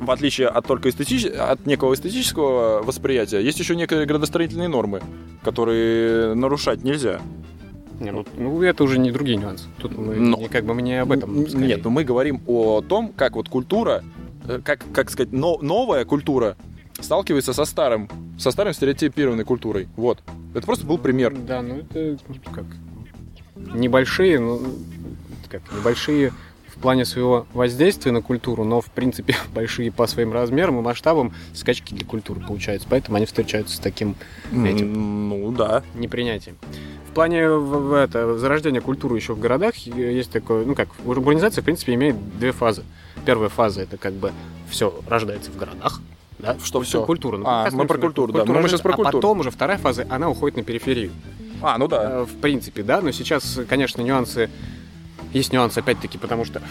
в 0.00 0.10
отличие 0.10 0.48
от 0.48 0.66
только 0.66 0.90
эстетич... 0.90 1.24
от 1.26 1.64
некого 1.64 1.94
эстетического 1.94 2.82
восприятия, 2.82 3.40
есть 3.40 3.58
еще 3.60 3.76
некие 3.76 4.04
градостроительные 4.04 4.68
нормы, 4.68 5.00
которые 5.42 6.34
нарушать 6.34 6.82
нельзя. 6.82 7.20
Не, 8.00 8.10
ну, 8.12 8.26
ну, 8.36 8.62
это 8.62 8.82
уже 8.82 8.98
не 8.98 9.10
другие 9.12 9.36
нюансы. 9.38 9.66
Тут 9.78 9.96
мы 9.96 10.16
Но- 10.16 10.38
не, 10.38 10.48
как 10.48 10.64
бы 10.64 10.74
мы 10.74 10.82
не 10.82 11.00
об 11.00 11.12
этом. 11.12 11.46
скорее. 11.46 11.66
Нет, 11.68 11.84
но 11.84 11.90
мы 11.90 12.02
говорим 12.04 12.42
о 12.46 12.80
том, 12.80 13.12
как 13.14 13.36
вот 13.36 13.48
культура, 13.48 14.02
как, 14.58 14.80
как 14.92 15.10
сказать, 15.10 15.32
но- 15.32 15.58
новая 15.62 16.04
культура 16.04 16.56
сталкивается 16.98 17.52
со 17.52 17.64
старым, 17.64 18.08
со 18.38 18.50
старым 18.50 18.72
стереотипированной 18.74 19.44
культурой. 19.44 19.88
Вот. 19.96 20.22
Это 20.54 20.66
просто 20.66 20.86
был 20.86 20.98
пример. 20.98 21.34
Да, 21.36 21.62
ну 21.62 21.76
это 21.78 22.18
как 22.52 22.64
небольшие, 23.56 24.38
ну 24.38 24.60
как 25.48 25.62
небольшие 25.72 26.32
в 26.68 26.80
плане 26.80 27.04
своего 27.04 27.46
воздействия 27.52 28.12
на 28.12 28.22
культуру, 28.22 28.64
но 28.64 28.80
в 28.80 28.86
принципе 28.90 29.34
большие 29.54 29.90
по 29.92 30.06
своим 30.06 30.32
размерам 30.32 30.78
и 30.78 30.82
масштабам 30.82 31.32
скачки 31.52 31.94
для 31.94 32.06
культуры 32.06 32.40
получаются. 32.40 32.86
Поэтому 32.90 33.16
они 33.16 33.26
встречаются 33.26 33.76
с 33.76 33.80
таким 33.80 34.16
этим 34.52 35.28
Ну 35.28 35.52
да. 35.52 35.82
непринятием. 35.94 36.56
В 37.10 37.12
плане 37.12 37.48
в- 37.48 37.88
в 37.88 37.92
это, 37.92 38.38
зарождения 38.38 38.80
культуры 38.80 39.16
еще 39.16 39.34
в 39.34 39.40
городах 39.40 39.74
есть 39.76 40.30
такое, 40.30 40.64
ну 40.64 40.76
как, 40.76 40.88
урбанизация, 41.04 41.60
в 41.60 41.64
принципе, 41.64 41.94
имеет 41.94 42.38
две 42.38 42.52
фазы. 42.52 42.84
Первая 43.26 43.48
фаза 43.48 43.82
это 43.82 43.96
как 43.96 44.12
бы 44.12 44.32
все 44.68 44.94
рождается 45.08 45.50
в 45.50 45.56
городах, 45.56 46.00
да? 46.38 46.56
Что 46.62 46.80
всё? 46.82 47.04
Культура. 47.04 47.36
Ну, 47.38 47.44
А, 47.48 47.68
мы 47.72 47.86
про 47.86 47.98
культуру, 47.98 48.32
да. 48.32 48.38
культура 48.40 48.56
мы 48.58 48.62
рождается, 48.62 48.82
про 48.84 48.92
А 48.92 48.96
культуру. 48.96 49.18
потом 49.18 49.40
уже 49.40 49.50
вторая 49.50 49.78
фаза, 49.78 50.06
она 50.08 50.30
уходит 50.30 50.56
на 50.58 50.62
периферию. 50.62 51.10
А, 51.60 51.78
ну 51.78 51.88
да. 51.88 52.20
Э, 52.20 52.24
В 52.26 52.36
принципе, 52.40 52.84
да, 52.84 53.00
но 53.00 53.10
сейчас, 53.10 53.58
конечно, 53.68 54.02
нюансы 54.02 54.48
есть 55.32 55.52
нюансы, 55.52 55.78
опять-таки, 55.78 56.16
потому 56.16 56.44
что 56.44 56.62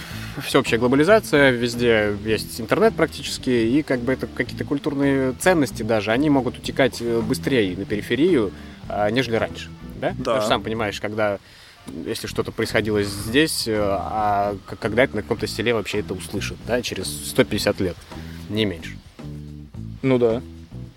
всеобщая 0.45 0.77
глобализация, 0.77 1.51
везде 1.51 2.15
есть 2.25 2.59
интернет 2.61 2.93
практически, 2.95 3.49
и 3.49 3.83
как 3.83 3.99
бы 3.99 4.13
это 4.13 4.25
какие-то 4.27 4.63
культурные 4.63 5.33
ценности 5.33 5.83
даже, 5.83 6.11
они 6.11 6.29
могут 6.29 6.57
утекать 6.57 7.01
э, 7.01 7.19
быстрее 7.19 7.75
на 7.77 7.83
периферию, 7.85 8.51
а, 8.87 9.09
нежели 9.11 9.35
раньше, 9.35 9.69
да? 9.99 10.15
Да. 10.17 10.35
Ты 10.35 10.41
же 10.41 10.47
сам 10.47 10.63
понимаешь, 10.63 10.99
когда 10.99 11.39
если 12.05 12.27
что-то 12.27 12.51
происходило 12.51 13.01
здесь, 13.03 13.67
э, 13.67 13.77
а 13.79 14.55
когда 14.79 15.03
это 15.03 15.15
на 15.15 15.21
каком-то 15.21 15.47
селе 15.47 15.73
вообще 15.73 15.99
это 15.99 16.13
услышат, 16.13 16.57
да, 16.67 16.81
через 16.81 17.07
150 17.29 17.79
лет, 17.79 17.97
не 18.49 18.65
меньше. 18.65 18.97
Ну 20.01 20.17
да. 20.17 20.41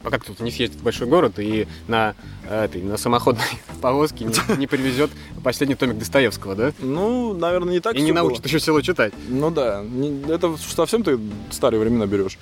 Пока 0.02 0.18
кто-то 0.18 0.42
не 0.42 0.50
съездит 0.50 0.80
в 0.80 0.82
большой 0.82 1.06
город 1.06 1.38
и 1.38 1.68
на, 1.86 2.14
э, 2.48 2.64
этой, 2.64 2.82
на 2.82 2.96
самоходной 2.96 3.44
повозке 3.80 4.24
не, 4.24 4.56
не 4.56 4.66
привезет 4.66 5.10
последний 5.44 5.76
томик 5.76 5.98
Достоевского, 5.98 6.54
да? 6.56 6.72
Ну, 6.80 7.34
наверное, 7.34 7.74
не 7.74 7.80
так 7.80 7.94
и 7.94 7.98
не 7.98 8.06
всё 8.06 8.14
было. 8.14 8.24
научит 8.24 8.44
еще 8.44 8.58
село 8.58 8.80
читать. 8.80 9.12
Ну 9.28 9.50
да. 9.50 9.84
Это 10.28 10.56
совсем 10.56 11.04
ты 11.04 11.20
старые 11.50 11.80
времена 11.80 12.06
берешь. 12.06 12.38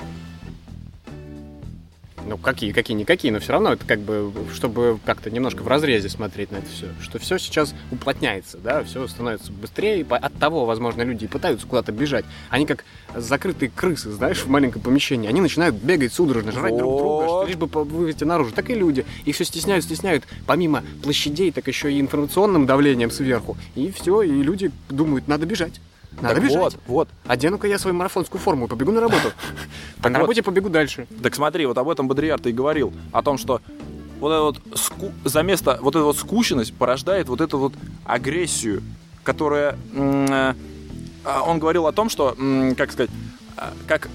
Ну, 2.31 2.39
какие, 2.39 2.71
какие, 2.71 2.97
никакие, 2.97 3.33
но 3.33 3.41
все 3.41 3.51
равно 3.51 3.73
это 3.73 3.85
как 3.85 3.99
бы, 3.99 4.33
чтобы 4.55 5.01
как-то 5.05 5.33
немножко 5.33 5.65
в 5.65 5.67
разрезе 5.69 6.09
смотреть 6.09 6.53
на 6.53 6.59
это 6.59 6.69
все. 6.69 6.87
Что 7.03 7.19
все 7.19 7.39
сейчас 7.39 7.75
уплотняется, 7.91 8.57
да, 8.59 8.85
все 8.85 9.09
становится 9.09 9.51
быстрее, 9.51 10.07
от 10.09 10.33
того, 10.35 10.65
возможно, 10.65 11.03
люди 11.03 11.25
и 11.25 11.27
пытаются 11.27 11.67
куда-то 11.67 11.91
бежать. 11.91 12.25
Они 12.49 12.67
как 12.67 12.85
закрытые 13.17 13.69
крысы, 13.75 14.13
знаешь, 14.13 14.45
в 14.45 14.49
маленьком 14.49 14.81
помещении. 14.81 15.29
Они 15.29 15.41
начинают 15.41 15.75
бегать 15.75 16.13
судорожно, 16.13 16.53
жрать 16.53 16.77
друг 16.77 16.99
друга, 16.99 17.25
что 17.25 17.35
Вот. 17.35 17.49
лишь 17.49 17.57
бы 17.57 17.67
вывести 17.67 18.23
наружу. 18.23 18.53
Так 18.53 18.71
и 18.71 18.77
люди. 18.77 19.05
Их 19.25 19.35
все 19.35 19.45
стесняют, 19.45 19.85
стесняют. 19.85 20.23
Помимо 20.47 20.85
площадей, 21.03 21.51
так 21.51 21.67
еще 21.67 21.93
и 21.93 22.01
информационным 22.01 22.65
давлением 22.65 23.11
сверху. 23.11 23.57
И 23.75 23.91
все, 23.91 24.23
и 24.23 24.31
люди 24.31 24.71
думают, 24.89 25.27
надо 25.27 25.47
бежать. 25.47 25.81
Надо 26.21 26.35
Так 26.35 26.45
бежать. 26.45 26.59
вот, 26.59 26.77
вот. 26.87 27.09
Одену-ка 27.27 27.67
я 27.67 27.79
свою 27.79 27.97
марафонскую 27.97 28.41
форму 28.41 28.67
и 28.67 28.69
побегу 28.69 28.93
на 28.93 29.01
работу. 29.01 29.33
А 30.03 30.09
на 30.09 30.19
работе 30.19 30.43
побегу 30.43 30.69
дальше. 30.69 31.07
Так 31.23 31.35
смотри, 31.35 31.67
вот 31.67 31.79
об 31.79 31.89
этом 31.89 32.09
Бодрияр 32.09 32.41
и 32.45 32.53
говорил. 32.53 32.93
О 33.13 33.23
том, 33.23 33.39
что 33.39 33.61
вот 34.19 34.31
это 34.33 34.43
вот 34.43 34.59
ску- 34.79 35.13
за 35.25 35.43
место 35.43 35.79
вот 35.81 35.95
эта 35.97 36.05
вот 36.05 36.17
скученность 36.17 36.75
порождает 36.75 37.29
вот 37.29 37.41
эту 37.41 37.59
вот 37.59 37.73
агрессию, 38.05 38.83
которая... 39.23 39.79
э, 39.95 40.55
а, 41.25 41.43
Он 41.47 41.59
говорил 41.59 41.87
о 41.87 41.93
том, 41.93 42.09
что, 42.11 42.37
как 42.77 42.93
сказать, 42.93 43.11
а, 43.57 43.73
как 43.87 44.09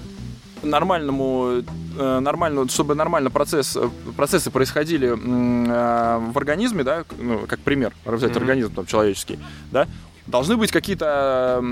нормальному, 0.62 1.62
э, 1.98 2.18
нормально, 2.20 2.68
чтобы 2.68 2.94
нормально 2.94 3.30
процесс, 3.30 3.76
э, 3.76 3.88
процессы 4.16 4.50
происходили 4.50 5.08
э, 5.10 6.30
в 6.32 6.36
организме, 6.36 6.82
да, 6.84 7.04
ну, 7.18 7.46
как 7.46 7.60
пример, 7.60 7.92
взять 8.04 8.30
Мгм. 8.30 8.38
организм 8.40 8.74
там, 8.74 8.86
человеческий, 8.86 9.38
да, 9.70 9.86
должны 10.26 10.56
быть 10.56 10.70
какие-то 10.70 11.62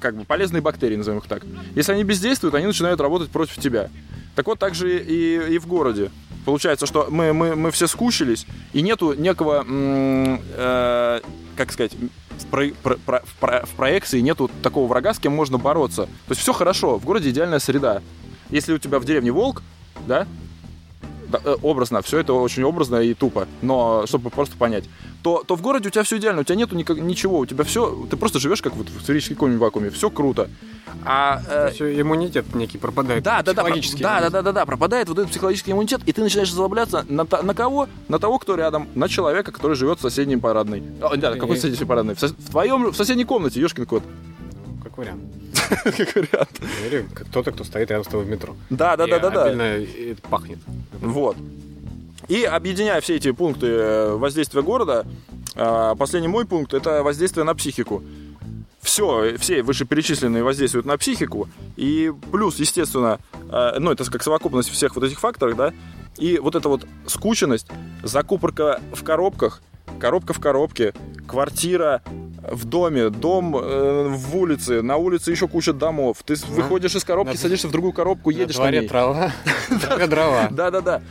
как 0.00 0.16
бы 0.16 0.24
полезные 0.24 0.60
бактерии, 0.62 0.96
назовем 0.96 1.18
их 1.18 1.26
так. 1.26 1.42
Если 1.74 1.92
они 1.92 2.04
бездействуют, 2.04 2.54
они 2.54 2.66
начинают 2.66 3.00
работать 3.00 3.30
против 3.30 3.56
тебя. 3.58 3.88
Так 4.34 4.46
вот, 4.46 4.58
так 4.58 4.74
же 4.74 4.98
и, 4.98 5.54
и 5.54 5.58
в 5.58 5.66
городе. 5.66 6.10
Получается, 6.44 6.86
что 6.86 7.08
мы, 7.10 7.32
мы, 7.32 7.54
мы 7.54 7.70
все 7.70 7.86
скучились, 7.86 8.46
и 8.72 8.80
нету 8.80 9.12
некого, 9.12 9.64
э, 9.68 11.20
как 11.56 11.72
сказать, 11.72 11.92
в, 12.38 12.46
про- 12.46 12.70
про- 12.82 12.96
про- 12.96 13.22
в 13.22 13.66
в 13.66 13.74
проекции 13.76 14.20
нету 14.20 14.50
такого 14.62 14.86
врага, 14.86 15.12
с 15.12 15.18
кем 15.18 15.32
можно 15.34 15.58
бороться. 15.58 16.06
То 16.06 16.30
есть 16.30 16.40
все 16.40 16.52
хорошо, 16.52 16.98
в 16.98 17.04
городе 17.04 17.30
идеальная 17.30 17.58
среда. 17.58 18.00
Если 18.48 18.72
у 18.72 18.78
тебя 18.78 18.98
в 18.98 19.04
деревне 19.04 19.30
волк, 19.30 19.62
да, 20.06 20.26
да, 21.30 21.40
э, 21.44 21.56
образно, 21.62 22.02
все 22.02 22.18
это 22.18 22.32
очень 22.34 22.62
образно 22.64 22.96
и 22.96 23.14
тупо, 23.14 23.46
но 23.62 24.04
чтобы 24.06 24.30
просто 24.30 24.56
понять, 24.56 24.84
то, 25.22 25.42
то 25.46 25.54
в 25.56 25.62
городе 25.62 25.88
у 25.88 25.90
тебя 25.90 26.02
все 26.02 26.16
идеально, 26.18 26.40
у 26.42 26.44
тебя 26.44 26.56
нету 26.56 26.74
никак- 26.76 26.98
ничего, 26.98 27.38
у 27.38 27.46
тебя 27.46 27.64
все, 27.64 28.06
ты 28.10 28.16
просто 28.16 28.38
живешь 28.38 28.62
как 28.62 28.74
вот 28.76 28.88
в 28.88 29.02
сферической 29.02 29.56
вакууме, 29.56 29.90
все 29.90 30.10
круто. 30.10 30.48
А 31.04 31.40
э, 31.48 31.70
Все, 31.72 32.00
иммунитет 32.00 32.52
некий 32.54 32.76
пропадает. 32.78 33.22
да, 33.22 33.42
да, 33.42 33.52
да, 33.52 33.62
про- 33.62 33.74
да, 34.00 34.20
да, 34.20 34.30
да, 34.30 34.42
да, 34.42 34.52
да, 34.52 34.66
пропадает 34.66 35.08
вот 35.08 35.18
этот 35.18 35.30
психологический 35.30 35.70
иммунитет, 35.72 36.00
и 36.06 36.12
ты 36.12 36.20
начинаешь 36.20 36.52
злобляться 36.52 37.04
на, 37.08 37.24
на 37.42 37.54
кого? 37.54 37.86
На 38.08 38.18
того, 38.18 38.38
кто 38.38 38.56
рядом, 38.56 38.88
на 38.96 39.08
человека, 39.08 39.52
который 39.52 39.76
живет 39.76 39.98
в 39.98 40.02
соседней 40.02 40.36
парадной. 40.36 40.82
О, 41.00 41.16
да, 41.16 41.36
какой 41.36 41.56
соседней 41.56 41.86
парадной? 41.86 42.14
В, 42.16 42.20
со- 42.20 42.28
в 42.28 42.50
твоем, 42.50 42.90
в 42.92 42.96
соседней 42.96 43.24
комнате, 43.24 43.60
ешкин 43.60 43.86
кот. 43.86 44.02
Как 44.90 44.98
вариант. 44.98 45.22
Как 45.84 46.14
вариант. 46.16 46.60
Или 46.86 47.06
кто-то, 47.14 47.52
кто 47.52 47.64
стоит 47.64 47.90
рядом 47.90 48.04
с 48.04 48.08
тобой 48.08 48.26
в 48.26 48.28
метро. 48.28 48.56
Да, 48.70 48.96
да, 48.96 49.04
И 49.04 49.10
да, 49.10 49.18
да, 49.18 49.30
да. 49.30 49.50
это 49.50 50.20
пахнет. 50.28 50.58
Вот. 51.00 51.36
И 52.28 52.44
объединяя 52.44 53.00
все 53.00 53.16
эти 53.16 53.30
пункты 53.32 53.66
э, 53.66 54.14
воздействия 54.14 54.62
города, 54.62 55.06
э, 55.54 55.94
последний 55.98 56.28
мой 56.28 56.44
пункт 56.44 56.74
это 56.74 57.02
воздействие 57.02 57.44
на 57.44 57.54
психику. 57.54 58.02
Все, 58.80 59.36
все 59.38 59.62
вышеперечисленные 59.62 60.42
воздействуют 60.42 60.86
на 60.86 60.96
психику. 60.96 61.48
И 61.76 62.12
плюс, 62.32 62.58
естественно, 62.58 63.18
э, 63.50 63.78
ну, 63.78 63.92
это 63.92 64.04
как 64.10 64.22
совокупность 64.22 64.70
всех 64.70 64.94
вот 64.96 65.04
этих 65.04 65.20
факторов, 65.20 65.56
да, 65.56 65.72
и 66.18 66.38
вот 66.38 66.54
эта 66.54 66.68
вот 66.68 66.86
скученность, 67.06 67.68
закупорка 68.02 68.80
в 68.92 69.02
коробках, 69.04 69.62
коробка 69.98 70.32
в 70.32 70.40
коробке, 70.40 70.92
квартира 71.26 72.02
в 72.50 72.64
доме, 72.64 73.10
дом 73.10 73.56
э, 73.56 74.08
в 74.08 74.36
улице, 74.36 74.82
на 74.82 74.96
улице 74.96 75.30
еще 75.30 75.46
куча 75.48 75.72
домов. 75.72 76.18
Ты 76.24 76.36
с- 76.36 76.44
выходишь 76.48 76.94
из 76.94 77.04
коробки, 77.04 77.32
На- 77.32 77.38
садишься 77.38 77.68
в 77.68 77.70
другую 77.70 77.92
коробку, 77.92 78.30
едешь 78.30 78.56
На 78.56 78.64
на 78.64 78.70
дворе 78.70 78.80
ней. 78.80 78.88
трава. 78.88 79.32
На 79.98 80.06
дрова. 80.06 80.48
Да-да-да. 80.50 81.02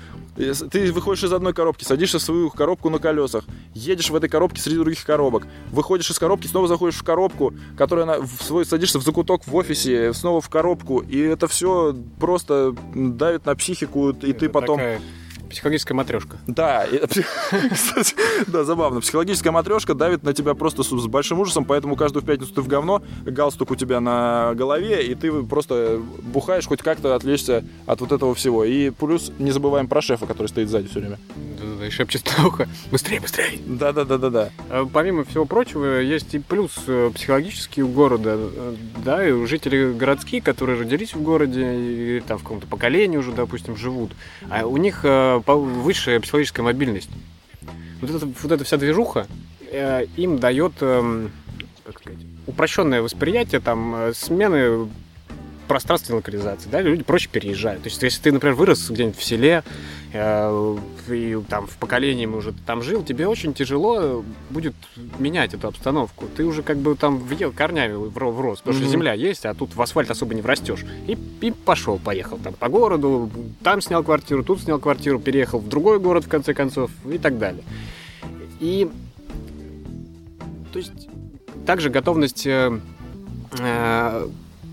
Ты 0.71 0.91
выходишь 0.93 1.23
из 1.25 1.33
одной 1.33 1.53
коробки, 1.53 1.83
садишься 1.83 2.17
в 2.17 2.21
свою 2.21 2.49
коробку 2.49 2.89
на 2.89 2.99
колесах, 2.99 3.43
едешь 3.73 4.09
в 4.09 4.15
этой 4.15 4.29
коробке 4.29 4.61
среди 4.61 4.77
других 4.77 5.03
коробок, 5.03 5.43
выходишь 5.69 6.09
из 6.09 6.17
коробки, 6.17 6.47
снова 6.47 6.67
заходишь 6.69 6.95
в 6.97 7.03
коробку, 7.03 7.53
которая 7.77 8.05
на, 8.05 8.19
в 8.21 8.41
свой, 8.41 8.65
садишься 8.65 8.99
в 8.99 9.03
закуток 9.03 9.45
в 9.45 9.53
офисе, 9.53 10.13
снова 10.13 10.39
в 10.39 10.47
коробку, 10.47 10.99
и 10.99 11.19
это 11.19 11.49
все 11.49 11.93
просто 12.21 12.73
давит 12.95 13.45
на 13.45 13.55
психику, 13.55 14.11
и 14.11 14.13
ты 14.13 14.45
Это 14.45 14.49
потом... 14.49 14.77
такая 14.77 15.01
Психологическая 15.49 15.95
матрешка. 15.95 16.37
Да, 16.47 16.85
да, 18.47 18.63
забавно. 18.63 19.01
Психологическая 19.01 19.51
матрешка 19.51 19.93
давит 19.93 20.23
на 20.23 20.33
тебя 20.33 20.53
просто 20.53 20.83
с, 20.83 21.07
большим 21.07 21.39
ужасом, 21.39 21.65
поэтому 21.65 21.95
каждую 21.95 22.23
пятницу 22.23 22.53
ты 22.53 22.61
в 22.61 22.67
говно, 22.67 23.01
галстук 23.25 23.71
у 23.71 23.75
тебя 23.75 23.99
на 23.99 24.53
голове, 24.55 25.05
и 25.05 25.15
ты 25.15 25.31
просто 25.43 26.01
бухаешь 26.21 26.67
хоть 26.67 26.81
как-то 26.81 27.15
отвлечься 27.15 27.63
от 27.85 28.01
вот 28.01 28.11
этого 28.11 28.35
всего. 28.35 28.63
И 28.63 28.91
плюс 28.91 29.31
не 29.39 29.51
забываем 29.51 29.87
про 29.87 30.01
шефа, 30.01 30.25
который 30.25 30.47
стоит 30.47 30.69
сзади 30.69 30.87
все 30.87 30.99
время. 30.99 31.19
Да-да-да, 31.59 31.87
И 31.87 31.89
шепчет 31.89 32.29
на 32.37 32.47
ухо. 32.47 32.67
Быстрее, 32.91 33.19
быстрее. 33.19 33.59
Да-да-да-да-да. 33.65 34.49
А 34.69 34.85
Помимо 34.85 35.23
всего 35.23 35.45
прочего, 35.45 35.99
есть 35.99 36.33
и 36.33 36.39
плюс 36.39 36.71
э, 36.87 37.11
психологический 37.13 37.83
у 37.83 37.87
города, 37.87 38.35
э, 38.37 38.75
да, 39.03 39.27
и 39.27 39.45
жители 39.45 39.93
городские, 39.93 40.41
которые 40.41 40.79
родились 40.79 41.13
в 41.13 41.21
городе 41.21 42.17
и 42.17 42.23
там 42.25 42.37
в 42.37 42.43
каком-то 42.43 42.67
поколении 42.67 43.17
уже, 43.17 43.31
допустим, 43.31 43.75
живут, 43.75 44.11
а 44.49 44.65
у 44.65 44.77
них 44.77 45.01
э, 45.03 45.38
высшая 45.45 46.19
психологическая 46.19 46.63
мобильность. 46.63 47.09
Вот 48.01 48.09
эта, 48.09 48.25
вот 48.25 48.51
эта 48.51 48.63
вся 48.63 48.77
движуха 48.77 49.27
э, 49.71 50.05
им 50.15 50.39
дает, 50.39 50.73
эм, 50.81 51.31
как 51.83 51.99
сказать, 51.99 52.19
упрощенное 52.47 53.01
восприятие, 53.01 53.61
там, 53.61 53.95
э, 53.95 54.13
смены 54.13 54.89
пространственной 55.69 56.17
локализации, 56.17 56.67
да, 56.69 56.81
люди 56.81 57.03
проще 57.03 57.29
переезжают. 57.31 57.83
То 57.83 57.89
есть, 57.89 58.01
если 58.01 58.21
ты, 58.23 58.31
например, 58.31 58.55
вырос 58.55 58.89
где-нибудь 58.89 59.17
в 59.17 59.23
селе, 59.23 59.63
э, 60.11 60.77
и 61.07 61.39
там 61.47 61.67
в 61.67 61.77
поколении 61.77 62.25
уже 62.25 62.53
там 62.65 62.81
жил, 62.81 63.03
тебе 63.03 63.27
очень 63.27 63.53
тяжело 63.53 64.25
будет 64.49 64.73
менять 65.19 65.53
эту 65.53 65.67
обстановку. 65.67 66.25
Ты 66.35 66.43
уже 66.43 66.63
как 66.63 66.77
бы 66.77 66.95
там 66.95 67.19
въел 67.19 67.51
корнями 67.51 67.93
в, 67.93 68.09
в 68.09 68.41
рост, 68.41 68.63
потому 68.63 68.79
mm-hmm. 68.79 68.81
что 68.81 68.91
земля 68.91 69.13
есть, 69.13 69.45
а 69.45 69.53
тут 69.53 69.75
в 69.75 69.81
асфальт 69.81 70.09
особо 70.09 70.33
не 70.33 70.41
врастешь. 70.41 70.83
И, 71.07 71.17
и 71.41 71.51
пошел, 71.51 71.99
поехал 71.99 72.39
там 72.39 72.53
по 72.53 72.67
городу, 72.67 73.29
там 73.63 73.79
снял 73.79 74.03
квартиру, 74.03 74.43
тут 74.43 74.61
снял 74.61 74.79
квартиру, 74.79 75.19
переехал 75.19 75.59
в 75.59 75.69
другой 75.69 75.99
город, 75.99 76.25
в 76.25 76.29
конце 76.29 76.55
концов, 76.55 76.89
и 77.09 77.19
так 77.19 77.37
далее. 77.37 77.63
И 78.59 78.89
то 80.73 80.79
есть 80.79 81.07
также 81.65 81.89
готовность 81.91 82.47
э, 82.47 82.79
э, 83.59 84.27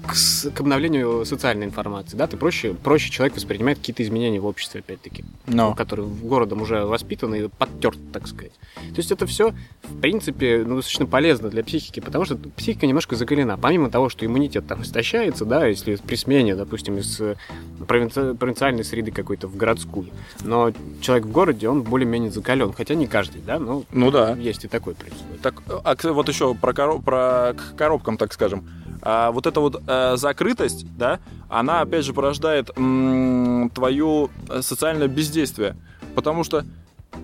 к, 0.07 0.14
к 0.54 0.61
обновлению 0.61 1.24
социальной 1.24 1.66
информации, 1.66 2.16
да, 2.16 2.26
ты 2.26 2.36
проще, 2.36 2.74
проще 2.74 3.11
человек 3.11 3.36
воспринимает 3.36 3.78
какие-то 3.78 4.02
изменения 4.02 4.40
в 4.40 4.46
обществе, 4.46 4.80
опять-таки, 4.80 5.24
Но. 5.46 5.74
который 5.74 6.07
городом 6.07 6.62
уже 6.62 6.84
воспитан 6.84 7.34
и 7.34 7.48
подтерт, 7.48 7.98
так 8.12 8.26
сказать. 8.26 8.52
То 8.74 8.96
есть 8.96 9.11
это 9.11 9.26
все, 9.26 9.52
в 9.82 10.00
принципе, 10.00 10.64
ну, 10.66 10.76
достаточно 10.76 11.07
полезно 11.07 11.48
для 11.48 11.64
психики, 11.64 12.00
потому 12.00 12.24
что 12.24 12.36
психика 12.36 12.86
немножко 12.86 13.16
закалена. 13.16 13.57
Помимо 13.57 13.90
того, 13.90 14.09
что 14.09 14.24
иммунитет 14.24 14.66
там 14.66 14.82
истощается, 14.82 15.44
да, 15.44 15.66
если 15.66 15.96
при 15.96 16.16
смене, 16.16 16.54
допустим, 16.54 16.98
из 16.98 17.20
э, 17.20 17.36
провинци... 17.86 18.34
провинциальной 18.34 18.84
среды 18.84 19.11
какой-то 19.11 19.48
в 19.48 19.57
городскую, 19.57 20.09
но 20.42 20.72
человек 21.00 21.26
в 21.26 21.32
городе, 21.32 21.68
он 21.68 21.82
более-менее 21.82 22.30
закален, 22.30 22.72
хотя 22.72 22.94
не 22.94 23.07
каждый, 23.07 23.42
да, 23.42 23.59
но 23.59 23.84
ну 23.90 24.11
да. 24.11 24.34
есть 24.36 24.64
и 24.64 24.68
такой 24.68 24.94
принцип. 24.94 25.24
Так, 25.42 25.62
а 25.68 25.96
вот 26.12 26.28
еще 26.28 26.54
про, 26.54 26.72
короб... 26.72 27.04
про 27.04 27.54
коробкам, 27.76 28.16
так 28.16 28.32
скажем 28.32 28.64
а, 29.09 29.30
вот 29.30 29.46
эта 29.46 29.61
вот 29.61 29.80
а, 29.86 30.16
закрытость, 30.16 30.84
да, 30.98 31.20
она 31.48 31.80
опять 31.82 32.04
же 32.04 32.12
порождает 32.12 32.70
м- 32.76 33.70
твою 33.72 34.30
э, 34.48 34.62
социальное 34.62 35.07
бездействие. 35.07 35.76
Потому 36.16 36.42
что 36.42 36.64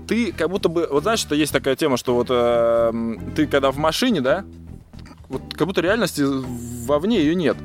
ты 0.06 0.32
как 0.32 0.48
будто 0.48 0.68
бы, 0.68 0.86
вот 0.88 1.02
знаешь, 1.02 1.18
что 1.18 1.34
есть 1.34 1.52
такая 1.52 1.74
тема, 1.74 1.96
что 1.96 2.14
вот 2.14 2.28
э, 2.30 3.16
ты 3.34 3.48
когда 3.48 3.72
в 3.72 3.78
машине, 3.78 4.20
да, 4.20 4.44
вот 5.28 5.42
как 5.54 5.66
будто 5.66 5.80
реальности 5.80 6.22
вовне 6.22 7.18
ее 7.18 7.34
нет. 7.34 7.56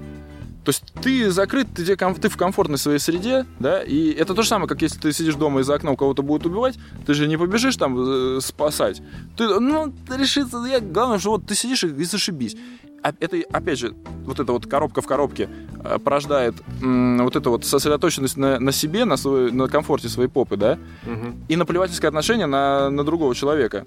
То 0.66 0.70
есть 0.70 0.84
ты 1.02 1.30
закрыт, 1.30 1.68
ты, 1.76 1.86
ты 1.86 2.30
в 2.30 2.38
комфортной 2.38 2.80
своей 2.80 3.00
среде, 3.00 3.46
да, 3.60 3.84
и 3.84 4.10
это 4.12 4.34
то 4.34 4.42
же 4.42 4.48
самое, 4.50 4.68
как 4.68 4.82
если 4.82 5.00
ты 5.00 5.14
сидишь 5.14 5.36
дома 5.36 5.60
и 5.60 5.64
за 5.64 5.76
окном 5.76 5.96
кого-то 5.96 6.24
будет 6.24 6.46
убивать, 6.46 6.80
ты 7.06 7.14
же 7.14 7.28
не 7.28 7.38
побежишь 7.38 7.76
там 7.78 7.96
э, 8.00 8.42
спасать. 8.42 9.02
Ты, 9.38 9.48
ну, 9.60 9.94
решится, 10.10 10.58
я, 10.66 10.80
главное, 10.80 11.20
что 11.20 11.30
вот 11.30 11.46
ты 11.46 11.54
сидишь 11.54 11.84
и, 11.84 11.88
и 11.88 12.04
зашибись. 12.04 12.58
А 13.04 13.14
это, 13.20 13.38
опять 13.52 13.80
же, 13.80 13.94
вот 14.26 14.40
эта 14.40 14.52
вот 14.52 14.66
коробка 14.66 15.02
в 15.02 15.08
коробке 15.08 15.50
э, 15.84 16.00
порождает 16.04 16.56
м, 16.82 17.20
вот 17.24 17.36
эту 17.36 17.52
вот 17.52 17.66
сосредоточенность 17.66 18.38
на, 18.38 18.60
на 18.60 18.72
себе, 18.72 19.06
на, 19.06 19.18
свой, 19.18 19.52
на 19.52 19.68
комфорте 19.68 20.10
своей 20.10 20.30
попы, 20.30 20.58
да, 20.58 20.78
угу. 21.06 21.36
и 21.48 21.56
наплевательское 21.56 22.10
отношение 22.10 22.48
на, 22.48 22.90
на 22.90 23.04
другого 23.04 23.34
человека. 23.36 23.86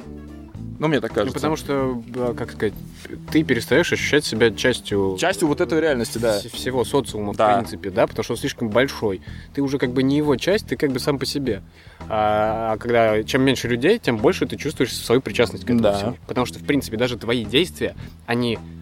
Ну, 0.81 0.89
мне 0.89 1.01
так 1.03 1.13
кажется. 1.13 1.35
Ну, 1.35 1.35
потому 1.35 1.57
что, 1.57 2.03
как 2.35 2.53
сказать, 2.53 2.73
ты 3.31 3.43
перестаешь 3.43 3.93
ощущать 3.93 4.25
себя 4.25 4.51
частью... 4.51 5.15
Частью 5.21 5.47
вот 5.47 5.61
этой 5.61 5.79
реальности, 5.79 6.17
да. 6.17 6.41
Всего 6.55 6.87
социума, 6.87 7.35
да. 7.35 7.53
в 7.53 7.59
принципе, 7.59 7.91
да, 7.91 8.07
потому 8.07 8.25
что 8.25 8.33
он 8.33 8.39
слишком 8.39 8.71
большой. 8.71 9.21
Ты 9.53 9.61
уже 9.61 9.77
как 9.77 9.91
бы 9.91 10.03
не 10.03 10.17
его 10.17 10.37
часть, 10.37 10.69
ты 10.69 10.77
как 10.77 10.91
бы 10.91 10.99
сам 10.99 11.19
по 11.19 11.27
себе. 11.27 11.63
А, 12.09 12.73
а 12.73 12.79
когда 12.79 13.23
чем 13.25 13.43
меньше 13.43 13.69
людей, 13.69 13.99
тем 13.99 14.17
больше 14.17 14.47
ты 14.47 14.57
чувствуешь 14.57 14.97
свою 14.97 15.21
причастность 15.21 15.65
к 15.65 15.67
этому 15.67 15.83
да. 15.83 15.93
всему. 15.93 16.17
Потому 16.27 16.47
что, 16.47 16.59
в 16.59 16.65
принципе, 16.65 16.97
даже 16.97 17.19
твои 17.19 17.45
действия, 17.45 17.95
они 18.25 18.57
а, 18.57 18.80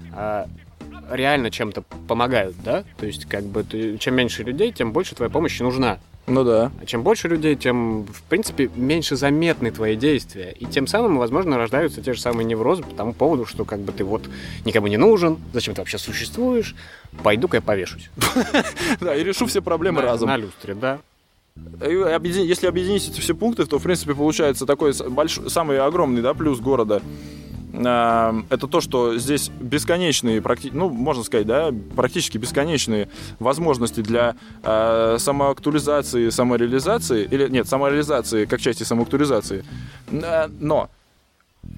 реально 1.10 1.50
чем-то 1.50 1.82
помогают, 2.06 2.56
да? 2.64 2.84
То 2.98 3.06
есть, 3.06 3.26
как 3.26 3.44
бы, 3.44 3.64
ты, 3.64 3.98
чем 3.98 4.14
меньше 4.14 4.42
людей, 4.42 4.72
тем 4.72 4.92
больше 4.92 5.14
твоя 5.14 5.30
помощь 5.30 5.58
нужна. 5.60 5.98
Ну 6.26 6.44
да. 6.44 6.70
А 6.80 6.84
чем 6.84 7.02
больше 7.02 7.26
людей, 7.26 7.56
тем, 7.56 8.04
в 8.04 8.22
принципе, 8.22 8.70
меньше 8.74 9.16
заметны 9.16 9.70
твои 9.70 9.96
действия. 9.96 10.54
И 10.58 10.66
тем 10.66 10.86
самым, 10.86 11.16
возможно, 11.16 11.56
рождаются 11.56 12.02
те 12.02 12.12
же 12.12 12.20
самые 12.20 12.44
неврозы 12.44 12.82
по 12.82 12.94
тому 12.94 13.14
поводу, 13.14 13.46
что 13.46 13.64
как 13.64 13.80
бы 13.80 13.92
ты 13.92 14.04
вот 14.04 14.28
никому 14.66 14.88
не 14.88 14.98
нужен, 14.98 15.38
зачем 15.54 15.74
ты 15.74 15.80
вообще 15.80 15.96
существуешь, 15.96 16.74
пойду-ка 17.22 17.56
я 17.58 17.60
повешусь. 17.62 18.10
Да, 19.00 19.14
и 19.14 19.24
решу 19.24 19.46
все 19.46 19.62
проблемы 19.62 20.02
разом. 20.02 20.28
На 20.28 20.36
люстре, 20.36 20.74
да. 20.74 20.98
Если 21.80 22.66
объединить 22.66 23.08
эти 23.08 23.20
все 23.20 23.34
пункты, 23.34 23.64
то, 23.64 23.78
в 23.78 23.82
принципе, 23.82 24.14
получается 24.14 24.66
такой 24.66 24.92
самый 24.92 25.80
огромный 25.80 26.20
да, 26.20 26.34
плюс 26.34 26.60
города– 26.60 27.00
это 27.72 28.66
то, 28.70 28.80
что 28.80 29.18
здесь 29.18 29.50
бесконечные, 29.60 30.42
ну, 30.72 30.88
можно 30.88 31.22
сказать, 31.22 31.46
да, 31.46 31.70
практически 31.94 32.38
бесконечные 32.38 33.08
возможности 33.38 34.00
для 34.00 34.36
э, 34.62 35.16
самоактуализации, 35.18 36.30
самореализации, 36.30 37.28
или 37.30 37.48
нет, 37.48 37.68
самореализации 37.68 38.46
как 38.46 38.60
части 38.60 38.84
самоактуализации. 38.84 39.64
Э, 40.10 40.48
но 40.60 40.88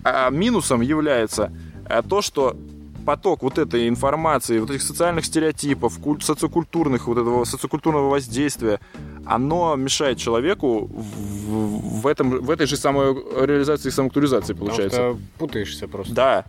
э, 0.05 0.31
минусом 0.31 0.81
является 0.81 1.53
э, 1.89 2.03
то, 2.09 2.23
что 2.23 2.57
поток 3.05 3.43
вот 3.43 3.59
этой 3.59 3.89
информации, 3.89 4.59
вот 4.59 4.71
этих 4.71 4.83
социальных 4.83 5.25
стереотипов, 5.25 5.99
куль- 5.99 6.23
социокультурных, 6.23 7.09
вот 7.09 7.19
этого 7.19 7.45
социокультурного 7.45 8.11
воздействия, 8.11 8.79
оно 9.27 9.77
мешает 9.77 10.19
человеку 10.19 10.87
в, 10.93 12.01
в, 12.01 12.07
этом, 12.07 12.31
в 12.31 12.51
этой 12.51 12.67
же 12.67 12.77
самой 12.77 13.15
реализации 13.47 13.89
и 13.89 13.91
самоактуализации, 13.91 14.55
получается. 14.55 14.99
Потому 14.99 15.15
что 15.15 15.39
путаешься 15.39 15.89
просто. 15.89 16.15
Да. 16.15 16.45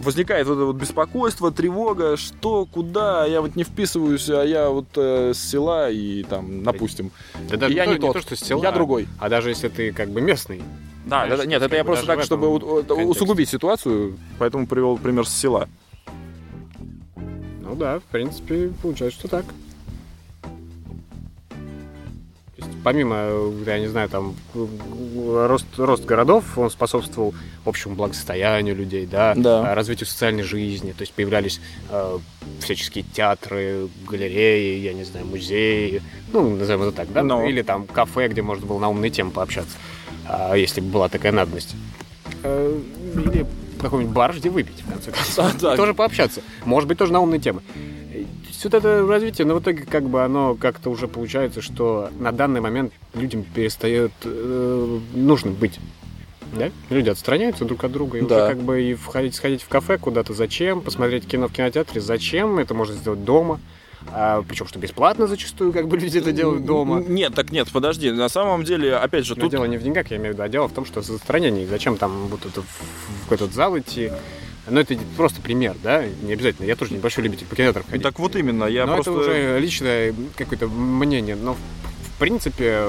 Возникает 0.00 0.48
вот 0.48 0.54
это 0.54 0.64
вот 0.64 0.76
беспокойство, 0.76 1.52
тревога, 1.52 2.16
что, 2.16 2.66
куда, 2.66 3.24
я 3.24 3.40
вот 3.40 3.54
не 3.54 3.62
вписываюсь, 3.62 4.28
а 4.30 4.42
я 4.42 4.68
вот 4.68 4.88
э, 4.96 5.32
с 5.32 5.38
села 5.38 5.90
и 5.90 6.24
там, 6.24 6.64
допустим, 6.64 7.12
да, 7.48 7.56
да, 7.56 7.66
я 7.68 7.86
не, 7.86 7.92
не, 7.92 7.98
не 7.98 8.00
тот, 8.00 8.14
то, 8.14 8.20
что 8.20 8.34
с 8.34 8.40
села, 8.40 8.64
я 8.64 8.72
другой. 8.72 9.06
А 9.20 9.28
даже 9.28 9.50
если 9.50 9.68
ты 9.68 9.92
как 9.92 10.10
бы 10.10 10.20
местный, 10.20 10.60
да, 11.06 11.26
да, 11.26 11.36
да, 11.36 11.46
нет, 11.46 11.62
это 11.62 11.76
я 11.76 11.84
просто 11.84 12.06
так, 12.06 12.22
чтобы 12.22 12.48
усугубить 12.48 13.48
ситуацию, 13.48 14.18
поэтому 14.38 14.66
привел 14.66 14.98
пример 14.98 15.26
с 15.26 15.32
села. 15.32 15.68
Ну 17.16 17.76
да, 17.76 18.00
в 18.00 18.04
принципе, 18.04 18.72
получается, 18.82 19.20
что 19.20 19.28
так. 19.28 19.44
Помимо, 22.84 23.52
я 23.66 23.78
не 23.78 23.88
знаю, 23.88 24.08
там, 24.08 24.34
рост, 24.54 25.66
рост 25.76 26.04
городов, 26.04 26.58
он 26.58 26.70
способствовал 26.70 27.34
общему 27.64 27.94
благосостоянию 27.94 28.74
людей, 28.74 29.06
да, 29.06 29.34
да. 29.34 29.74
развитию 29.74 30.06
социальной 30.06 30.42
жизни, 30.42 30.92
то 30.92 31.02
есть 31.02 31.12
появлялись 31.12 31.60
э, 31.90 32.18
всяческие 32.60 33.04
театры, 33.04 33.88
галереи, 34.08 34.80
я 34.80 34.92
не 34.92 35.04
знаю, 35.04 35.26
музеи, 35.26 36.02
ну, 36.32 36.56
назовем 36.56 36.82
это 36.82 36.92
так, 36.92 37.12
да, 37.12 37.22
Но. 37.22 37.44
или 37.44 37.62
там 37.62 37.86
кафе, 37.86 38.28
где 38.28 38.42
можно 38.42 38.66
было 38.66 38.78
на 38.78 38.88
умные 38.88 39.10
темы 39.10 39.30
пообщаться. 39.30 39.76
А, 40.26 40.54
если 40.54 40.80
бы 40.80 40.88
была 40.88 41.08
такая 41.08 41.32
надобность. 41.32 41.74
Э, 42.42 42.80
или 43.14 43.46
какой-нибудь 43.80 44.14
бар, 44.14 44.34
где 44.34 44.48
выпить, 44.48 44.80
в 44.80 44.88
конце 44.90 45.10
концов. 45.10 45.62
А, 45.72 45.76
тоже 45.76 45.94
пообщаться. 45.94 46.40
Может 46.64 46.88
быть, 46.88 46.98
тоже 46.98 47.12
на 47.12 47.20
умные 47.20 47.40
темы. 47.40 47.62
Вот 48.64 48.74
это 48.74 49.06
развитие, 49.06 49.46
но 49.46 49.54
в 49.54 49.60
итоге 49.60 49.84
как 49.84 50.04
бы 50.04 50.22
оно 50.22 50.54
как-то 50.54 50.90
уже 50.90 51.08
получается, 51.08 51.62
что 51.62 52.10
на 52.18 52.32
данный 52.32 52.60
момент 52.60 52.92
людям 53.14 53.44
перестает 53.44 54.12
э, 54.24 54.98
нужным 55.14 55.54
быть. 55.54 55.78
Да? 56.52 56.70
Люди 56.90 57.08
отстраняются 57.08 57.64
друг 57.64 57.82
от 57.84 57.92
друга, 57.92 58.18
и 58.18 58.22
да. 58.22 58.44
уже 58.44 58.54
как 58.54 58.62
бы 58.62 58.82
и 58.82 58.94
входить, 58.94 59.34
сходить 59.34 59.62
в 59.62 59.68
кафе 59.68 59.98
куда-то 59.98 60.34
зачем, 60.34 60.80
посмотреть 60.82 61.26
кино 61.26 61.48
в 61.48 61.52
кинотеатре 61.52 62.00
зачем, 62.00 62.58
это 62.58 62.74
можно 62.74 62.94
сделать 62.94 63.24
дома. 63.24 63.58
А, 64.10 64.42
причем, 64.46 64.66
что 64.66 64.78
бесплатно 64.78 65.26
зачастую, 65.26 65.72
как 65.72 65.86
бы 65.88 65.96
люди 65.96 66.18
это 66.18 66.32
делают 66.32 66.64
дома. 66.64 67.02
Нет, 67.06 67.34
так 67.34 67.52
нет, 67.52 67.68
подожди. 67.72 68.10
На 68.10 68.28
самом 68.28 68.64
деле, 68.64 68.96
опять 68.96 69.24
же, 69.24 69.34
Но 69.36 69.42
тут... 69.42 69.50
дело 69.50 69.64
не 69.64 69.76
в 69.76 69.82
деньгах, 69.82 70.10
я 70.10 70.16
имею 70.16 70.32
в 70.32 70.34
виду, 70.34 70.42
а 70.42 70.48
дело 70.48 70.68
в 70.68 70.72
том, 70.72 70.84
что 70.84 71.02
за 71.02 71.12
застранение. 71.12 71.66
Зачем 71.66 71.96
там 71.96 72.26
вот 72.26 72.44
это, 72.44 72.62
в 72.62 73.22
какой-то 73.28 73.46
зал 73.52 73.78
идти? 73.78 74.10
Ну, 74.68 74.78
это 74.80 74.96
просто 75.16 75.40
пример, 75.40 75.74
да, 75.82 76.04
не 76.22 76.32
обязательно. 76.32 76.66
Я 76.66 76.76
тоже 76.76 76.94
небольшой 76.94 77.24
любитель 77.24 77.46
по 77.46 77.56
кинотеатрам 77.56 77.84
ходить. 77.84 78.02
Так 78.02 78.18
вот 78.18 78.36
именно, 78.36 78.64
я 78.64 78.86
но 78.86 78.94
просто... 78.94 79.10
это 79.10 79.20
уже 79.20 79.58
личное 79.58 80.14
какое-то 80.36 80.68
мнение. 80.68 81.34
Но, 81.34 81.54
в, 81.54 82.18
принципе, 82.20 82.84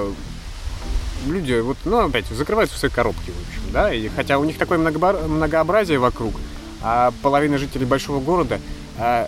люди, 1.26 1.60
вот, 1.60 1.78
ну, 1.86 2.06
опять, 2.08 2.28
закрываются 2.28 2.76
в 2.76 2.80
свои 2.80 2.92
коробки, 2.92 3.32
в 3.32 3.48
общем, 3.48 3.72
да, 3.72 3.92
и 3.92 4.08
хотя 4.10 4.38
у 4.38 4.44
них 4.44 4.58
такое 4.60 4.78
многообразие 4.78 5.98
вокруг, 5.98 6.36
а 6.82 7.12
половина 7.24 7.58
жителей 7.58 7.86
большого 7.86 8.20
города 8.20 8.60
а, 9.00 9.28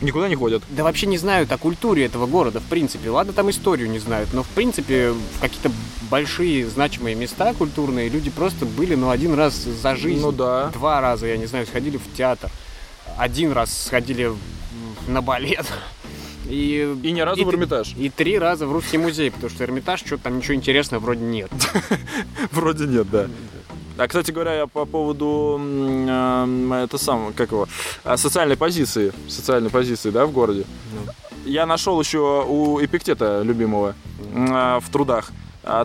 Никуда 0.00 0.28
не 0.28 0.36
ходят. 0.36 0.62
Да 0.68 0.84
вообще 0.84 1.06
не 1.06 1.18
знают 1.18 1.50
о 1.50 1.58
культуре 1.58 2.04
этого 2.04 2.26
города, 2.26 2.60
в 2.60 2.64
принципе. 2.64 3.10
Ладно, 3.10 3.32
там 3.32 3.50
историю 3.50 3.90
не 3.90 3.98
знают, 3.98 4.32
но 4.32 4.42
в 4.42 4.48
принципе 4.48 5.10
в 5.10 5.40
какие-то 5.40 5.70
большие 6.10 6.68
значимые 6.68 7.16
места 7.16 7.52
культурные 7.54 8.08
люди 8.08 8.30
просто 8.30 8.64
были, 8.64 8.94
ну, 8.94 9.10
один 9.10 9.34
раз 9.34 9.54
за 9.54 9.96
жизнь. 9.96 10.20
Ну 10.20 10.32
да. 10.32 10.68
Два 10.68 11.00
раза, 11.00 11.26
я 11.26 11.36
не 11.36 11.46
знаю, 11.46 11.66
сходили 11.66 11.96
в 11.96 12.16
театр. 12.16 12.50
Один 13.16 13.52
раз 13.52 13.86
сходили 13.86 14.32
на 15.08 15.22
балет. 15.22 15.66
И, 16.48 16.96
и 17.02 17.10
ни 17.10 17.20
разу 17.20 17.40
и, 17.40 17.44
в 17.44 17.50
Эрмитаж. 17.50 17.94
И 17.98 18.08
три 18.08 18.38
раза 18.38 18.66
в 18.66 18.72
Русский 18.72 18.96
музей, 18.98 19.30
потому 19.30 19.50
что 19.50 19.64
Эрмитаж, 19.64 20.00
что-то 20.00 20.24
там 20.24 20.38
ничего 20.38 20.54
интересного 20.54 21.02
вроде 21.02 21.20
нет. 21.20 21.50
Вроде 22.52 22.86
нет, 22.86 23.10
да. 23.10 23.28
А, 23.98 24.06
кстати 24.06 24.30
говоря, 24.30 24.54
я 24.54 24.66
по 24.68 24.84
поводу 24.84 25.58
э, 25.60 26.82
это 26.84 26.98
сам, 26.98 27.32
как 27.32 27.50
его, 27.50 27.66
а, 28.04 28.16
социальной 28.16 28.56
позиции, 28.56 29.12
социальной 29.28 29.70
позиции, 29.70 30.10
да, 30.10 30.24
в 30.24 30.30
городе. 30.30 30.64
Ну. 30.92 31.12
Я 31.44 31.66
нашел 31.66 32.00
еще 32.00 32.44
у 32.46 32.82
Эпиктета 32.82 33.42
любимого 33.42 33.94
а, 34.34 34.80
в 34.80 34.88
трудах 34.90 35.32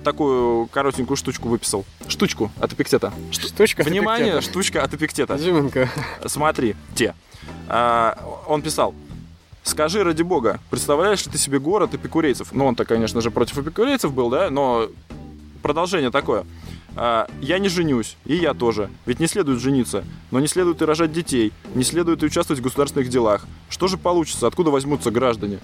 такую 0.06 0.68
коротенькую 0.68 1.18
штучку 1.18 1.50
выписал. 1.50 1.84
Штучку 2.08 2.52
от 2.58 2.72
Эпиктета. 2.72 3.12
Штучка. 3.32 3.84
Внимание, 3.84 4.40
штучка 4.40 4.82
от 4.82 4.94
Эпиктета. 4.94 5.36
Изюминка. 5.36 5.90
Смотри, 6.26 6.78
те. 6.96 7.16
А, 7.68 8.18
он 8.48 8.62
писал. 8.62 8.96
Скажи, 9.64 10.04
ради 10.04 10.22
бога, 10.22 10.60
представляешь 10.70 11.26
ли 11.26 11.32
ты 11.32 11.38
себе 11.38 11.60
город 11.60 11.94
эпикурейцев? 11.94 12.52
Ну, 12.52 12.66
он-то, 12.66 12.86
конечно 12.86 13.20
же, 13.20 13.32
против 13.32 13.58
эпикурейцев 13.58 14.14
был, 14.14 14.30
да, 14.30 14.50
но 14.50 14.88
продолжение 15.62 16.12
такое. 16.12 16.46
А, 16.96 17.28
я 17.42 17.60
не 17.60 17.70
женюсь, 17.70 18.18
и 18.26 18.36
я 18.36 18.54
тоже. 18.54 18.90
Ведь 19.06 19.20
не 19.20 19.28
следует 19.28 19.60
жениться, 19.60 20.04
но 20.32 20.40
не 20.40 20.48
следует 20.48 20.82
и 20.82 20.86
рожать 20.86 21.12
детей, 21.12 21.52
не 21.76 21.84
следует 21.84 22.22
и 22.24 22.26
участвовать 22.26 22.60
в 22.60 22.64
государственных 22.64 23.10
делах. 23.10 23.46
Что 23.70 23.88
же 23.88 23.98
получится? 23.98 24.48
Откуда 24.48 24.70
возьмутся 24.72 25.12
граждане? 25.12 25.60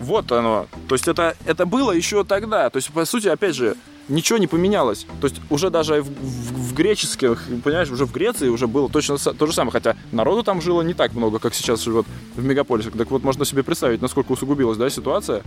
Вот 0.00 0.30
оно. 0.32 0.66
То 0.88 0.94
есть 0.94 1.08
это, 1.08 1.36
это 1.44 1.66
было 1.66 1.92
еще 1.92 2.24
тогда. 2.24 2.68
То 2.70 2.76
есть, 2.76 2.90
по 2.90 3.04
сути, 3.04 3.28
опять 3.28 3.54
же, 3.54 3.76
ничего 4.08 4.38
не 4.38 4.46
поменялось. 4.46 5.06
То 5.20 5.26
есть 5.28 5.40
уже 5.50 5.70
даже 5.70 6.02
в, 6.02 6.08
в- 6.08 6.70
в 6.70 6.74
греческих, 6.74 7.42
понимаешь, 7.62 7.90
уже 7.90 8.04
в 8.06 8.12
Греции 8.12 8.48
уже 8.48 8.66
было 8.66 8.88
точно 8.88 9.16
то 9.18 9.46
же 9.46 9.52
самое. 9.52 9.72
Хотя 9.72 9.96
народу 10.12 10.42
там 10.42 10.60
жило 10.60 10.82
не 10.82 10.94
так 10.94 11.14
много, 11.14 11.38
как 11.38 11.54
сейчас 11.54 11.82
живет 11.82 12.06
в 12.36 12.44
мегаполисе. 12.44 12.90
Так 12.90 13.10
вот, 13.10 13.22
можно 13.22 13.44
себе 13.44 13.62
представить, 13.62 14.02
насколько 14.02 14.32
усугубилась 14.32 14.76
да, 14.78 14.88
ситуация 14.90 15.42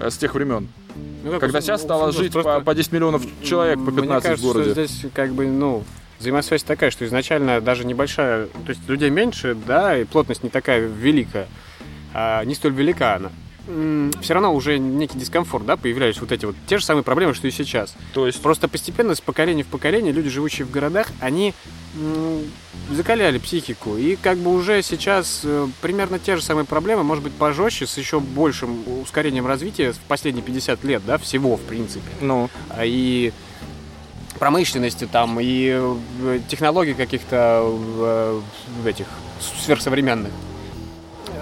э, 0.00 0.10
с 0.10 0.16
тех 0.16 0.34
времен. 0.34 0.68
Ну, 1.24 1.30
как 1.32 1.40
Когда 1.40 1.60
сейчас 1.60 1.82
стало 1.82 2.08
усугубилось, 2.08 2.24
жить 2.24 2.32
просто- 2.32 2.58
по, 2.60 2.64
по 2.66 2.74
10 2.74 2.92
миллионов 2.92 3.22
человек, 3.42 3.76
по 3.76 3.90
Мне 3.90 4.02
15 4.02 4.22
кажется, 4.22 4.44
в 4.44 4.52
городе. 4.52 4.70
что 4.72 4.86
здесь 4.86 5.10
как 5.12 5.32
бы, 5.32 5.46
ну, 5.46 5.84
взаимосвязь 6.18 6.62
такая, 6.62 6.90
что 6.90 7.04
изначально 7.04 7.60
даже 7.60 7.84
небольшая, 7.84 8.46
то 8.46 8.68
есть 8.70 8.80
людей 8.88 9.10
меньше, 9.10 9.54
да, 9.66 9.98
и 9.98 10.04
плотность 10.04 10.42
не 10.42 10.48
такая 10.50 10.86
великая, 10.86 11.46
а 12.14 12.42
не 12.44 12.54
столь 12.54 12.72
велика 12.72 13.16
она. 13.16 13.30
Все 14.22 14.34
равно 14.34 14.54
уже 14.54 14.78
некий 14.78 15.18
дискомфорт, 15.18 15.66
да, 15.66 15.76
появлялись 15.76 16.20
вот 16.20 16.32
эти 16.32 16.46
вот 16.46 16.54
те 16.66 16.78
же 16.78 16.84
самые 16.84 17.02
проблемы, 17.02 17.34
что 17.34 17.48
и 17.48 17.50
сейчас. 17.50 17.94
То 18.14 18.26
есть, 18.26 18.40
Просто 18.40 18.68
постепенно, 18.68 19.14
с 19.14 19.20
поколения 19.20 19.64
в 19.64 19.66
поколение, 19.66 20.12
люди, 20.12 20.28
живущие 20.28 20.66
в 20.66 20.70
городах, 20.70 21.08
они 21.20 21.52
закаляли 22.90 23.38
психику. 23.38 23.96
И 23.96 24.16
как 24.16 24.38
бы 24.38 24.54
уже 24.54 24.82
сейчас 24.82 25.40
э, 25.44 25.66
примерно 25.80 26.18
те 26.18 26.36
же 26.36 26.42
самые 26.42 26.64
проблемы, 26.64 27.02
может 27.02 27.24
быть, 27.24 27.32
пожестче, 27.32 27.86
с 27.86 27.96
еще 27.96 28.20
большим 28.20 28.84
ускорением 29.02 29.46
развития 29.46 29.92
в 29.92 29.98
последние 30.00 30.44
50 30.44 30.84
лет, 30.84 31.02
да, 31.06 31.18
всего, 31.18 31.56
в 31.56 31.62
принципе. 31.62 32.08
ну, 32.20 32.50
А 32.70 32.84
и 32.84 33.32
промышленности 34.38 35.08
там, 35.10 35.38
и 35.40 35.70
э, 35.72 36.40
технологий 36.48 36.94
каких-то 36.94 37.62
э, 37.64 38.40
в 38.82 38.86
этих 38.86 39.06
сверхсовременных. 39.64 40.32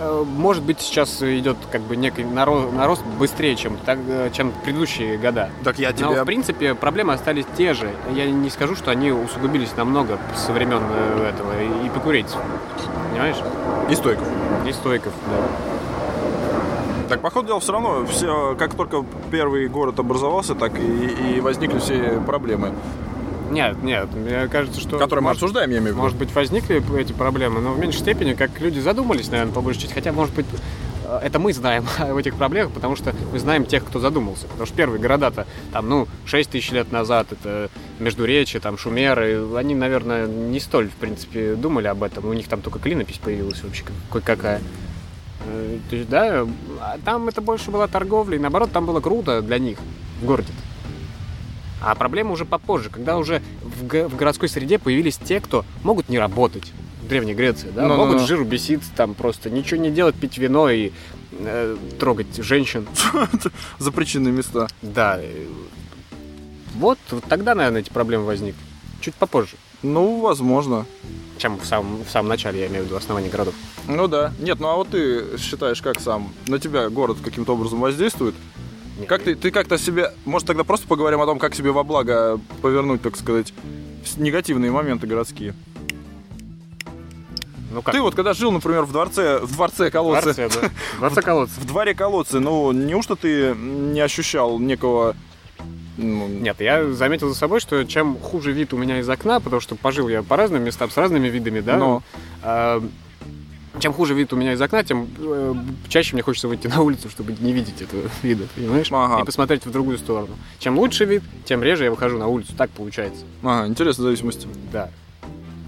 Э, 0.01 0.25
Может 0.27 0.63
быть, 0.65 0.81
сейчас 0.81 1.23
идет 1.23 1.57
как 1.71 1.83
бы 1.83 1.97
некий 1.97 2.23
наро- 2.23 2.71
нарост 2.73 3.03
быстрее, 3.19 3.55
чем, 3.57 3.77
так, 3.85 3.99
э, 4.09 4.31
чем 4.33 4.53
предыдущие 4.65 5.17
года. 5.19 5.51
так 5.63 5.79
я 5.79 5.91
Но, 5.91 5.97
тебе... 5.97 6.23
в 6.23 6.27
принципе, 6.27 6.75
проблемы 6.75 7.13
остались 7.13 7.45
те 7.57 7.75
же. 7.75 7.91
Я 8.13 8.31
не 8.31 8.51
скажу, 8.51 8.75
что 8.77 8.91
они 8.91 9.11
усугубились 9.13 9.77
намного 9.77 10.19
со 10.35 10.53
времен 10.53 10.83
э, 10.91 11.31
этого 11.31 11.53
эпикурейцев. 11.87 12.39
Понимаешь? 13.13 13.37
И 13.91 13.95
стойков. 13.95 14.27
И 14.67 14.73
стойков, 14.73 15.13
да. 15.31 15.37
Так, 17.09 17.21
по 17.21 17.31
ходу 17.31 17.49
дела, 17.49 17.61
все 17.61 17.73
равно, 17.73 18.07
все, 18.07 18.57
как 18.59 18.75
только 18.75 19.05
первый 19.31 19.69
город 19.69 19.99
образовался, 19.99 20.55
так 20.55 20.73
и, 20.79 21.37
и 21.37 21.41
возникли 21.41 21.79
все 21.79 22.19
проблемы, 22.27 22.73
Нет, 23.51 23.83
нет, 23.83 24.13
мне 24.15 24.49
кажется, 24.49 24.81
что... 24.81 24.99
которые 24.99 25.23
мы 25.23 25.29
может- 25.31 25.43
обсуждаем, 25.43 25.71
я 25.71 25.79
имею 25.79 25.93
в 25.93 25.97
виду. 25.97 26.03
Может 26.03 26.19
быть, 26.19 26.35
возникли 26.35 26.83
эти 27.01 27.13
проблемы, 27.13 27.61
но 27.61 27.73
в 27.73 27.79
меньшей 27.79 27.99
степени, 27.99 28.35
как 28.35 28.61
люди 28.61 28.79
задумались, 28.81 29.31
наверное, 29.31 29.53
по 29.53 29.61
большей 29.61 29.83
части. 29.83 29.95
Хотя, 29.95 30.13
может 30.13 30.35
быть, 30.35 30.47
э, 31.05 31.21
это 31.23 31.39
мы 31.39 31.53
знаем 31.53 31.85
об 31.99 32.17
этих 32.17 32.35
проблемах, 32.37 32.73
потому 32.73 32.97
что 32.97 33.15
мы 33.33 33.39
знаем 33.39 33.65
тех, 33.67 33.85
кто 33.85 34.01
задумался. 34.01 34.47
Потому 34.49 34.67
что 34.67 34.77
первые 34.77 35.01
города-то, 35.01 35.47
там, 35.73 35.89
ну, 35.89 36.09
6 36.27 36.51
тысяч 36.51 36.73
лет 36.73 36.91
назад, 36.91 37.29
это 37.33 37.71
Междуречие, 37.99 38.61
там, 38.61 38.79
Шумеры, 38.79 39.47
они, 39.57 39.75
наверное, 39.75 40.27
не 40.27 40.59
столь, 40.61 40.89
в 40.89 40.95
принципе, 40.95 41.55
думали 41.55 41.87
об 41.87 42.03
этом. 42.03 42.27
У 42.27 42.33
них 42.33 42.49
там 42.49 42.61
только 42.61 42.79
клинопись 42.79 43.19
появилась 43.19 43.63
вообще 43.63 43.85
кое-какая. 44.11 44.61
Э, 45.47 45.79
То 45.91 45.97
есть, 45.97 46.09
да, 46.09 46.47
а 46.81 46.99
там 47.05 47.29
это 47.29 47.41
больше 47.43 47.71
была 47.71 47.87
торговля, 47.89 48.37
и 48.37 48.41
наоборот, 48.41 48.71
там 48.73 48.87
было 48.87 49.01
круто 49.01 49.43
для 49.43 49.59
них 49.59 49.79
в 50.23 50.25
городе. 50.25 50.49
А 51.87 51.95
проблема 51.95 52.33
уже 52.33 52.45
попозже, 52.45 52.89
когда 52.91 53.19
уже 53.19 53.43
в, 53.63 53.87
го- 53.87 54.09
в 54.09 54.17
городской 54.17 54.49
среде 54.49 54.79
появились 54.79 55.17
те, 55.19 55.41
кто 55.41 55.65
могут 55.83 56.09
не 56.09 56.19
работать. 56.19 56.73
В 57.03 57.09
Древней 57.09 57.35
Греции, 57.35 57.71
да, 57.75 57.83
Ну-ну-ну. 57.83 58.07
могут 58.07 58.23
с 58.23 58.25
жиру 58.27 58.45
бесить, 58.47 58.81
там 58.97 59.13
просто 59.15 59.51
ничего 59.51 59.79
не 59.81 59.91
делать, 59.91 60.15
пить 60.15 60.39
вино 60.39 60.71
и 60.71 60.91
э, 61.33 61.77
трогать 62.01 62.35
женщин. 62.37 62.87
За 63.79 63.93
причинные 63.93 64.33
места. 64.33 64.69
Да. 64.81 65.21
Вот, 66.77 66.99
вот 67.11 67.25
тогда, 67.29 67.55
наверное, 67.55 67.83
эти 67.83 67.91
проблемы 67.91 68.25
возникли. 68.25 68.61
Чуть 69.01 69.15
попозже, 69.15 69.57
Ну, 69.83 70.21
возможно. 70.21 70.87
чем 71.37 71.59
в 71.59 71.67
самом, 71.67 72.05
в 72.05 72.11
самом 72.11 72.29
начале, 72.31 72.61
я 72.61 72.67
имею 72.69 72.85
в 72.85 72.87
виду, 72.87 72.97
основании 72.97 73.29
городов. 73.29 73.55
Ну 73.87 74.09
да. 74.09 74.33
Нет, 74.41 74.59
ну 74.61 74.69
а 74.69 74.77
вот 74.77 74.89
ты 74.89 75.37
считаешь, 75.39 75.83
как 75.83 76.01
сам? 76.01 76.33
На 76.47 76.59
тебя 76.59 76.89
город 76.89 77.19
каким-то 77.23 77.53
образом 77.53 77.81
воздействует? 77.81 78.35
Как 79.09 79.23
ты, 79.23 79.35
ты 79.35 79.51
как-то 79.51 79.77
себе... 79.77 80.13
Может, 80.25 80.47
тогда 80.47 80.65
просто 80.65 80.87
поговорим 80.87 81.21
о 81.21 81.27
том, 81.27 81.39
как 81.39 81.55
себе 81.55 81.73
во 81.73 81.83
благо 81.83 82.41
повернуть, 82.63 83.03
так 83.03 83.17
сказать, 83.17 83.53
негативные 84.17 84.71
моменты 84.71 85.07
городские. 85.07 85.55
Ну 87.73 87.83
как? 87.83 87.95
Ты 87.95 88.01
вот 88.01 88.15
когда 88.15 88.35
жил, 88.35 88.53
например, 88.53 88.85
в 88.85 88.93
дворце, 88.93 89.41
в 89.41 89.53
дворце 89.53 89.89
в 89.89 89.93
колодца, 89.93 90.35
дворце, 90.35 90.61
да. 90.61 90.69
В 90.95 90.99
дворце 90.99 91.23
колодцев. 91.23 91.59
в 91.59 91.67
дворе 91.67 91.95
колодцы, 91.95 92.39
ну, 92.39 92.71
неужто 92.71 93.17
ты 93.17 93.55
не 93.57 94.01
ощущал 94.01 94.61
некого... 94.61 95.17
ну, 95.97 96.29
Нет, 96.29 96.61
я 96.61 96.93
заметил 96.93 97.29
за 97.29 97.35
собой, 97.35 97.59
что 97.59 97.83
чем 97.85 98.17
хуже 98.19 98.53
вид 98.53 98.73
у 98.73 98.77
меня 98.77 99.01
из 99.01 99.09
окна, 99.09 99.41
потому 99.41 99.61
что 99.61 99.75
пожил 99.75 100.09
я 100.09 100.23
по 100.23 100.37
разным 100.37 100.63
местам 100.63 100.89
с 100.89 100.97
разными 100.97 101.27
видами, 101.27 101.59
да, 101.61 101.77
Но. 101.77 102.03
а, 102.43 102.81
чем 103.81 103.93
хуже 103.93 104.15
вид 104.15 104.33
у 104.33 104.37
меня 104.37 104.53
из 104.53 104.61
окна, 104.61 104.85
тем 104.85 105.09
э, 105.19 105.55
чаще 105.89 106.15
мне 106.15 106.23
хочется 106.23 106.49
выйти 106.49 106.67
на 106.67 106.81
улицу, 106.81 107.09
чтобы 107.11 107.35
не 107.39 107.53
видеть 107.53 107.83
этого 107.83 108.03
вида, 108.23 108.47
понимаешь? 108.55 108.89
Ага. 108.91 109.23
И 109.23 109.25
посмотреть 109.25 109.67
в 109.67 109.71
другую 109.71 109.99
сторону. 109.99 110.37
Чем 110.59 110.79
лучше 110.79 111.05
вид, 111.05 111.23
тем 111.45 111.63
реже 111.63 111.85
я 111.85 111.91
выхожу 111.91 112.19
на 112.19 112.29
улицу. 112.29 112.53
Так 112.57 112.71
получается. 112.71 113.25
Ага, 113.43 113.69
интересная 113.69 114.05
зависимость. 114.05 114.47
Да. 114.73 114.91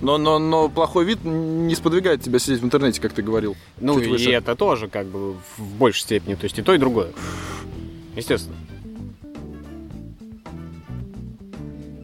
Но, 0.03 0.19
но, 0.19 0.39
но 0.39 0.69
плохой 0.69 1.05
вид 1.05 1.25
не 1.25 1.75
сподвигает 1.75 2.23
тебя 2.23 2.39
сидеть 2.39 2.61
в 2.61 2.65
интернете, 2.65 3.01
как 3.01 3.13
ты 3.13 3.23
говорил. 3.23 3.57
Ну 3.81 3.99
и 3.99 4.09
выше. 4.09 4.31
это 4.31 4.55
тоже 4.55 4.89
как 4.89 5.07
бы 5.07 5.33
в 5.57 5.75
большей 5.79 6.03
степени. 6.03 6.35
То 6.35 6.45
есть 6.45 6.59
и 6.59 6.63
то, 6.63 6.75
и 6.75 6.79
другое. 6.79 7.13
Естественно. 8.15 8.57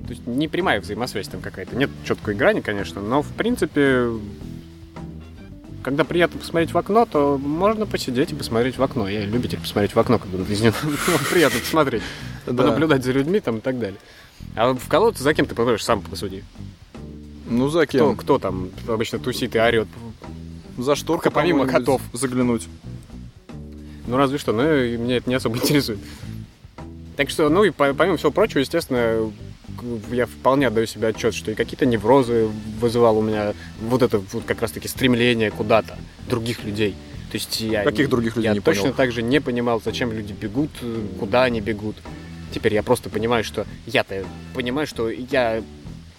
То 0.06 0.10
есть 0.10 0.26
не 0.26 0.48
прямая 0.48 0.80
взаимосвязь 0.80 1.28
там 1.28 1.40
какая-то. 1.40 1.76
Нет 1.76 1.90
четкой 2.04 2.34
грани, 2.34 2.60
конечно, 2.60 3.00
но 3.00 3.22
в 3.22 3.32
принципе, 3.32 4.08
когда 5.82 6.04
приятно 6.04 6.38
посмотреть 6.38 6.72
в 6.72 6.78
окно, 6.78 7.06
то 7.06 7.38
можно 7.38 7.86
посидеть 7.86 8.32
и 8.32 8.34
посмотреть 8.34 8.78
в 8.78 8.82
окно. 8.82 9.08
Я 9.08 9.24
любитель 9.24 9.58
посмотреть 9.60 9.94
в 9.94 9.98
окно, 9.98 10.18
когда 10.18 10.38
из 10.52 10.60
него 10.60 10.74
приятно 11.30 11.60
посмотреть, 11.60 12.02
Да. 12.46 12.52
понаблюдать 12.64 13.04
за 13.04 13.12
людьми 13.12 13.40
там 13.40 13.58
и 13.58 13.60
так 13.60 13.78
далее. 13.78 13.98
А 14.56 14.72
в 14.74 14.88
колодце 14.88 15.22
за 15.22 15.34
кем 15.34 15.46
ты 15.46 15.54
попадаешь, 15.54 15.84
сам 15.84 16.00
посуди. 16.02 16.44
Ну, 17.48 17.68
за 17.68 17.86
Кто, 17.86 17.98
кем? 17.98 18.16
кто 18.16 18.38
там 18.38 18.70
обычно 18.88 19.18
тусит 19.18 19.54
и 19.56 19.58
орет? 19.60 19.88
За 20.78 20.94
шторку 20.96 21.30
Помимо 21.30 21.66
котов. 21.66 22.00
заглянуть. 22.12 22.66
Ну, 24.06 24.16
разве 24.16 24.38
что, 24.38 24.52
но 24.52 24.74
и 24.74 24.96
меня 24.96 25.18
это 25.18 25.28
не 25.28 25.36
особо 25.36 25.56
интересует. 25.62 25.98
Так 27.16 27.28
что, 27.30 27.48
ну 27.50 27.62
и 27.64 27.70
по- 27.70 27.92
помимо 27.94 28.16
всего 28.16 28.30
прочего, 28.32 28.60
естественно, 28.60 29.30
я 30.10 30.26
вполне 30.26 30.66
отдаю 30.68 30.86
себе 30.86 31.08
отчет, 31.08 31.34
что 31.34 31.50
и 31.50 31.54
какие-то 31.54 31.86
неврозы 31.86 32.48
вызывал 32.80 33.18
у 33.18 33.22
меня 33.22 33.54
вот 33.80 34.02
это 34.02 34.18
вот 34.18 34.44
как 34.44 34.60
раз-таки 34.62 34.88
стремление 34.88 35.50
куда-то, 35.50 35.98
других 36.28 36.64
людей. 36.64 36.94
То 37.30 37.36
есть 37.36 37.60
я... 37.60 37.82
Каких 37.82 38.08
других 38.10 38.36
людей 38.36 38.48
Я 38.48 38.54
не 38.54 38.60
точно 38.60 38.82
понял? 38.82 38.94
так 38.94 39.12
же 39.12 39.22
не 39.22 39.40
понимал, 39.40 39.80
зачем 39.82 40.12
люди 40.12 40.32
бегут, 40.32 40.70
куда 41.18 41.44
они 41.44 41.60
бегут. 41.60 41.96
Теперь 42.54 42.74
я 42.74 42.82
просто 42.82 43.08
понимаю, 43.08 43.42
что 43.44 43.66
я-то 43.86 44.24
понимаю, 44.54 44.86
что 44.86 45.08
я 45.08 45.62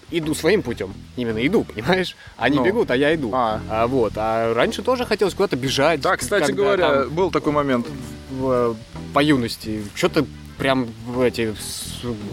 иду 0.09 0.33
своим 0.33 0.63
путем. 0.63 0.93
Именно 1.15 1.45
иду, 1.45 1.63
понимаешь? 1.63 2.15
Они 2.37 2.57
Ну. 2.57 2.65
бегут, 2.65 2.89
а 2.91 2.95
я 2.95 3.13
иду. 3.13 3.29
А. 3.33 3.61
А 3.69 3.87
вот, 3.87 4.13
а 4.15 4.53
раньше 4.53 4.81
тоже 4.81 5.05
хотелось 5.05 5.33
куда-то 5.35 5.55
бежать. 5.55 6.01
Да, 6.01 6.17
кстати 6.17 6.47
когда 6.47 6.63
говоря, 6.63 6.89
там 7.03 7.09
был 7.13 7.29
такой 7.31 7.51
момент. 7.53 7.85
в- 8.31 8.75
по 9.13 9.19
юности. 9.21 9.83
Что-то 9.93 10.25
прям 10.63 10.87
в 11.05 11.19
эти 11.19 11.53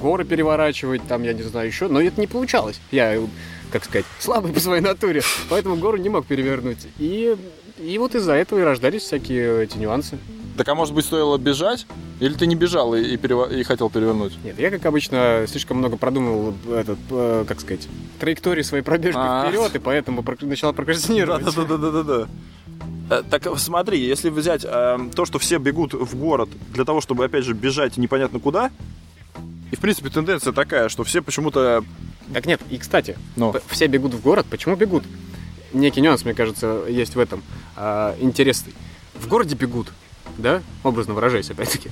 горы 0.00 0.24
переворачивать, 0.24 1.02
там, 1.08 1.24
я 1.24 1.32
не 1.32 1.42
знаю, 1.42 1.66
еще. 1.66 1.88
Но 1.88 2.00
это 2.00 2.20
не 2.20 2.28
получалось. 2.28 2.80
Я, 2.92 3.20
как 3.72 3.84
сказать, 3.84 4.06
слабый 4.20 4.52
по 4.52 4.60
своей 4.60 4.80
натуре, 4.80 5.20
поэтому 5.48 5.74
гору 5.74 5.96
не 5.96 6.10
мог 6.10 6.26
перевернуть. 6.26 6.78
И, 7.00 7.36
и 7.76 7.98
вот 7.98 8.14
из-за 8.14 8.34
этого 8.34 8.60
и 8.60 8.62
рождались 8.62 9.02
всякие 9.02 9.64
эти 9.64 9.78
нюансы. 9.78 10.16
Так 10.56 10.68
а 10.68 10.76
может 10.76 10.94
быть 10.94 11.06
стоило 11.06 11.38
бежать? 11.38 11.88
Или 12.20 12.34
ты 12.34 12.46
не 12.46 12.54
бежал 12.54 12.94
и, 12.94 13.00
и, 13.02 13.16
перево- 13.16 13.52
и 13.52 13.64
хотел 13.64 13.90
перевернуть? 13.90 14.38
Нет, 14.44 14.60
я, 14.60 14.70
как 14.70 14.86
обычно, 14.86 15.44
слишком 15.48 15.78
много 15.78 15.96
продумывал 15.96 16.54
этот, 16.72 16.98
э, 17.10 17.44
как 17.48 17.60
сказать, 17.60 17.88
траектории 18.20 18.62
своей 18.62 18.84
пробежки 18.84 19.18
А. 19.20 19.48
вперед, 19.48 19.74
и 19.74 19.78
поэтому 19.80 20.22
прок- 20.22 20.46
начал 20.46 20.72
прокрастинировать. 20.72 21.44
Да-да-да-да-да. 21.46 22.28
Э, 23.10 23.22
Так 23.28 23.46
смотри, 23.58 23.98
если 24.00 24.30
взять 24.30 24.64
э, 24.64 24.98
то, 25.14 25.24
что 25.24 25.38
все 25.38 25.58
бегут 25.58 25.94
в 25.94 26.16
город 26.16 26.48
для 26.72 26.84
того, 26.84 27.00
чтобы 27.00 27.24
опять 27.24 27.44
же 27.44 27.54
бежать 27.54 27.96
непонятно 27.96 28.38
куда, 28.40 28.70
и 29.70 29.76
в 29.76 29.80
принципе 29.80 30.08
тенденция 30.10 30.52
такая, 30.52 30.88
что 30.88 31.04
все 31.04 31.22
почему-то, 31.22 31.84
Так 32.32 32.46
нет, 32.46 32.60
и 32.70 32.78
кстати, 32.78 33.16
ну, 33.36 33.52
п- 33.52 33.60
все 33.68 33.86
бегут 33.86 34.14
в 34.14 34.20
город. 34.22 34.46
Почему 34.50 34.76
бегут? 34.76 35.04
Некий 35.72 36.00
нюанс, 36.00 36.24
мне 36.24 36.34
кажется, 36.34 36.84
есть 36.88 37.14
в 37.14 37.18
этом 37.20 37.42
а, 37.76 38.16
интересный. 38.20 38.74
В 39.14 39.28
городе 39.28 39.54
бегут, 39.54 39.92
да, 40.38 40.62
образно 40.82 41.14
выражаясь, 41.14 41.50
опять-таки. 41.50 41.90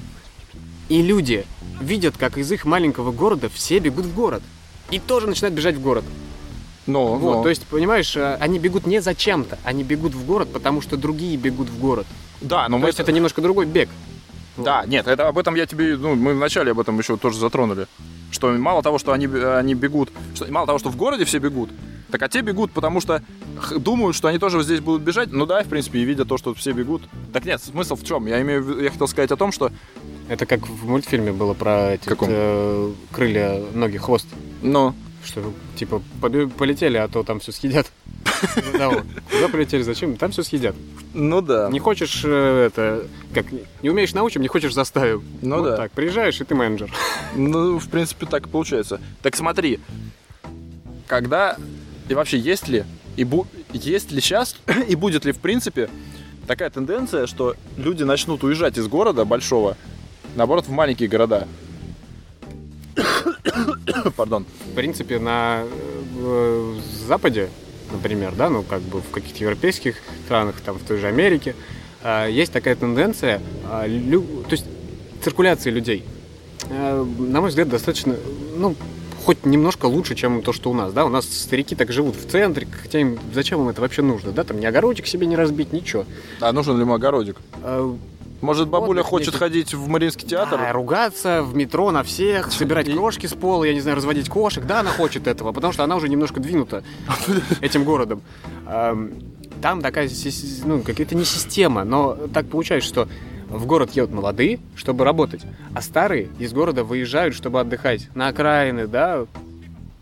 И 0.89 1.03
люди 1.03 1.45
видят, 1.81 2.17
как 2.17 2.39
из 2.39 2.51
их 2.51 2.65
маленького 2.65 3.13
города 3.13 3.49
все 3.49 3.79
бегут 3.79 4.07
в 4.07 4.15
город. 4.15 4.43
И 4.91 4.99
тоже 4.99 5.27
начинают 5.29 5.55
бежать 5.55 5.77
в 5.77 5.81
город. 5.81 6.05
Ну, 6.89 7.15
Вот, 7.15 7.37
ну. 7.37 7.43
то 7.45 7.49
есть, 7.49 7.65
понимаешь, 7.67 8.17
э, 8.17 8.37
они 8.41 8.59
бегут 8.59 8.87
не 8.87 9.01
за 9.01 9.15
чем-то, 9.15 9.59
они 9.63 9.85
бегут 9.85 10.15
в 10.15 10.27
город, 10.27 10.49
потому 10.53 10.81
что 10.83 10.97
другие 10.97 11.37
бегут 11.37 11.69
в 11.69 11.79
город. 11.79 12.07
да, 12.41 12.69
но 12.69 12.77
То 12.79 12.83
мы 12.83 12.89
есть 12.89 12.99
это 13.01 13.13
немножко 13.13 13.41
другой 13.41 13.67
бег. 13.67 13.89
Да, 14.57 14.85
нет, 14.87 15.07
это 15.07 15.29
об 15.29 15.39
этом 15.39 15.55
я 15.55 15.67
тебе, 15.67 15.97
ну, 15.97 16.17
мы 16.17 16.35
вначале 16.35 16.73
об 16.73 16.81
этом 16.81 16.99
еще 16.99 17.17
тоже 17.17 17.39
затронули. 17.39 17.87
Что 18.33 18.51
мало 18.53 18.83
того, 18.83 18.99
что 18.99 19.13
они, 19.13 19.27
они 19.27 19.75
бегут, 19.75 20.11
что, 20.35 20.51
мало 20.51 20.67
того, 20.67 20.79
что 20.81 20.91
в 20.91 20.97
городе 20.97 21.25
все 21.25 21.39
бегут, 21.39 21.71
так 22.11 22.23
а 22.23 22.29
те 22.29 22.41
бегут, 22.41 22.73
потому 22.73 23.01
что 23.01 23.23
думают, 23.77 24.17
что 24.17 24.29
они 24.29 24.39
тоже 24.39 24.63
здесь 24.63 24.81
будут 24.81 25.03
бежать. 25.03 25.31
Ну 25.31 25.47
да, 25.47 25.63
в 25.63 25.67
принципе, 25.69 26.01
и 26.01 26.05
видя 26.05 26.25
то, 26.25 26.39
что 26.39 26.55
все 26.55 26.73
бегут. 26.73 27.03
Так 27.33 27.45
нет, 27.45 27.63
смысл 27.63 27.95
в 27.97 28.05
чем? 28.05 28.27
Я 28.27 28.41
имею 28.43 28.63
в 28.65 28.69
виду- 28.69 28.81
я 28.83 28.91
хотел 28.91 29.07
сказать 29.09 29.31
о 29.31 29.37
том, 29.37 29.53
что, 29.53 29.71
Это 30.29 30.45
как 30.45 30.69
в 30.69 30.87
мультфильме 30.87 31.33
было 31.33 31.55
про 31.55 31.93
эти 31.93 32.07
Каком? 32.09 32.29
э, 32.31 32.93
крылья, 33.13 33.63
ноги, 33.75 33.97
хвост. 33.97 34.27
ну, 34.61 34.95
Что, 35.25 35.53
типа, 35.77 36.03
полетели, 36.57 36.97
а 36.97 37.09
то 37.09 37.23
там 37.23 37.41
все 37.41 37.53
съедят. 37.53 37.91
Да. 38.73 38.91
Куда 39.31 39.49
полетели, 39.51 39.83
зачем? 39.83 40.17
Там 40.17 40.31
все 40.31 40.43
съедят. 40.43 40.77
ну 41.13 41.41
да. 41.41 41.69
Не 41.71 41.81
хочешь 41.81 42.23
э, 42.25 42.67
это, 42.67 43.07
как, 43.35 43.47
не 43.83 43.91
умеешь 43.91 44.15
научим, 44.15 44.43
не 44.43 44.49
хочешь 44.49 44.75
заставим. 44.75 45.25
Ну 45.43 45.57
Вот 45.57 45.65
да. 45.65 45.77
так, 45.77 45.91
приезжаешь, 45.93 46.41
и 46.41 46.45
ты 46.45 46.55
менеджер. 46.55 46.91
Ну, 47.35 47.79
в 47.79 47.89
принципе, 47.89 48.27
так 48.27 48.47
и 48.47 48.49
получается. 48.49 49.01
Так 49.23 49.35
смотри, 49.35 49.81
когда 51.07 51.57
и 52.09 52.15
вообще 52.15 52.39
есть 52.39 52.69
ли 52.69 52.85
и 53.17 53.25
бу- 53.25 53.47
есть 53.73 54.13
ли 54.13 54.21
сейчас 54.21 54.57
и 54.89 54.95
будет 54.95 55.25
ли 55.25 55.33
в 55.33 55.39
принципе 55.39 55.91
такая 56.47 56.71
тенденция, 56.71 57.27
что 57.27 57.55
люди 57.77 58.05
начнут 58.05 58.45
уезжать 58.45 58.79
из 58.79 58.87
города 58.89 59.25
большого, 59.25 59.77
наоборот, 60.37 60.67
в 60.67 60.71
маленькие 60.71 61.09
города. 61.09 61.47
Пардон. 64.17 64.45
В 64.73 64.75
принципе, 64.75 65.19
на 65.19 65.65
э, 66.17 66.75
Западе, 67.07 67.49
например, 67.93 68.35
да, 68.37 68.49
ну, 68.51 68.63
как 68.63 68.81
бы 68.83 69.01
в 69.01 69.11
каких-то 69.11 69.43
европейских 69.43 69.97
странах, 70.27 70.57
там, 70.65 70.79
в 70.79 70.83
той 70.83 70.99
же 70.99 71.07
Америке, 71.09 71.55
э, 72.03 72.29
есть 72.31 72.53
такая 72.53 72.75
тенденция, 72.77 73.41
э, 73.71 73.87
лю- 73.89 74.43
то 74.45 74.53
есть 74.53 74.65
циркуляции 75.23 75.71
людей, 75.71 76.05
на 76.71 77.41
мой 77.41 77.49
взгляд, 77.49 77.69
достаточно, 77.69 78.15
ну, 78.57 78.75
хоть 79.25 79.47
немножко 79.47 79.87
лучше, 79.87 80.15
чем 80.15 80.43
то, 80.43 80.53
что 80.53 80.71
у 80.71 80.75
нас, 80.75 80.93
да, 80.93 81.05
у 81.05 81.09
нас 81.09 81.25
старики 81.27 81.75
так 81.75 81.93
живут 81.93 82.17
в 82.17 82.29
центре, 82.31 82.67
хотя 82.83 83.01
им, 83.01 83.19
зачем 83.35 83.61
им 83.61 83.69
это 83.69 83.81
вообще 83.81 84.03
нужно, 84.03 84.33
да, 84.33 84.45
там 84.45 84.61
ни 84.61 84.67
огородик 84.67 85.07
себе 85.07 85.27
не 85.27 85.37
разбить, 85.37 85.73
ничего. 85.73 86.05
А 86.41 86.53
нужен 86.53 86.77
ли 86.77 86.83
ему 86.83 86.95
огородик? 86.95 87.37
Может, 88.41 88.69
бабуля 88.69 89.01
Отдых 89.01 89.07
хочет 89.07 89.27
некий. 89.29 89.39
ходить 89.39 89.75
в 89.75 89.89
Мариинский 89.89 90.27
театр? 90.29 90.59
Да, 90.61 90.73
ругаться 90.73 91.43
в 91.43 91.57
метро 91.57 91.91
на 91.91 92.03
всех, 92.03 92.53
собирать 92.53 92.89
И- 92.89 92.93
крошки 92.93 93.27
с 93.27 93.35
пола, 93.35 93.65
я 93.65 93.75
не 93.75 93.81
знаю, 93.81 93.97
разводить 93.97 94.29
кошек. 94.29 94.65
Да, 94.65 94.81
она 94.81 94.91
хочет 94.91 95.27
этого, 95.27 95.53
потому 95.53 95.73
что 95.73 95.85
она 95.85 95.97
уже 95.97 96.09
немножко 96.09 96.39
двинута 96.41 96.83
этим 97.61 97.85
городом. 97.85 98.23
Ам, 98.67 99.11
Там 99.61 99.83
такая, 99.83 100.09
ну, 100.65 100.83
какая-то 100.83 101.15
не 101.17 101.25
система, 101.25 101.83
но 101.85 102.17
так 102.33 102.47
получается, 102.49 102.89
что 102.89 103.09
в 103.49 103.67
город 103.67 103.91
едут 103.93 104.13
молодые, 104.13 104.61
чтобы 104.77 105.05
работать, 105.05 105.41
а 105.75 105.81
старые 105.83 106.29
из 106.39 106.53
города 106.53 106.85
выезжают, 106.85 107.35
чтобы 107.35 107.59
отдыхать 107.61 108.09
на 108.15 108.29
окраины, 108.29 108.87
да, 108.87 109.25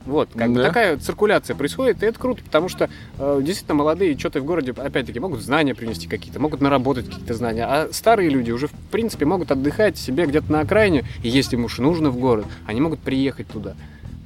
вот, 0.06 0.30
как 0.34 0.50
бы 0.50 0.56
Да. 0.60 0.68
такая 0.68 0.96
циркуляция 0.96 1.54
происходит, 1.56 2.02
и 2.02 2.06
это 2.06 2.18
круто, 2.18 2.42
потому 2.42 2.68
что 2.68 2.88
э, 3.18 3.40
действительно 3.42 3.74
молодые 3.74 4.16
что-то 4.18 4.40
в 4.40 4.44
городе, 4.44 4.72
опять-таки, 4.76 5.20
могут 5.20 5.40
знания 5.42 5.74
принести 5.74 6.06
какие-то, 6.08 6.40
могут 6.40 6.60
наработать 6.60 7.06
какие-то 7.06 7.34
знания, 7.34 7.64
а 7.66 7.88
старые 7.92 8.30
люди 8.30 8.50
уже, 8.50 8.68
в 8.68 8.72
принципе, 8.90 9.24
могут 9.26 9.50
отдыхать 9.50 9.98
себе 9.98 10.26
где-то 10.26 10.50
на 10.50 10.60
окраине, 10.60 11.04
и 11.22 11.28
если 11.28 11.56
им 11.56 11.64
уж 11.64 11.78
нужно 11.78 12.10
в 12.10 12.18
город, 12.18 12.46
они 12.66 12.80
могут 12.80 13.00
приехать 13.00 13.48
туда, 13.48 13.74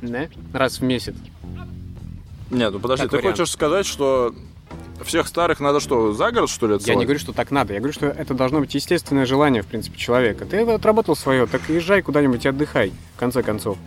да, 0.03 0.29
раз 0.53 0.79
в 0.81 0.83
месяц. 0.85 1.15
Нет, 2.51 2.73
ну 2.73 2.81
подожди, 2.81 3.03
Как 3.05 3.11
ты 3.13 3.17
вариант. 3.19 3.37
хочешь 3.39 3.53
сказать, 3.53 3.87
что 3.87 4.35
всех 5.05 5.29
старых 5.29 5.61
надо 5.61 5.81
что, 5.81 6.13
за 6.13 6.31
город, 6.33 6.51
что 6.51 6.67
ли, 6.67 6.73
Я 6.73 6.77
отсылать? 6.77 6.99
не 6.99 7.05
говорю, 7.05 7.21
что 7.21 7.33
так 7.33 7.51
надо, 7.51 7.73
я 7.73 7.79
говорю, 7.79 7.93
что 7.95 8.07
это 8.07 8.35
должно 8.35 8.61
быть 8.61 8.75
естественное 8.75 9.25
желание, 9.25 9.63
в 9.63 9.67
принципе, 9.67 9.97
человека. 9.99 10.45
Ты 10.45 10.59
отработал 10.61 11.17
свое, 11.17 11.47
так 11.47 11.63
езжай 11.69 12.03
куда-нибудь 12.03 12.45
и 12.45 12.49
отдыхай, 12.49 12.93
в 13.17 13.19
конце 13.21 13.43
концов. 13.43 13.79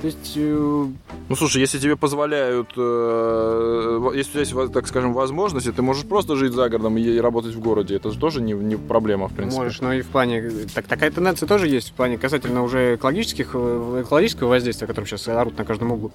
То 0.00 0.06
есть, 0.06 0.34
э, 0.36 0.86
Ну 1.28 1.36
слушай, 1.36 1.60
если 1.60 1.80
тебе 1.80 1.96
позволяют, 1.96 2.70
э, 2.76 4.10
если 4.14 4.42
у 4.42 4.44
тебя 4.44 4.62
есть, 4.62 4.72
так 4.72 4.86
скажем, 4.86 5.12
возможности, 5.12 5.72
ты 5.72 5.82
можешь 5.82 6.04
просто 6.04 6.36
жить 6.36 6.52
за 6.52 6.68
городом 6.68 6.96
и 6.98 7.18
работать 7.18 7.54
в 7.54 7.60
городе. 7.60 7.96
Это 7.96 8.12
же 8.12 8.18
тоже 8.18 8.40
не, 8.40 8.52
не 8.52 8.76
проблема, 8.76 9.26
в 9.26 9.34
принципе. 9.34 9.62
Можешь, 9.62 9.80
но 9.80 9.92
и 9.92 10.02
в 10.02 10.06
плане... 10.06 10.50
Так, 10.72 10.86
такая 10.86 11.10
тенденция 11.10 11.48
тоже 11.48 11.66
есть 11.66 11.88
в 11.88 11.92
плане 11.94 12.16
касательно 12.16 12.62
уже 12.62 12.94
экологических, 12.94 13.50
э, 13.54 14.02
экологического 14.06 14.50
воздействия, 14.50 14.84
о 14.84 14.88
котором 14.88 15.08
сейчас 15.08 15.26
орут 15.26 15.58
на 15.58 15.64
каждом 15.64 15.90
углу. 15.90 16.12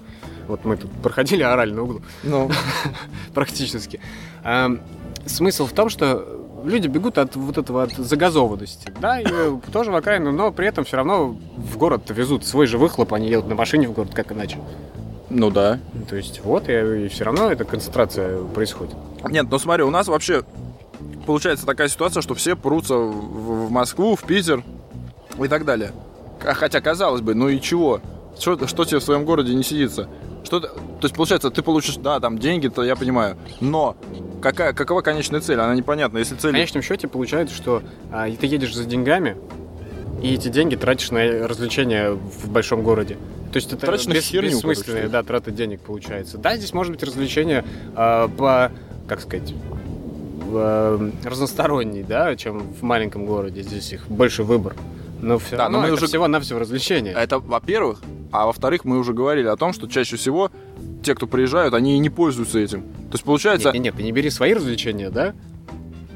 Вот 0.48 0.64
мы 0.64 0.78
тут 0.78 0.90
проходили, 1.02 1.42
орали 1.42 1.72
на 1.72 1.82
углу, 1.82 2.00
Ну, 2.22 2.50
практически. 3.34 4.00
Ам, 4.42 4.80
Смысл 5.26 5.66
в 5.66 5.72
том, 5.72 5.88
что 5.88 6.43
люди 6.64 6.88
бегут 6.88 7.18
от 7.18 7.36
вот 7.36 7.58
этого 7.58 7.84
от 7.84 7.92
загазованности, 7.92 8.92
да, 9.00 9.20
и 9.20 9.26
э, 9.26 9.58
тоже 9.72 9.90
в 9.90 9.96
окраину, 9.96 10.32
но 10.32 10.50
при 10.52 10.66
этом 10.66 10.84
все 10.84 10.96
равно 10.96 11.36
в 11.56 11.76
город 11.76 12.10
везут 12.10 12.44
свой 12.46 12.66
же 12.66 12.78
выхлоп, 12.78 13.12
они 13.12 13.28
едут 13.28 13.48
на 13.48 13.54
машине 13.54 13.88
в 13.88 13.92
город, 13.92 14.12
как 14.14 14.32
иначе. 14.32 14.58
ну 15.30 15.50
да. 15.50 15.78
То 16.08 16.16
есть 16.16 16.40
вот, 16.44 16.68
и, 16.68 17.08
все 17.08 17.24
равно 17.24 17.50
эта 17.50 17.64
концентрация 17.64 18.42
происходит. 18.42 18.94
Нет, 19.28 19.46
ну 19.50 19.58
смотри, 19.58 19.84
у 19.84 19.90
нас 19.90 20.08
вообще 20.08 20.42
получается 21.26 21.66
такая 21.66 21.88
ситуация, 21.88 22.22
что 22.22 22.34
все 22.34 22.56
прутся 22.56 22.96
в, 22.96 23.66
в 23.66 23.70
Москву, 23.70 24.16
в 24.16 24.22
Питер 24.22 24.62
и 25.42 25.48
так 25.48 25.64
далее. 25.64 25.92
А 26.44 26.54
Хотя, 26.54 26.80
казалось 26.80 27.20
бы, 27.20 27.34
ну 27.34 27.48
и 27.48 27.60
чего? 27.60 28.00
Что, 28.38 28.66
что 28.66 28.84
тебе 28.84 28.98
в 28.98 29.02
своем 29.02 29.24
городе 29.24 29.54
не 29.54 29.62
сидится? 29.62 30.08
Что 30.44 30.60
ты- 30.60 30.68
то 30.68 31.02
есть, 31.02 31.14
получается, 31.14 31.50
ты 31.50 31.62
получишь, 31.62 31.96
да, 31.96 32.20
там 32.20 32.38
деньги, 32.38 32.68
то 32.68 32.84
я 32.84 32.96
понимаю, 32.96 33.36
но 33.60 33.96
какая, 34.42 34.72
какова 34.72 35.00
конечная 35.00 35.40
цель? 35.40 35.58
Она 35.58 35.74
непонятна. 35.74 36.18
Если 36.18 36.34
В 36.34 36.38
цель... 36.40 36.52
конечном 36.52 36.82
счете 36.82 37.08
получается, 37.08 37.54
что 37.54 37.82
а, 38.12 38.30
ты 38.30 38.46
едешь 38.46 38.74
за 38.74 38.84
деньгами, 38.84 39.36
и 40.22 40.34
эти 40.34 40.48
деньги 40.48 40.76
тратишь 40.76 41.10
на 41.10 41.48
развлечения 41.48 42.10
в 42.10 42.48
большом 42.50 42.82
городе. 42.82 43.16
То 43.52 43.56
есть 43.56 43.72
это 43.72 43.86
на 43.86 43.94
бес- 43.94 44.24
херню, 44.24 44.50
бессмысленная, 44.50 45.08
да, 45.08 45.22
трата 45.22 45.50
денег 45.50 45.80
получается. 45.80 46.38
Да, 46.38 46.56
здесь 46.56 46.72
может 46.72 46.92
быть 46.92 47.02
развлечение 47.02 47.64
а, 47.94 48.28
по, 48.28 48.70
как 49.08 49.20
сказать, 49.20 49.52
в, 50.46 50.56
э, 50.56 51.10
разносторонний, 51.28 52.02
да, 52.02 52.36
чем 52.36 52.60
в 52.60 52.82
маленьком 52.82 53.24
городе. 53.26 53.62
Здесь 53.62 53.92
их 53.92 54.08
больше 54.08 54.42
выбор. 54.42 54.76
Но 55.24 55.38
все 55.38 55.56
Да, 55.56 55.64
равно 55.64 55.78
но 55.78 55.82
мы 55.82 55.88
это 55.88 55.94
уже- 55.94 56.06
всего-навсего 56.06 56.58
развлечение. 56.58 57.14
Это, 57.14 57.38
во-первых, 57.38 58.00
а 58.30 58.46
во-вторых, 58.46 58.84
мы 58.84 58.98
уже 58.98 59.12
говорили 59.12 59.46
о 59.46 59.56
том, 59.56 59.72
что 59.72 59.86
чаще 59.88 60.16
всего 60.16 60.50
те, 61.02 61.14
кто 61.14 61.26
приезжают, 61.26 61.74
они 61.74 61.96
и 61.96 61.98
не 61.98 62.10
пользуются 62.10 62.58
этим. 62.58 62.82
То 62.82 63.12
есть, 63.14 63.24
получается, 63.24 63.68
Нет, 63.68 63.74
нет, 63.74 63.84
нет, 63.84 63.94
ты 63.96 64.02
не 64.02 64.12
бери 64.12 64.30
свои 64.30 64.54
развлечения, 64.54 65.10
да? 65.10 65.34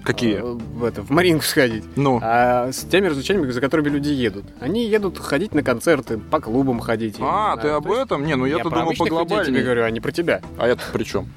какие? 0.05 0.37
А, 0.39 0.45
В, 0.45 0.85
это, 0.85 1.03
в 1.03 1.11
Маринку 1.11 1.45
сходить. 1.45 1.85
Ну, 1.95 2.19
А 2.23 2.73
с 2.73 2.85
теми 2.85 3.09
развлечениями, 3.09 3.51
за 3.51 3.61
которыми 3.61 3.91
люди 3.91 4.09
едут. 4.09 4.47
Они 4.59 4.87
едут 4.89 5.19
ходить 5.19 5.53
на 5.55 5.63
концерты, 5.63 6.17
по 6.17 6.41
клубам 6.41 6.81
ходить. 6.81 7.19
я 7.19 7.25
а, 7.53 7.57
не 7.57 7.63
ты 7.63 7.69
об 7.69 7.91
этом? 7.91 8.25
Не, 8.25 8.35
ну 8.35 8.47
я-то 8.47 8.65
думал 8.71 8.85
обычных 8.85 9.07
людей 9.11 9.19
тебе 9.19 9.25
поглобальнее. 9.27 9.63
говорю, 9.65 9.85
а 9.85 9.91
не 9.91 10.01
про 10.01 10.11
тебя. 10.13 10.41
А 10.57 10.67
я 10.67 10.77
тут 10.77 10.87
при 10.95 11.05
чем? 11.05 11.29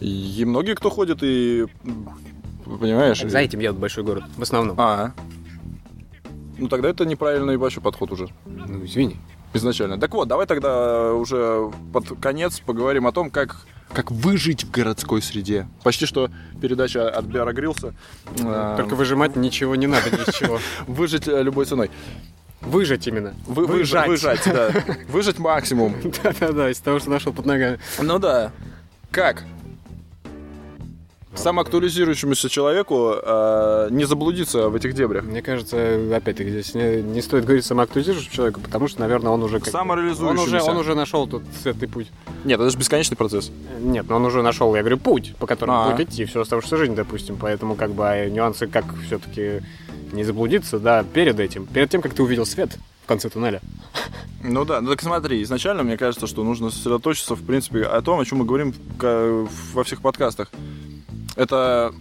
И 0.00 0.44
многие, 0.46 0.74
кто 0.74 0.90
ходит 0.90 1.20
и... 1.22 1.66
Понимаешь? 2.64 3.22
За 3.22 3.38
этим 3.38 3.60
едут 3.60 3.78
в 3.78 3.80
большой 3.80 4.04
город, 4.04 4.24
в 4.36 4.42
основном. 4.42 4.76
А. 4.78 5.12
Ну 6.58 6.68
тогда 6.68 6.88
это 6.90 7.04
неправильный 7.04 7.56
вообще 7.56 7.80
подход 7.80 8.12
уже. 8.12 8.28
Ну, 8.44 8.84
извини. 8.84 9.16
Изначально. 9.54 9.98
Так 9.98 10.12
вот, 10.12 10.28
давай 10.28 10.46
тогда 10.46 11.14
уже 11.14 11.70
под 11.92 12.20
конец 12.20 12.60
поговорим 12.60 13.06
о 13.06 13.12
том, 13.12 13.30
как, 13.30 13.56
как 13.92 14.10
выжить 14.10 14.64
в 14.64 14.70
городской 14.70 15.22
среде. 15.22 15.66
Почти 15.82 16.04
что 16.04 16.30
передача 16.60 17.08
от 17.08 17.24
Биара 17.24 17.52
Грилса. 17.52 17.94
Э, 18.40 18.74
Только 18.76 18.94
выжимать 18.94 19.36
ничего 19.36 19.74
не 19.76 19.86
надо, 19.86 20.10
ни 20.10 20.16
из 20.16 20.34
чего. 20.34 20.60
Выжить 20.86 21.28
э, 21.28 21.42
любой 21.42 21.64
ценой. 21.64 21.90
Выжать 22.60 23.06
именно. 23.06 23.34
Вы, 23.46 23.66
выжать. 23.66 24.08
Выжать, 24.08 24.42
да. 24.44 24.70
Выжать 25.08 25.38
максимум. 25.38 25.94
Да-да-да, 26.22 26.70
из 26.70 26.78
того, 26.80 26.98
что 26.98 27.08
нашел 27.08 27.32
под 27.32 27.46
ногами. 27.46 27.78
Ну 28.00 28.18
да. 28.18 28.52
Как? 29.10 29.44
Самоактуализирующемуся 31.34 32.48
человеку 32.48 33.14
э, 33.14 33.88
не 33.90 34.04
заблудиться 34.04 34.68
в 34.68 34.74
этих 34.74 34.94
дебрях. 34.94 35.24
Мне 35.24 35.42
кажется, 35.42 35.98
опять-таки, 36.14 36.50
здесь 36.50 36.74
не, 36.74 37.02
не 37.02 37.20
стоит 37.20 37.44
говорить 37.44 37.64
самоактуализирующему 37.64 38.34
человеку, 38.34 38.60
потому 38.60 38.88
что, 38.88 39.00
наверное, 39.00 39.32
он 39.32 39.42
уже... 39.42 39.60
Как, 39.60 39.74
он, 39.74 40.38
уже, 40.38 40.62
он 40.62 40.76
уже 40.76 40.94
нашел 40.94 41.26
тут 41.26 41.42
светлый 41.62 41.88
путь. 41.88 42.08
Нет, 42.44 42.60
это 42.60 42.70
же 42.70 42.78
бесконечный 42.78 43.16
процесс. 43.16 43.50
Нет, 43.80 44.06
но 44.08 44.16
он 44.16 44.24
уже 44.24 44.42
нашел, 44.42 44.74
я 44.74 44.82
говорю, 44.82 44.98
путь, 44.98 45.34
по 45.36 45.46
которому 45.46 45.82
А. 45.82 45.90
будет 45.90 46.08
идти 46.08 46.24
всю 46.24 46.40
оставшуюся 46.40 46.76
жизнь, 46.76 46.94
допустим. 46.94 47.36
Поэтому, 47.40 47.74
как 47.74 47.92
бы, 47.92 48.08
а 48.08 48.28
нюансы, 48.28 48.66
как 48.66 48.84
все-таки 49.06 49.62
не 50.12 50.24
заблудиться, 50.24 50.78
да, 50.78 51.04
перед 51.04 51.38
этим. 51.38 51.66
Перед 51.66 51.90
тем, 51.90 52.00
как 52.00 52.14
ты 52.14 52.22
увидел 52.22 52.46
свет 52.46 52.78
в 53.04 53.06
конце 53.06 53.28
туннеля. 53.28 53.60
Ну 54.42 54.64
да, 54.64 54.80
ну 54.80 54.90
так 54.90 55.02
смотри, 55.02 55.42
изначально 55.42 55.82
мне 55.82 55.96
кажется, 55.96 56.26
что 56.26 56.44
нужно 56.44 56.70
сосредоточиться, 56.70 57.34
в 57.34 57.44
принципе, 57.44 57.82
о 57.82 58.00
том, 58.02 58.20
о 58.20 58.24
чем 58.24 58.38
мы 58.38 58.44
говорим 58.44 58.74
во 59.72 59.84
всех 59.84 60.00
подкастах. 60.00 60.50
Это 61.38 61.94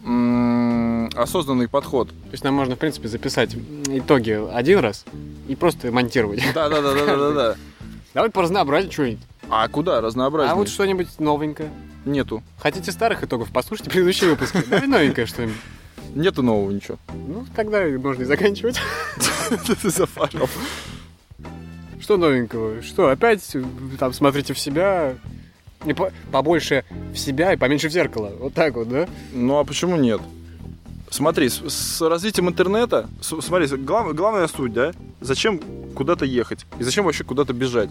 осознанный 1.15 1.67
подход. 1.67 2.09
То 2.09 2.31
есть 2.31 2.43
нам 2.43 2.55
можно, 2.55 2.75
в 2.75 2.79
принципе, 2.79 3.07
записать 3.07 3.55
итоги 3.87 4.35
один 4.51 4.79
раз 4.79 5.05
и 5.47 5.55
просто 5.55 5.91
монтировать. 5.91 6.41
Да, 6.55 6.67
да, 6.67 6.81
да, 6.81 6.93
да, 6.93 7.05
да, 7.05 7.17
да, 7.17 7.31
да. 7.31 7.55
Давай 8.15 8.31
по 8.31 8.41
разнообразию 8.41 8.91
что-нибудь. 8.91 9.19
А 9.47 9.67
куда 9.67 10.01
разнообразнее? 10.01 10.53
А 10.53 10.55
вот 10.55 10.69
что-нибудь 10.69 11.19
новенькое. 11.19 11.69
Нету. 12.03 12.41
Хотите 12.57 12.91
старых 12.91 13.23
итогов? 13.23 13.49
Послушайте 13.53 13.91
предыдущие 13.91 14.31
выпуски. 14.31 14.57
Давай 14.69 14.87
новенькое 14.87 15.27
что-нибудь. 15.27 15.57
Нету 16.15 16.41
нового 16.41 16.71
ничего. 16.71 16.97
Ну, 17.13 17.45
тогда 17.55 17.85
можно 17.85 18.23
и 18.23 18.25
заканчивать. 18.25 18.81
Ты 19.81 19.89
зафарил. 19.91 20.49
Что 21.99 22.17
новенького? 22.17 22.81
Что, 22.81 23.09
опять 23.09 23.47
э, 23.55 23.63
там 23.99 24.13
смотрите 24.13 24.55
в 24.55 24.59
себя? 24.59 25.15
И 25.85 25.93
по- 25.93 26.11
побольше 26.31 26.83
в 27.13 27.17
себя 27.17 27.53
и 27.53 27.57
поменьше 27.57 27.89
в 27.89 27.91
зеркало. 27.91 28.31
Вот 28.39 28.53
так 28.53 28.75
вот, 28.75 28.89
да? 28.89 29.07
Ну 29.33 29.57
а 29.57 29.63
почему 29.63 29.95
нет? 29.95 30.21
Смотри, 31.09 31.47
с, 31.49 31.61
с 31.69 32.01
развитием 32.01 32.49
интернета, 32.49 33.09
с- 33.21 33.39
смотри, 33.41 33.67
глав- 33.67 34.13
главная 34.13 34.47
суть, 34.47 34.73
да? 34.73 34.91
Зачем 35.21 35.61
куда-то 35.95 36.25
ехать? 36.25 36.65
И 36.79 36.83
зачем 36.83 37.05
вообще 37.05 37.23
куда-то 37.23 37.53
бежать? 37.53 37.89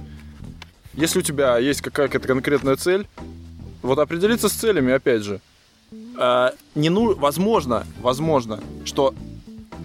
Если 0.95 1.18
у 1.18 1.22
тебя 1.22 1.59
есть 1.59 1.80
какая-то 1.80 2.18
конкретная 2.20 2.76
цель, 2.76 3.07
вот 3.82 3.99
определиться 3.99 4.49
с 4.49 4.53
целями, 4.53 4.93
опять 4.93 5.22
же. 5.22 5.41
А, 6.18 6.53
не 6.74 6.89
ну, 6.91 7.14
возможно, 7.14 7.87
возможно, 8.01 8.61
что 8.84 9.14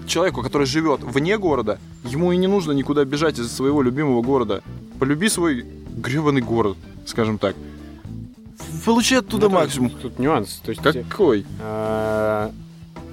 человеку, 0.07 0.41
который 0.41 0.65
живет 0.67 1.01
вне 1.01 1.37
города, 1.37 1.79
ему 2.03 2.31
и 2.31 2.37
не 2.37 2.47
нужно 2.47 2.71
никуда 2.71 3.05
бежать 3.05 3.39
из 3.39 3.51
своего 3.51 3.81
любимого 3.81 4.21
города. 4.21 4.61
Полюби 4.99 5.29
свой 5.29 5.65
гребаный 5.95 6.41
город, 6.41 6.77
скажем 7.05 7.37
так. 7.37 7.55
Получай 8.85 9.19
оттуда 9.19 9.43
Ну, 9.47 9.49
тут- 9.49 9.59
максимум. 9.59 9.89
Тут 9.91 10.19
нюанс. 10.19 10.61
То 10.63 10.71
есть, 10.71 10.81
Какой? 10.81 11.45
а, 11.61 12.51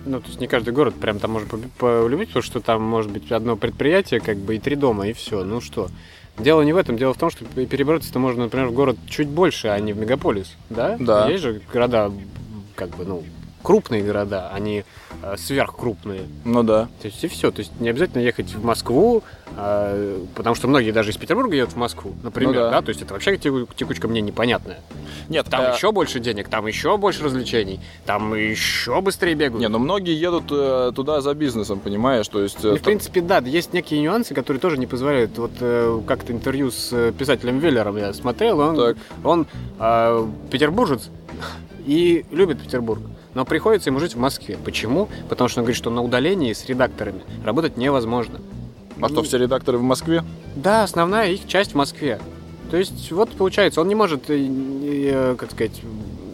ну, 0.07 0.21
то 0.21 0.27
есть 0.29 0.41
не 0.41 0.47
каждый 0.47 0.73
город 0.73 0.95
прям 0.95 1.19
там 1.19 1.33
можно 1.33 1.49
полю- 1.49 1.71
полюбить, 1.79 2.29
потому 2.29 2.43
что 2.43 2.61
там 2.61 2.83
может 2.83 3.11
быть 3.11 3.31
одно 3.33 3.57
предприятие, 3.57 4.21
как 4.21 4.39
бы 4.39 4.57
и 4.57 4.59
три 4.59 4.77
дома, 4.77 5.09
и 5.09 5.13
все. 5.13 5.45
Ну 5.45 5.61
что? 5.61 5.89
Дело 6.39 6.63
не 6.63 6.73
в 6.73 6.77
этом, 6.77 6.97
дело 6.97 7.15
в 7.15 7.19
том, 7.19 7.31
что 7.31 7.45
перебраться-то 7.45 8.19
можно, 8.21 8.45
например, 8.45 8.69
в 8.69 8.73
город 8.73 8.97
чуть 9.09 9.27
больше, 9.29 9.69
а 9.69 9.79
не 9.81 9.93
в 9.93 9.99
мегаполис, 9.99 10.55
да? 10.71 10.97
Да. 10.99 11.29
Есть 11.29 11.43
же 11.43 11.61
города, 11.73 12.13
как 12.77 12.91
бы, 12.97 13.05
ну, 13.05 13.25
крупные 13.63 14.03
города, 14.03 14.51
они 14.53 14.85
э, 15.23 15.37
сверхкрупные. 15.37 16.23
Ну 16.45 16.63
да. 16.63 16.89
То 17.03 17.07
есть 17.09 17.23
и 17.25 17.29
все. 17.29 17.51
То 17.51 17.61
есть 17.61 17.73
не 17.81 17.89
обязательно 17.89 18.23
ехать 18.23 18.55
в 18.55 18.65
Москву, 18.65 19.23
а, 19.57 20.21
потому 20.35 20.55
что 20.55 20.69
многие 20.69 20.91
даже 20.93 21.11
из 21.11 21.17
Петербурга 21.17 21.57
едут 21.57 21.75
в 21.75 21.77
Москву, 21.77 22.15
например, 22.23 22.55
Ну 22.55 22.61
да. 22.61 22.71
да. 22.71 22.83
То 22.83 22.91
есть 22.91 23.03
это 23.03 23.15
вообще 23.15 23.37
теку- 23.37 23.69
текучка 23.75 24.07
мне 24.09 24.21
непонятная. 24.21 24.79
Нет, 25.29 25.47
Там 25.51 25.63
э, 25.63 25.75
еще 25.75 25.93
больше 25.93 26.21
денег, 26.21 26.49
там 26.49 26.67
еще 26.67 26.97
больше 26.97 27.25
развлечений, 27.25 27.81
там 28.07 28.35
еще 28.35 29.01
быстрее 29.01 29.35
бегают. 29.35 29.61
Не, 29.61 29.69
ну 29.69 29.79
многие 29.79 30.15
едут 30.19 30.45
э, 30.51 30.93
туда 30.95 31.21
за 31.21 31.35
бизнесом, 31.35 31.81
понимаешь? 31.81 32.29
То 32.29 32.43
есть... 32.43 32.65
э, 32.65 32.69
Ну, 32.69 32.75
в 32.75 32.77
там- 32.77 32.85
принципе, 32.85 33.21
да, 33.21 33.39
есть 33.39 33.73
некие 33.73 34.01
нюансы, 34.01 34.35
которые 34.35 34.61
тоже 34.61 34.79
не 34.79 34.87
позволяют. 34.87 35.37
Вот 35.37 35.51
э, 35.61 36.01
как-то 36.07 36.33
интервью 36.33 36.71
с 36.71 36.91
э, 36.93 37.13
писателем 37.13 37.59
Веллером 37.59 37.97
я 37.97 38.13
смотрел, 38.15 38.61
он, 38.61 38.77
Так. 38.77 38.97
он 39.25 39.47
э, 39.79 40.27
петербуржец 40.51 41.11
и 41.87 42.25
любит 42.31 42.61
Петербург. 42.63 43.01
Но 43.35 43.45
приходится 43.45 43.91
ему 43.91 44.01
жить 44.01 44.15
в 44.15 44.19
Москве. 44.19 44.59
Почему? 44.65 45.09
Потому 45.29 45.49
что 45.49 45.61
он 45.61 45.65
говорит, 45.65 45.77
что 45.79 45.91
на 45.91 46.03
удалении 46.03 46.53
с 46.53 46.65
редакторами 46.67 47.23
работать 47.45 47.77
невозможно. 47.77 48.41
А 49.01 49.09
что, 49.09 49.23
все 49.23 49.39
редакторы 49.39 49.79
в 49.79 49.83
Москве? 49.83 50.25
Да, 50.57 50.83
основная 50.83 51.31
их 51.31 51.47
часть 51.47 51.73
в 51.73 51.75
Москве. 51.77 52.21
То 52.71 52.77
есть, 52.77 53.13
вот 53.13 53.31
получается, 53.31 53.81
он 53.81 53.89
не 53.89 53.95
может, 53.95 54.29
э, 54.29 54.37
э, 54.39 55.37
как 55.39 55.53
сказать, 55.53 55.81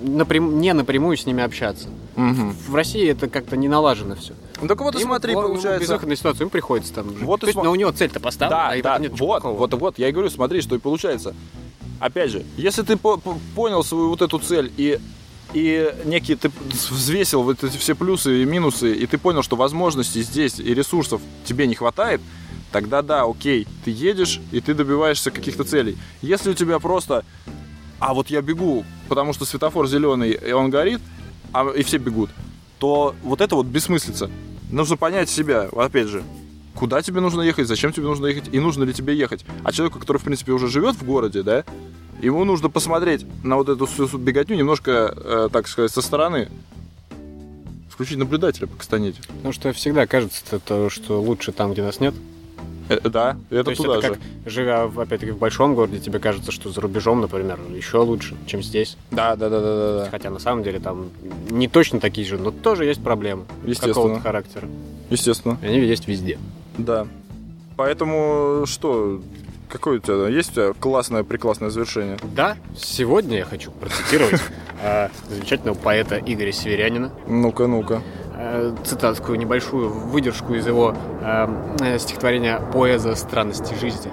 напрям- 0.03 0.55
не 0.55 0.72
напрямую 0.72 1.16
с 1.16 1.26
ними 1.26 1.42
общаться. 1.42 1.88
Мгм. 2.16 2.53
В 2.68 2.74
России 2.74 3.07
это 3.09 3.28
как-то 3.28 3.57
не 3.57 3.68
налажено 3.68 4.14
все. 4.14 4.34
Ну 4.62 4.68
так 4.68 4.80
вот 4.80 4.95
и 4.95 5.03
смотри, 5.03 5.34
получается... 5.34 5.80
безвыходная 5.80 6.16
ситуация, 6.16 6.42
ему 6.42 6.51
приходится 6.51 6.95
там. 6.95 7.09
Вот 7.22 7.38
и 7.38 7.40
То 7.42 7.47
есть, 7.49 7.59
смо- 7.59 7.64
но 7.64 7.72
у 7.72 7.74
него 7.74 7.90
цель-то 7.90 8.20
поставлена, 8.20 8.62
Да, 8.62 8.68
а 8.70 8.76
и 8.76 8.82
да, 8.82 8.99
нет 8.99 9.18
вот, 9.18 9.42
вот, 9.42 9.74
вот, 9.74 9.99
я 9.99 10.09
и 10.09 10.12
говорю, 10.12 10.30
смотри, 10.30 10.61
что 10.61 10.74
и 10.74 10.78
получается. 10.78 11.34
Опять 12.01 12.30
же, 12.30 12.45
если 12.57 12.82
ты 12.82 12.97
по- 12.97 13.16
по- 13.18 13.36
понял 13.55 13.82
свою 13.84 14.09
вот 14.11 14.22
эту 14.22 14.38
цель 14.38 14.72
и 14.76 14.99
и 15.55 15.94
некие 16.05 16.36
ты 16.36 16.50
взвесил 16.90 17.44
вот 17.44 17.62
эти 17.62 17.78
все 17.78 17.94
плюсы 17.94 18.42
и 18.42 18.44
минусы, 18.44 18.92
и 18.92 19.07
ты 19.07 19.18
понял, 19.18 19.42
что 19.42 19.55
возможностей 19.55 20.22
здесь 20.22 20.59
и 20.59 20.74
ресурсов 20.74 21.22
тебе 21.44 21.68
не 21.68 21.76
хватает, 21.76 22.20
тогда 22.72 23.02
да, 23.02 23.22
окей, 23.22 23.66
ты 23.84 23.92
едешь 23.92 24.40
и 24.50 24.61
ты 24.61 24.74
добиваешься 24.74 25.30
каких-то 25.30 25.62
целей. 25.62 25.96
Если 26.22 26.50
у 26.50 26.55
тебя 26.55 26.80
просто, 26.80 27.24
а 28.00 28.14
вот 28.14 28.30
я 28.30 28.42
бегу, 28.42 28.84
потому 29.09 29.32
что 29.32 29.44
светофор 29.44 29.86
зеленый 29.86 30.32
и 30.32 30.52
он 30.52 30.70
горит, 30.70 31.00
а, 31.52 31.70
и 31.70 31.84
все 31.84 31.98
бегут, 31.98 32.30
то 32.80 33.14
вот 33.22 33.40
это 33.40 33.55
вот 33.55 33.66
бессмыслица. 33.66 34.28
Нужно 34.72 34.96
понять 34.96 35.30
себя, 35.30 35.68
опять 35.72 36.09
же, 36.09 36.24
куда 36.74 37.00
тебе 37.00 37.20
нужно 37.20 37.42
ехать, 37.42 37.68
зачем 37.68 37.92
тебе 37.92 38.07
нужно 38.07 38.26
ехать 38.26 38.52
и 38.52 38.59
нужно 38.59 38.82
ли 38.82 38.92
тебе 38.92 39.16
ехать. 39.16 39.44
А 39.62 39.70
человеку, 39.70 40.00
который, 40.00 40.18
в 40.18 40.24
принципе, 40.24 40.50
уже 40.50 40.66
живет 40.66 40.96
в 40.96 41.05
городе, 41.05 41.44
да, 41.44 41.64
ему 42.21 42.45
нужно 42.45 42.69
посмотреть 42.71 43.25
на 43.43 43.57
вот 43.57 43.69
эту 43.69 43.87
всю 43.87 44.07
беготню 44.19 44.57
немножко, 44.57 45.15
э, 45.17 45.49
так 45.53 45.69
сказать, 45.69 45.91
со 45.91 46.03
стороны. 46.03 46.49
Включить 47.89 48.19
наблюдателя 48.19 48.67
по 48.67 48.77
Кастанете. 48.77 49.21
Потому 49.29 49.53
что 49.53 49.73
всегда 49.73 50.07
кажется, 50.07 50.43
то- 50.51 50.59
то, 50.59 50.91
что 50.91 51.21
лучше 51.23 51.53
там, 51.53 51.73
где 51.73 51.83
нас 51.83 52.01
нет. 52.01 52.15
Э, 52.89 52.99
да, 53.09 53.37
это 53.51 53.65
То 53.65 53.71
есть 53.71 53.83
туда 53.83 53.99
это 53.99 54.09
же. 54.09 54.15
как, 54.15 54.23
живя, 54.53 54.83
опять-таки, 54.85 55.31
в 55.33 55.39
большом 55.39 55.75
городе, 55.75 56.01
тебе 56.01 56.19
кажется, 56.19 56.51
что 56.51 56.71
за 56.71 56.81
рубежом, 56.81 57.21
например, 57.21 57.59
еще 57.75 57.99
лучше, 57.99 58.37
чем 58.47 58.62
здесь. 58.62 58.97
Да, 59.11 59.37
да, 59.37 59.49
да, 59.49 59.61
да, 59.61 59.99
да. 60.05 60.09
Хотя 60.11 60.31
на 60.31 60.39
самом 60.41 60.65
деле 60.65 60.81
там 60.81 61.09
не 61.51 61.69
точно 61.69 62.01
такие 62.01 62.27
же, 62.27 62.37
но 62.37 62.51
тоже 62.51 62.85
есть 62.85 63.03
проблемы 63.03 63.45
Естественно. 63.65 63.95
какого-то 63.95 64.21
характера. 64.21 64.69
Естественно. 65.09 65.57
И 65.62 65.67
они 65.67 65.79
есть 65.81 66.09
везде. 66.09 66.39
Да. 66.77 67.07
Поэтому 67.77 68.65
что, 68.67 69.21
какое 69.69 69.97
у 69.97 70.01
тебя, 70.01 70.29
есть 70.29 70.51
у 70.51 70.55
тебя 70.55 70.73
классное, 70.79 71.25
прекрасное 71.25 71.71
завершение? 71.71 72.19
Да, 72.23 72.57
сегодня 72.77 73.39
я 73.39 73.45
хочу 73.45 73.71
процитировать 73.71 74.41
э, 74.83 75.09
замечательного 75.29 75.77
поэта 75.77 76.19
Игоря 76.25 76.53
Северянина. 76.53 77.11
Ну-ка, 77.27 77.67
ну-ка. 77.67 78.03
Э, 78.37 78.75
цитатскую 78.85 79.39
небольшую 79.39 79.89
выдержку 79.91 80.55
из 80.55 80.67
его 80.67 80.95
э, 81.23 81.47
э, 81.81 81.99
стихотворения 81.99 82.61
«Поэза 82.73 83.15
странности 83.15 83.75
жизни». 83.81 84.11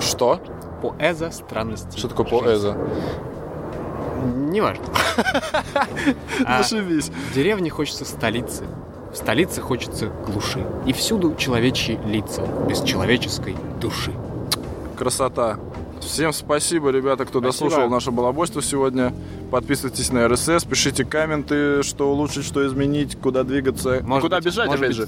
Что? 0.00 0.40
Поэза 0.82 1.30
странности 1.30 1.98
Что 1.98 2.08
такое 2.08 2.26
поэза? 2.26 2.76
Неважно. 4.34 4.84
А 6.44 6.62
Зашибись. 6.62 7.10
в 7.10 7.34
деревне 7.34 7.70
хочется 7.70 8.04
столицы, 8.04 8.64
в 9.12 9.16
столице 9.16 9.60
хочется 9.60 10.06
глуши. 10.26 10.64
И 10.86 10.92
всюду 10.92 11.34
человечьи 11.34 11.98
лица, 12.06 12.42
без 12.68 12.82
человеческой 12.82 13.56
души. 13.80 14.12
Красота. 15.00 15.58
Всем 16.02 16.30
спасибо, 16.34 16.90
ребята, 16.90 17.24
кто 17.24 17.40
Спасибо. 17.40 17.68
дослушал 17.70 17.88
наше 17.88 18.10
балабойство 18.10 18.60
сегодня. 18.60 19.14
Подписывайтесь 19.50 20.12
на 20.12 20.28
РСС, 20.28 20.64
пишите 20.68 21.06
комменты, 21.06 21.82
что 21.82 22.10
улучшить, 22.12 22.44
что 22.44 22.66
изменить, 22.66 23.16
куда 23.18 23.42
двигаться. 23.42 24.00
Может 24.02 24.24
куда 24.24 24.36
быть- 24.36 24.44
бежать, 24.44 24.66
может 24.66 24.82
опять 24.84 24.96
же. 24.96 25.06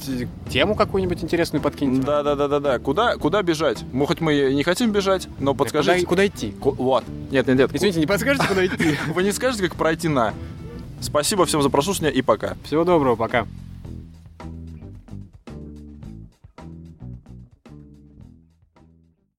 Тему 0.49 0.76
какую-нибудь 0.76 1.22
интересную 1.22 1.61
подкиньте. 1.61 2.01
Да, 2.07 2.22
да, 2.22 2.34
да, 2.36 2.49
да, 2.49 2.59
да. 2.59 2.78
Куда, 2.78 3.16
куда 3.18 3.43
бежать? 3.43 3.84
Мы 3.93 4.07
хоть 4.07 4.22
мы 4.22 4.32
и 4.34 4.55
не 4.55 4.62
хотим 4.62 4.93
бежать, 4.93 5.28
но 5.38 5.53
подскажите. 5.53 6.07
Куда, 6.07 6.09
куда 6.09 6.26
идти? 6.26 6.53
Ку- 6.53 6.70
Вот. 6.72 7.05
Нет, 7.30 7.47
нет, 7.47 7.59
нет. 7.59 7.70
Извините, 7.74 8.01
не 8.01 8.07
подскажете, 8.07 8.47
куда 8.49 8.64
идти? 8.64 8.97
Вы 9.14 9.24
не 9.24 9.32
скажете, 9.32 9.68
как 9.68 9.76
пройти 9.76 10.09
на. 10.09 10.32
Спасибо 11.03 11.45
всем 11.45 11.61
за 11.61 11.68
прослушивание 11.68 12.14
и 12.14 12.22
пока. 12.22 12.55
Всего 12.64 12.84
доброго, 12.84 13.14
пока. 13.16 13.47